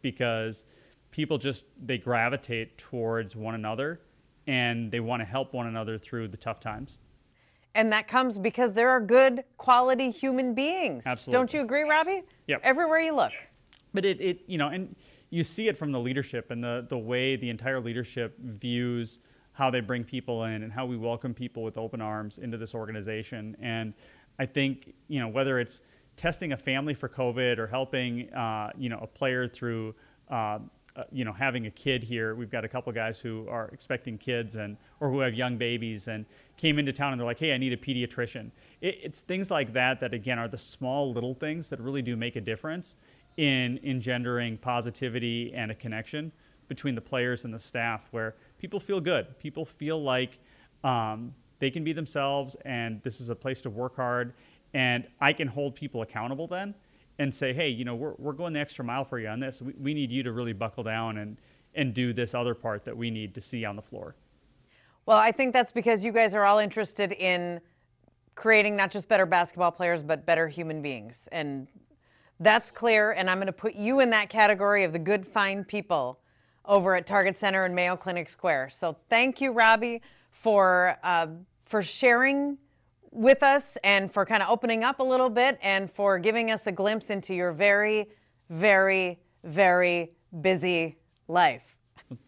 because 0.00 0.64
people 1.10 1.38
just 1.38 1.64
they 1.84 1.98
gravitate 1.98 2.78
towards 2.78 3.36
one 3.36 3.54
another 3.54 4.00
and 4.46 4.90
they 4.90 5.00
want 5.00 5.20
to 5.20 5.26
help 5.26 5.52
one 5.52 5.66
another 5.66 5.98
through 5.98 6.28
the 6.28 6.36
tough 6.36 6.60
times. 6.60 6.98
And 7.74 7.92
that 7.92 8.08
comes 8.08 8.38
because 8.38 8.72
there 8.72 8.90
are 8.90 9.00
good 9.00 9.44
quality 9.56 10.10
human 10.10 10.54
beings. 10.54 11.04
Absolutely. 11.06 11.38
Don't 11.38 11.54
you 11.54 11.60
agree, 11.62 11.82
Robbie? 11.82 12.22
Yep. 12.46 12.60
Everywhere 12.62 13.00
you 13.00 13.14
look. 13.14 13.32
But 13.94 14.04
it, 14.04 14.20
it 14.20 14.40
you 14.46 14.58
know, 14.58 14.68
and 14.68 14.94
you 15.32 15.42
see 15.42 15.66
it 15.66 15.78
from 15.78 15.92
the 15.92 15.98
leadership 15.98 16.50
and 16.50 16.62
the, 16.62 16.84
the 16.90 16.98
way 16.98 17.36
the 17.36 17.48
entire 17.48 17.80
leadership 17.80 18.38
views 18.38 19.18
how 19.52 19.70
they 19.70 19.80
bring 19.80 20.04
people 20.04 20.44
in 20.44 20.62
and 20.62 20.70
how 20.70 20.84
we 20.84 20.96
welcome 20.96 21.32
people 21.32 21.62
with 21.62 21.78
open 21.78 22.02
arms 22.02 22.36
into 22.36 22.58
this 22.58 22.74
organization. 22.74 23.56
And 23.58 23.94
I 24.38 24.44
think 24.44 24.94
you 25.08 25.20
know 25.20 25.28
whether 25.28 25.58
it's 25.58 25.80
testing 26.16 26.52
a 26.52 26.56
family 26.56 26.92
for 26.92 27.08
COVID 27.08 27.58
or 27.58 27.66
helping 27.66 28.32
uh, 28.34 28.70
you 28.76 28.90
know 28.90 28.98
a 28.98 29.06
player 29.06 29.48
through 29.48 29.94
uh, 30.30 30.58
uh, 30.94 31.04
you 31.10 31.24
know 31.24 31.32
having 31.32 31.66
a 31.66 31.70
kid 31.70 32.02
here. 32.02 32.34
We've 32.34 32.50
got 32.50 32.66
a 32.66 32.68
couple 32.68 32.92
guys 32.92 33.18
who 33.18 33.46
are 33.48 33.68
expecting 33.68 34.18
kids 34.18 34.56
and 34.56 34.76
or 35.00 35.10
who 35.10 35.20
have 35.20 35.32
young 35.32 35.56
babies 35.56 36.08
and 36.08 36.26
came 36.58 36.78
into 36.78 36.92
town 36.92 37.12
and 37.12 37.20
they're 37.20 37.26
like, 37.26 37.38
hey, 37.38 37.54
I 37.54 37.56
need 37.56 37.72
a 37.72 37.78
pediatrician. 37.78 38.50
It, 38.82 38.98
it's 39.02 39.22
things 39.22 39.50
like 39.50 39.72
that 39.72 40.00
that 40.00 40.12
again 40.12 40.38
are 40.38 40.48
the 40.48 40.58
small 40.58 41.10
little 41.10 41.34
things 41.34 41.70
that 41.70 41.80
really 41.80 42.02
do 42.02 42.16
make 42.16 42.36
a 42.36 42.40
difference 42.42 42.96
in 43.36 43.78
engendering 43.82 44.58
positivity 44.58 45.52
and 45.54 45.70
a 45.70 45.74
connection 45.74 46.32
between 46.68 46.94
the 46.94 47.00
players 47.00 47.44
and 47.44 47.52
the 47.52 47.60
staff 47.60 48.08
where 48.12 48.34
people 48.58 48.80
feel 48.80 49.00
good. 49.00 49.38
People 49.38 49.64
feel 49.64 50.02
like 50.02 50.38
um, 50.84 51.34
they 51.58 51.70
can 51.70 51.84
be 51.84 51.92
themselves 51.92 52.56
and 52.64 53.02
this 53.02 53.20
is 53.20 53.28
a 53.28 53.34
place 53.34 53.62
to 53.62 53.70
work 53.70 53.96
hard. 53.96 54.34
And 54.74 55.06
i 55.20 55.32
can 55.34 55.48
hold 55.48 55.74
people 55.74 56.00
accountable 56.00 56.46
then 56.46 56.74
and 57.18 57.32
say 57.34 57.52
hey 57.52 57.68
you 57.68 57.84
know 57.84 57.94
we're, 57.94 58.14
we're 58.16 58.32
going 58.32 58.54
the 58.54 58.60
extra 58.60 58.84
mile 58.84 59.04
for 59.04 59.18
you 59.18 59.28
on 59.28 59.38
this. 59.38 59.60
We, 59.60 59.74
we 59.78 59.94
need 59.94 60.10
you 60.10 60.22
to 60.22 60.32
really 60.32 60.54
buckle 60.54 60.82
down 60.82 61.18
and 61.18 61.36
and 61.74 61.94
do 61.94 62.12
this 62.12 62.34
other 62.34 62.54
part 62.54 62.84
that 62.84 62.96
we 62.96 63.10
need 63.10 63.34
to 63.34 63.40
see 63.40 63.64
on 63.66 63.76
the 63.76 63.82
floor. 63.82 64.16
Well 65.04 65.18
i 65.18 65.30
think 65.30 65.52
that's 65.52 65.72
because 65.72 66.02
you 66.02 66.10
guys 66.10 66.32
are 66.32 66.44
all 66.44 66.58
interested 66.58 67.12
in 67.12 67.60
creating 68.34 68.76
not 68.76 68.90
just 68.90 69.08
better 69.08 69.26
basketball 69.26 69.72
players 69.72 70.02
but 70.02 70.24
better 70.24 70.48
human 70.48 70.80
beings. 70.80 71.28
And 71.32 71.68
that's 72.42 72.70
clear 72.70 73.12
and 73.12 73.28
i'm 73.30 73.38
going 73.38 73.46
to 73.46 73.52
put 73.52 73.74
you 73.74 74.00
in 74.00 74.10
that 74.10 74.28
category 74.28 74.84
of 74.84 74.92
the 74.92 74.98
good 74.98 75.26
fine 75.26 75.64
people 75.64 76.20
over 76.64 76.94
at 76.94 77.06
target 77.06 77.36
center 77.36 77.64
and 77.64 77.74
mayo 77.74 77.96
clinic 77.96 78.28
square 78.28 78.68
so 78.70 78.96
thank 79.08 79.40
you 79.40 79.52
robbie 79.52 80.00
for 80.30 80.96
uh, 81.02 81.26
for 81.64 81.82
sharing 81.82 82.58
with 83.12 83.42
us 83.42 83.76
and 83.84 84.10
for 84.10 84.24
kind 84.24 84.42
of 84.42 84.48
opening 84.48 84.82
up 84.82 84.98
a 84.98 85.02
little 85.02 85.30
bit 85.30 85.58
and 85.62 85.90
for 85.90 86.18
giving 86.18 86.50
us 86.50 86.66
a 86.66 86.72
glimpse 86.72 87.10
into 87.10 87.34
your 87.34 87.52
very, 87.52 88.08
very, 88.48 89.20
very 89.44 90.12
busy 90.40 90.96
life. 91.28 91.76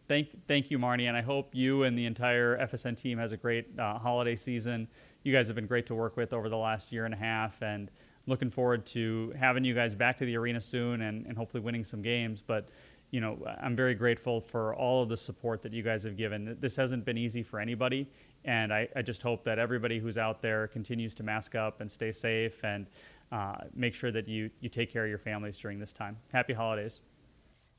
Thank, 0.09 0.47
thank 0.47 0.71
you, 0.71 0.79
Marnie, 0.79 1.09
and 1.09 1.17
I 1.17 1.23
hope 1.23 1.55
you 1.55 1.83
and 1.83 1.99
the 1.99 2.05
entire 2.05 2.59
FSN 2.59 2.97
team 2.97 3.19
has 3.19 3.33
a 3.33 3.37
great 3.37 3.79
uh, 3.79 3.99
holiday 3.99 4.37
season. 4.37 4.89
You 5.25 5.33
guys 5.33 5.47
have 5.49 5.57
been 5.57 5.67
great 5.67 5.87
to 5.87 5.95
work 5.95 6.17
with 6.17 6.33
over 6.33 6.49
the 6.49 6.57
last 6.57 6.93
year 6.93 7.07
and 7.07 7.15
a 7.15 7.19
half, 7.19 7.63
and 7.63 7.91
looking 8.27 8.51
forward 8.51 8.87
to 8.87 9.33
having 9.39 9.65
you 9.65 9.75
guys 9.75 9.95
back 9.95 10.19
to 10.19 10.25
the 10.25 10.37
arena 10.37 10.61
soon 10.61 11.03
and, 11.03 11.27
and 11.27 11.37
hopefully 11.37 11.63
winning 11.63 11.85
some 11.85 12.03
games. 12.03 12.43
But 12.43 12.69
you 13.11 13.21
know, 13.21 13.39
I'm 13.63 13.77
very 13.77 13.95
grateful 13.95 14.41
for 14.41 14.75
all 14.75 15.03
of 15.03 15.09
the 15.09 15.17
support 15.17 15.63
that 15.63 15.73
you 15.73 15.85
guys 15.85 16.03
have 16.03 16.17
given. 16.17 16.57
This 16.61 16.75
hasn't 16.75 17.05
been 17.05 17.17
easy 17.17 17.45
for 17.45 17.61
anybody, 17.61 18.11
and 18.45 18.73
I, 18.73 18.89
I, 18.97 19.03
just 19.03 19.23
hope 19.23 19.45
that 19.45 19.57
everybody 19.57 20.01
who's 20.01 20.19
out 20.19 20.43
there 20.43 20.67
continues 20.67 21.15
to 21.17 21.23
mask 21.23 21.55
up 21.55 21.81
and 21.81 21.89
stay 21.89 22.11
safe 22.11 22.65
and 22.65 22.89
uh, 23.31 23.55
make 23.73 23.95
sure 23.95 24.11
that 24.11 24.27
you, 24.27 24.51
you 24.61 24.69
take 24.69 24.93
care 24.93 25.05
of 25.05 25.09
your 25.09 25.19
families 25.19 25.59
during 25.61 25.79
this 25.79 25.93
time. 25.93 26.17
Happy 26.33 26.53
holidays. 26.53 27.03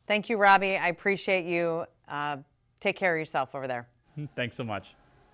Thank 0.08 0.30
you, 0.30 0.38
Robbie. 0.38 0.78
I 0.78 0.88
appreciate 0.88 1.44
you. 1.44 1.86
Uh, 2.08 2.38
take 2.80 2.96
care 2.96 3.14
of 3.14 3.20
yourself 3.20 3.56
over 3.56 3.68
there. 3.68 3.88
Thanks 4.38 4.56
so 4.56 4.64
much. 4.64 4.96